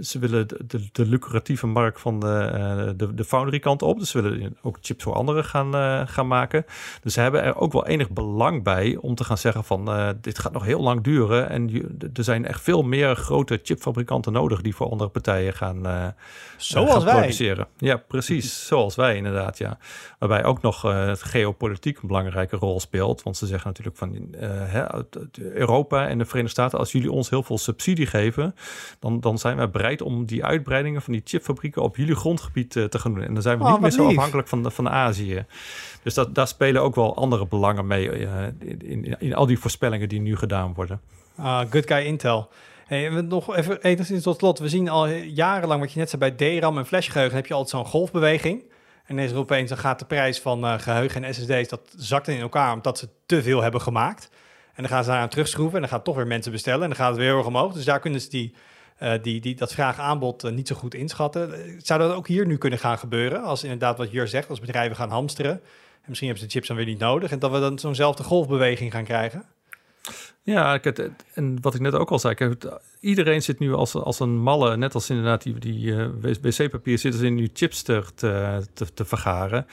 ze 0.01 0.19
willen 0.19 0.49
de, 0.49 0.65
de, 0.67 0.89
de, 0.93 1.07
lucratieve 1.07 1.67
markt 1.67 2.01
van 2.01 2.21
de, 2.21 2.51
uh, 2.55 2.93
de, 2.97 3.15
de 3.15 3.25
foundry 3.25 3.59
kant 3.59 3.83
op. 3.83 3.99
Dus 3.99 4.11
ze 4.11 4.23
willen 4.23 4.57
ook 4.63 4.79
chips 4.81 5.05
voor 5.05 5.15
anderen 5.15 5.45
gaan, 5.45 5.75
uh, 5.75 6.03
gaan 6.07 6.27
maken. 6.27 6.65
Dus 7.03 7.15
ze 7.15 7.21
hebben 7.21 7.43
er 7.43 7.57
ook 7.57 7.73
wel 7.73 7.87
enig 7.87 8.11
belang 8.11 8.63
bij 8.63 8.97
om 8.97 9.15
te 9.15 9.25
gaan 9.25 9.39
zeggen 9.39 9.65
van 9.65 9.89
uh, 9.89 10.09
dit 10.21 10.39
gaat 10.39 10.53
nog 10.53 10.65
heel 10.65 10.81
lang 10.81 11.03
duren. 11.03 11.49
En 11.49 11.71
er 12.13 12.25
zijn 12.25 12.47
echt 12.47 12.63
veel 12.63 12.83
meer 12.83 13.17
grote 13.17 13.61
chipfabrikanten 13.63 14.33
nodig 14.33 14.61
die 14.61 14.75
voor 14.75 14.91
andere 14.91 15.11
partijen 15.11 15.53
gaan, 15.53 16.15
zoals 16.57 16.91
gaan 16.91 17.05
wij. 17.05 17.15
produceren. 17.15 17.67
Ja, 17.77 17.97
precies. 17.97 18.67
zoals 18.67 18.95
wij 18.95 19.17
inderdaad, 19.17 19.59
ja. 19.59 19.79
Waarbij 20.19 20.45
ook 20.45 20.63
nog 20.63 20.83
het 20.83 21.23
geopolitiek 21.23 21.99
een 21.99 22.09
belangrijke 22.09 22.57
rol 22.57 22.81
speelt. 22.81 23.23
Want 23.23 23.37
ze 23.37 23.47
zeggen 23.47 23.69
natuurlijk 23.69 23.97
van 23.97 24.35
hè, 24.39 24.85
Europa 25.39 26.09
en 26.09 26.19
de 26.19 26.25
Verenigde 26.25 26.61
Staten, 26.61 26.79
als 26.79 26.93
jullie 26.93 27.13
ons 27.13 27.31
heel 27.31 27.43
veel 27.43 27.59
subsidie 27.59 28.07
geven, 28.07 28.55
dan, 28.99 29.21
dan 29.21 29.39
zijn 29.41 29.57
wij 29.57 29.71
bereid 29.71 30.03
om 30.03 30.25
die 30.27 30.45
uitbreidingen 30.45 31.03
van 31.03 31.13
die 31.13 31.23
chipfabrieken 31.25 31.83
op 31.83 31.97
jullie 31.97 32.15
grondgebied 32.15 32.75
uh, 32.75 32.85
te 32.85 32.99
gaan 32.99 33.15
doen. 33.15 33.23
En 33.25 33.33
dan 33.35 33.43
zijn 33.43 33.59
we 33.59 33.65
Oh, 33.65 33.71
niet 33.73 33.81
meer 33.81 33.91
zo 33.91 34.07
lief. 34.07 34.17
afhankelijk 34.17 34.49
van, 34.49 34.73
van 34.73 34.89
Azië. 34.89 35.45
Dus 36.03 36.15
dat, 36.15 36.35
daar 36.35 36.47
spelen 36.49 36.83
ook 36.83 36.95
wel 36.95 37.17
andere 37.17 37.47
belangen 37.47 37.87
mee 37.87 38.19
uh, 38.19 38.43
in, 38.59 38.81
in, 38.83 39.17
in 39.19 39.35
al 39.35 39.47
die 39.47 39.59
voorspellingen 39.59 40.09
die 40.09 40.21
nu 40.21 40.37
gedaan 40.37 40.75
worden. 40.75 41.01
Ah, 41.37 41.61
good 41.71 41.87
guy 41.87 42.05
Intel. 42.05 42.49
Hey, 42.87 43.13
we 43.13 43.21
nog 43.21 43.57
even 43.57 43.83
enigszins 43.83 44.23
tot 44.23 44.39
slot. 44.39 44.59
We 44.59 44.69
zien 44.69 44.89
al 44.89 45.09
jarenlang, 45.09 45.81
wat 45.81 45.93
je 45.93 45.99
net 45.99 46.11
zei, 46.11 46.33
bij 46.33 46.59
DRAM 46.59 46.79
en 46.79 46.87
flashgeheugen 46.87 47.37
heb 47.37 47.47
je 47.47 47.55
altijd 47.55 47.71
zo'n 47.71 47.93
golfbeweging. 47.93 48.63
En 49.05 49.19
er 49.19 49.37
opeens, 49.37 49.69
dan 49.69 49.79
gaat 49.79 49.99
de 49.99 50.05
prijs 50.05 50.41
van 50.41 50.65
uh, 50.65 50.79
geheugen 50.79 51.25
en 51.25 51.35
SSD's, 51.35 51.69
dat 51.69 51.81
zakt 51.97 52.29
in 52.29 52.41
elkaar 52.41 52.73
omdat 52.73 52.99
ze 52.99 53.09
te 53.27 53.43
veel 53.43 53.63
hebben 53.63 53.81
gemaakt. 53.81 54.31
En 54.75 54.83
dan 54.83 54.89
gaan 54.89 55.05
ze 55.05 55.11
daar 55.11 55.21
aan 55.21 55.29
terugschroeven 55.29 55.75
en 55.75 55.81
dan 55.81 55.91
gaan 55.91 56.03
toch 56.03 56.17
weer 56.17 56.27
mensen 56.27 56.53
bestellen 56.53 56.83
en 56.83 56.89
dan 56.89 56.97
gaat 56.99 57.09
het 57.09 57.17
weer 57.17 57.27
heel 57.27 57.37
erg 57.37 57.47
omhoog. 57.47 57.73
Dus 57.73 57.85
daar 57.85 58.01
kunnen 58.01 58.21
ze 58.21 58.29
die, 58.29 58.55
uh, 59.03 59.13
die, 59.23 59.41
die, 59.41 59.55
dat 59.55 59.73
vraag-aanbod 59.73 60.45
uh, 60.45 60.53
niet 60.53 60.69
zo 60.69 60.75
goed 60.75 60.95
inschatten. 60.95 61.55
Zou 61.83 62.01
dat 62.01 62.13
ook 62.13 62.29
hier 62.29 62.47
nu 62.47 62.57
kunnen 62.57 62.79
gaan 62.79 62.99
gebeuren? 62.99 63.43
Als 63.43 63.63
inderdaad 63.63 63.99
wat 63.99 64.11
Jur 64.11 64.29
zegt, 64.29 64.49
als 64.49 64.61
bedrijven 64.61 64.97
gaan 64.97 65.11
hamsteren. 65.11 65.53
En 65.53 66.07
misschien 66.07 66.29
hebben 66.29 66.47
ze 66.47 66.53
de 66.53 66.59
chips 66.59 66.69
dan 66.69 66.77
weer 66.77 66.93
niet 66.95 66.99
nodig. 66.99 67.31
En 67.31 67.39
dat 67.39 67.51
we 67.51 67.61
dan 67.61 67.79
zo'nzelfde 67.79 68.23
golfbeweging 68.23 68.93
gaan 68.93 69.05
krijgen? 69.05 69.45
Ja, 70.43 70.79
het, 70.83 71.11
en 71.35 71.59
wat 71.61 71.75
ik 71.75 71.81
net 71.81 71.95
ook 71.95 72.11
al 72.11 72.19
zei, 72.19 72.35
kijk, 72.35 72.81
iedereen 73.01 73.43
zit 73.43 73.59
nu 73.59 73.75
als, 73.75 73.95
als 73.95 74.21
een 74.21 74.39
malle, 74.39 74.77
net 74.77 74.95
als 74.95 75.11
inderdaad 75.11 75.43
die, 75.43 75.59
die 75.59 75.87
uh, 75.87 76.07
wc-papier 76.21 76.99
zitten 76.99 77.21
ze 77.21 77.27
in 77.27 77.35
nu 77.35 77.51
chips 77.53 77.83
te, 77.83 78.05
te, 78.15 78.93
te, 78.95 79.05
vergaren. 79.05 79.67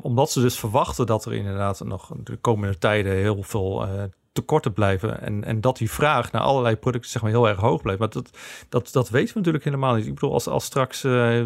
Omdat 0.00 0.30
ze 0.30 0.40
dus 0.40 0.58
verwachten 0.58 1.06
dat 1.06 1.24
er 1.24 1.32
inderdaad 1.32 1.84
nog 1.84 2.12
de 2.24 2.36
komende 2.36 2.78
tijden 2.78 3.12
heel 3.12 3.42
veel 3.42 3.88
tekorten 4.32 4.72
blijven. 4.72 5.20
En, 5.20 5.44
en 5.44 5.60
dat 5.60 5.76
die 5.76 5.90
vraag 5.90 6.32
naar 6.32 6.42
allerlei 6.42 6.76
producten 6.76 7.10
zeg 7.10 7.22
maar 7.22 7.30
heel 7.30 7.48
erg 7.48 7.58
hoog 7.58 7.82
blijft. 7.82 8.00
Maar 8.00 8.10
dat, 8.10 8.30
dat, 8.68 8.92
dat 8.92 9.08
weten 9.08 9.32
we 9.32 9.38
natuurlijk 9.38 9.64
helemaal 9.64 9.94
niet. 9.94 10.06
Ik 10.06 10.14
bedoel, 10.14 10.32
als, 10.32 10.46
als 10.46 10.64
straks 10.64 11.04
uh, 11.04 11.44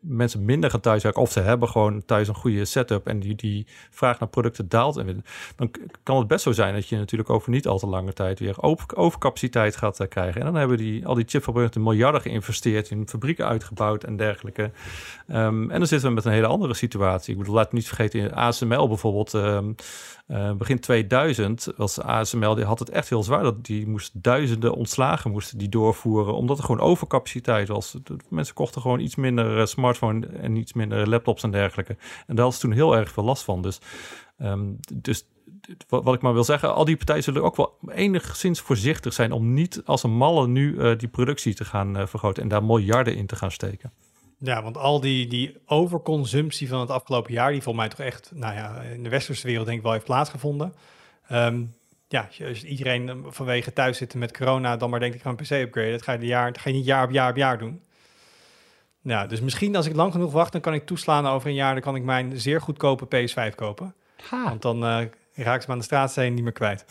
mensen 0.00 0.44
minder 0.44 0.70
gaan 0.70 0.80
thuiswerken... 0.80 1.22
of 1.22 1.32
ze 1.32 1.40
hebben 1.40 1.68
gewoon 1.68 2.04
thuis 2.04 2.28
een 2.28 2.34
goede 2.34 2.64
setup... 2.64 3.06
en 3.06 3.20
die, 3.20 3.34
die 3.34 3.66
vraag 3.90 4.18
naar 4.18 4.28
producten 4.28 4.68
daalt... 4.68 4.96
En, 4.96 5.24
dan 5.56 5.70
kan 6.02 6.18
het 6.18 6.26
best 6.26 6.42
zo 6.42 6.52
zijn 6.52 6.74
dat 6.74 6.88
je 6.88 6.96
natuurlijk 6.96 7.30
over 7.30 7.50
niet 7.50 7.66
al 7.66 7.78
te 7.78 7.86
lange 7.86 8.12
tijd... 8.12 8.38
weer 8.38 8.62
over, 8.62 8.96
overcapaciteit 8.96 9.76
gaat 9.76 10.00
uh, 10.00 10.08
krijgen. 10.08 10.40
En 10.40 10.46
dan 10.46 10.54
hebben 10.54 10.76
die, 10.76 11.06
al 11.06 11.14
die 11.14 11.28
chipfabrikanten 11.28 11.82
miljarden 11.82 12.20
geïnvesteerd... 12.20 12.90
in 12.90 13.08
fabrieken 13.08 13.46
uitgebouwd 13.46 14.04
en 14.04 14.16
dergelijke. 14.16 14.70
Um, 15.28 15.70
en 15.70 15.78
dan 15.78 15.86
zitten 15.86 16.08
we 16.08 16.14
met 16.14 16.24
een 16.24 16.32
hele 16.32 16.46
andere 16.46 16.74
situatie. 16.74 17.32
Ik 17.32 17.38
bedoel, 17.38 17.54
laat 17.54 17.72
niet 17.72 17.86
vergeten, 17.86 18.32
ASML 18.34 18.88
bijvoorbeeld... 18.88 19.32
Um, 19.32 19.74
begin 20.58 20.80
2000 20.80 21.68
was 21.76 21.97
ASML, 22.02 22.54
die 22.54 22.64
had 22.64 22.78
het 22.78 22.90
echt 22.90 23.08
heel 23.08 23.22
zwaar. 23.22 23.42
Dat 23.42 23.64
die 23.64 23.86
moest 23.86 24.22
duizenden 24.22 24.74
ontslagen 24.74 25.30
moesten 25.30 25.58
die 25.58 25.68
doorvoeren, 25.68 26.34
omdat 26.34 26.58
er 26.58 26.64
gewoon 26.64 26.80
overcapaciteit 26.80 27.68
was. 27.68 27.96
Mensen 28.28 28.54
kochten 28.54 28.80
gewoon 28.80 29.00
iets 29.00 29.16
minder 29.16 29.58
uh, 29.58 29.66
smartphone 29.66 30.26
en 30.26 30.56
iets 30.56 30.72
minder 30.72 31.08
laptops 31.08 31.42
en 31.42 31.50
dergelijke. 31.50 31.96
En 32.26 32.36
daar 32.36 32.44
was 32.44 32.58
toen 32.58 32.72
heel 32.72 32.96
erg 32.96 33.10
veel 33.12 33.24
last 33.24 33.42
van. 33.42 33.62
Dus, 33.62 33.80
um, 34.42 34.78
dus 34.94 35.24
wat, 35.88 36.14
ik 36.14 36.20
maar 36.20 36.32
wil 36.32 36.44
zeggen, 36.44 36.74
al 36.74 36.84
die 36.84 36.96
partijen 36.96 37.22
zullen 37.22 37.42
ook 37.42 37.56
wel 37.56 37.78
enigszins 37.88 38.60
voorzichtig 38.60 39.12
zijn 39.12 39.32
om 39.32 39.52
niet 39.52 39.82
als 39.84 40.02
een 40.02 40.16
malle 40.16 40.46
nu 40.46 40.74
uh, 40.74 40.98
die 40.98 41.08
productie 41.08 41.54
te 41.54 41.64
gaan 41.64 42.08
vergroten 42.08 42.42
en 42.42 42.48
daar 42.48 42.64
miljarden 42.64 43.16
in 43.16 43.26
te 43.26 43.36
gaan 43.36 43.50
steken. 43.50 43.92
Ja, 44.40 44.62
want 44.62 44.76
al 44.76 45.00
die, 45.00 45.26
die 45.26 45.56
overconsumptie 45.66 46.68
van 46.68 46.80
het 46.80 46.90
afgelopen 46.90 47.32
jaar, 47.32 47.52
die 47.52 47.62
volgens 47.62 47.84
mij 47.84 47.94
toch 47.94 48.06
echt, 48.06 48.30
nou 48.34 48.54
ja, 48.54 48.80
in 48.80 49.02
de 49.02 49.08
westerse 49.08 49.46
wereld 49.46 49.66
denk 49.66 49.78
ik 49.78 49.84
wel 49.84 49.92
heeft 49.92 50.04
plaatsgevonden. 50.04 50.74
Um, 51.32 51.74
ja, 52.08 52.28
als 52.48 52.64
iedereen 52.64 53.24
vanwege 53.26 53.72
thuis 53.72 53.96
zitten 53.96 54.18
met 54.18 54.36
corona 54.36 54.76
dan 54.76 54.90
maar 54.90 55.00
denkt 55.00 55.14
ik 55.14 55.22
ga 55.22 55.30
een 55.30 55.36
PC 55.36 55.50
upgraden, 55.50 55.90
dat 55.90 56.02
ga 56.02 56.12
je, 56.12 56.26
jaar, 56.26 56.52
dat 56.52 56.60
ga 56.60 56.70
je 56.70 56.76
niet 56.76 56.84
jaar 56.84 57.04
op 57.04 57.10
jaar 57.10 57.30
op 57.30 57.36
jaar 57.36 57.58
doen. 57.58 57.82
Ja, 59.02 59.26
dus 59.26 59.40
misschien 59.40 59.76
als 59.76 59.86
ik 59.86 59.94
lang 59.94 60.12
genoeg 60.12 60.32
wacht, 60.32 60.52
dan 60.52 60.60
kan 60.60 60.74
ik 60.74 60.86
toeslaan 60.86 61.26
over 61.26 61.48
een 61.48 61.54
jaar, 61.54 61.72
dan 61.72 61.82
kan 61.82 61.96
ik 61.96 62.02
mijn 62.02 62.40
zeer 62.40 62.60
goedkope 62.60 63.06
PS5 63.06 63.54
kopen. 63.54 63.94
Ha. 64.28 64.44
Want 64.44 64.62
dan 64.62 64.76
uh, 64.76 65.00
raak 65.34 65.54
ik 65.54 65.60
ze 65.60 65.66
me 65.66 65.72
aan 65.72 65.78
de 65.78 65.84
straatsteen 65.84 66.34
niet 66.34 66.42
meer 66.42 66.52
kwijt. 66.52 66.84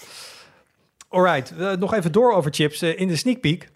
Alright, 1.10 1.54
uh, 1.58 1.72
nog 1.74 1.94
even 1.94 2.12
door 2.12 2.34
over 2.34 2.54
chips. 2.54 2.84
Uh, 2.84 3.00
in 3.00 3.08
de 3.08 3.16
sneak 3.16 3.40
peek 3.40 3.70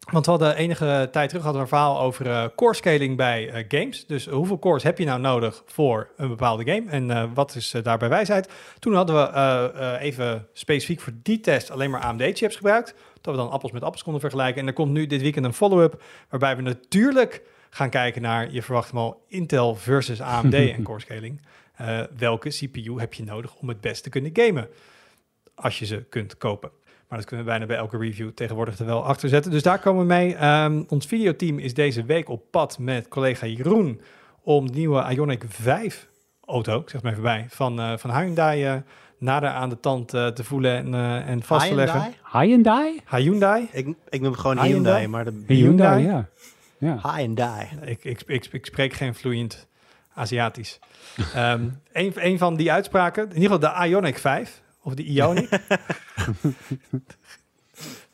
want 0.00 0.24
we 0.24 0.30
hadden 0.30 0.56
enige 0.56 1.08
tijd 1.12 1.28
terug 1.28 1.44
hadden 1.44 1.62
we 1.62 1.68
een 1.68 1.76
verhaal 1.76 2.00
over 2.00 2.26
uh, 2.26 2.44
core 2.56 2.74
scaling 2.74 3.16
bij 3.16 3.46
uh, 3.46 3.64
games. 3.68 4.06
Dus 4.06 4.26
uh, 4.26 4.32
hoeveel 4.32 4.58
cores 4.58 4.82
heb 4.82 4.98
je 4.98 5.04
nou 5.04 5.20
nodig 5.20 5.62
voor 5.66 6.10
een 6.16 6.28
bepaalde 6.28 6.72
game? 6.72 6.90
En 6.90 7.34
wat 7.34 7.54
is 7.54 7.74
daarbij 7.82 8.08
wijsheid? 8.08 8.48
Toen 8.78 8.94
hadden 8.94 9.16
we 9.16 9.98
even 10.00 10.46
specifiek 10.52 11.00
voor 11.00 11.12
die 11.22 11.40
test 11.40 11.70
alleen 11.70 11.90
maar 11.90 12.00
AMD-chips 12.00 12.56
gebruikt. 12.56 12.94
Dat 13.20 13.34
we 13.34 13.40
dan 13.40 13.50
appels 13.50 13.72
met 13.72 13.82
appels 13.82 14.02
konden 14.02 14.20
vergelijken. 14.20 14.60
En 14.60 14.66
er 14.66 14.72
komt 14.72 14.92
nu 14.92 15.06
dit 15.06 15.20
weekend 15.20 15.44
een 15.44 15.54
follow-up 15.54 16.02
waarbij 16.28 16.56
we 16.56 16.62
natuurlijk 16.62 17.42
gaan 17.70 17.90
kijken 17.90 18.22
naar, 18.22 18.52
je 18.52 18.62
verwacht 18.62 18.90
hem 18.90 18.98
al, 18.98 19.24
Intel 19.28 19.74
versus 19.74 20.20
AMD 20.20 20.54
en 20.76 20.82
core 20.82 21.00
scaling. 21.00 21.40
welke 22.16 22.48
CPU 22.48 23.00
heb 23.00 23.14
je 23.14 23.24
nodig 23.24 23.54
om 23.54 23.68
het 23.68 23.80
best 23.80 24.02
te 24.02 24.08
kunnen 24.08 24.30
gamen? 24.32 24.68
Als 25.54 25.78
je 25.78 25.86
ze 25.86 26.04
kunt 26.08 26.36
kopen. 26.36 26.70
Maar 27.10 27.18
dat 27.18 27.28
kunnen 27.28 27.46
we 27.46 27.52
bijna 27.52 27.66
bij 27.66 27.76
elke 27.76 27.98
review 27.98 28.30
tegenwoordig 28.30 28.78
er 28.78 28.86
wel 28.86 29.04
achter 29.04 29.28
zetten. 29.28 29.50
Dus 29.50 29.62
daar 29.62 29.78
komen 29.78 30.00
we 30.00 30.06
mee. 30.06 30.46
Um, 30.46 30.84
ons 30.88 31.06
videoteam 31.06 31.58
is 31.58 31.74
deze 31.74 32.04
week 32.04 32.28
op 32.28 32.42
pad 32.50 32.78
met 32.78 33.08
collega 33.08 33.46
Jeroen 33.46 34.00
om 34.42 34.66
de 34.66 34.78
nieuwe 34.78 35.10
Ionic 35.10 35.44
5 35.48 36.08
auto, 36.44 36.80
ik 36.80 36.90
zeg 36.90 37.02
maar 37.02 37.10
even 37.10 37.24
bij, 37.24 37.46
van, 37.48 37.80
uh, 37.80 37.92
van 37.96 38.16
Hyundai 38.16 38.74
uh, 38.74 38.80
nader 39.18 39.48
aan 39.48 39.68
de 39.68 39.80
tand 39.80 40.14
uh, 40.14 40.26
te 40.26 40.44
voelen 40.44 40.76
en, 40.76 40.92
uh, 40.92 41.28
en 41.28 41.42
vast 41.42 41.68
te 41.68 41.74
leggen. 41.74 42.14
Hyundai? 42.32 43.00
Hyundai? 43.08 43.68
Ik, 43.72 43.94
ik 44.08 44.20
noem 44.20 44.34
gewoon 44.34 44.58
Hyundai? 44.58 44.74
Hyundai, 44.74 45.06
maar 45.06 45.24
de 45.24 45.54
Hyundai, 45.54 46.04
ja. 46.04 46.28
Ja. 46.78 47.16
Die. 47.16 47.68
Ik, 47.84 48.04
ik, 48.04 48.22
ik, 48.26 48.48
ik 48.52 48.66
spreek 48.66 48.92
geen 48.92 49.14
vloeiend 49.14 49.68
Aziatisch. 50.14 50.78
Ehm 51.34 51.62
een, 51.92 52.12
een 52.14 52.38
van 52.38 52.56
die 52.56 52.72
uitspraken, 52.72 53.22
in 53.28 53.40
ieder 53.40 53.50
geval 53.50 53.80
de 53.80 53.88
Ionic 53.88 54.18
5, 54.18 54.62
of 54.82 54.94
de 54.94 55.02
Ionic. 55.02 55.48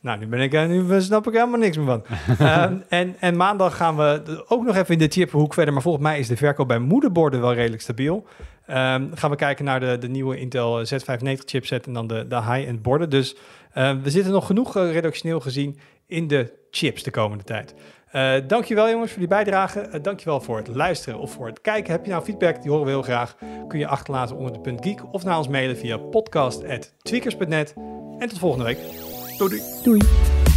nou, 0.01 0.19
nu, 0.19 0.27
ben 0.27 0.41
ik, 0.41 0.53
eh, 0.53 0.67
nu 0.67 1.01
snap 1.01 1.27
ik 1.27 1.33
helemaal 1.33 1.59
niks 1.59 1.77
meer 1.77 1.87
van. 1.87 2.05
Ehm, 2.47 2.77
en, 2.89 3.17
en 3.21 3.37
maandag 3.37 3.77
gaan 3.77 3.97
we 3.97 4.45
ook 4.49 4.65
nog 4.65 4.77
even 4.77 4.93
in 4.93 4.99
de 4.99 5.09
chiphoek 5.09 5.55
verder, 5.55 5.73
maar 5.73 5.83
volgens 5.83 6.05
mij 6.05 6.19
is 6.19 6.29
de 6.29 6.37
verkoop 6.37 6.69
bij 6.69 6.79
moederborden 6.79 7.41
wel 7.41 7.55
redelijk 7.55 7.83
stabiel. 7.83 8.27
Ehm, 8.67 9.15
gaan 9.15 9.31
we 9.31 9.37
kijken 9.37 9.65
naar 9.65 9.81
de, 9.81 9.99
de 9.99 10.09
nieuwe 10.09 10.39
Intel 10.39 10.85
Z95 10.85 11.45
chipset 11.45 11.87
en 11.87 11.93
dan 11.93 12.07
de, 12.07 12.27
de 12.27 12.43
high-end 12.43 12.83
borden. 12.83 13.11
Dus 13.11 13.37
ehm, 13.73 14.01
we 14.01 14.11
zitten 14.11 14.33
nog 14.33 14.47
genoeg 14.47 14.77
eh, 14.77 14.93
redactioneel 14.93 15.41
gezien 15.41 15.79
in 16.07 16.27
de 16.27 16.53
chips 16.71 17.03
de 17.03 17.11
komende 17.11 17.45
tijd. 17.45 17.75
Eh 18.11 18.35
dankjewel 18.47 18.91
jongens 18.91 19.11
voor 19.11 19.19
die 19.19 19.29
bijdrage. 19.29 19.81
Eh, 19.81 20.03
dankjewel 20.03 20.41
voor 20.41 20.57
het 20.57 20.69
luisteren 20.69 21.19
of 21.19 21.33
voor 21.33 21.47
het 21.47 21.61
kijken. 21.61 21.93
Heb 21.93 22.05
je 22.05 22.11
nou 22.11 22.25
feedback? 22.25 22.63
Die 22.63 22.71
horen 22.71 22.87
we 22.87 22.91
heel 22.91 23.03
graag. 23.03 23.37
Kun 23.69 23.79
je 23.79 23.87
achterlaten 23.87 24.37
onder 24.37 24.53
de 24.53 24.61
punt 24.61 24.85
geek 24.85 25.13
of 25.13 25.25
naar 25.25 25.39
ons 25.39 25.49
mailen 25.49 25.77
via 25.77 25.97
podcast.tweakers.net. 25.97 27.75
En 28.19 28.29
tot 28.29 28.39
volgende 28.39 28.65
week. 28.65 28.79
Doei. 29.39 29.51
doei. 29.51 29.63
Doei. 29.83 30.56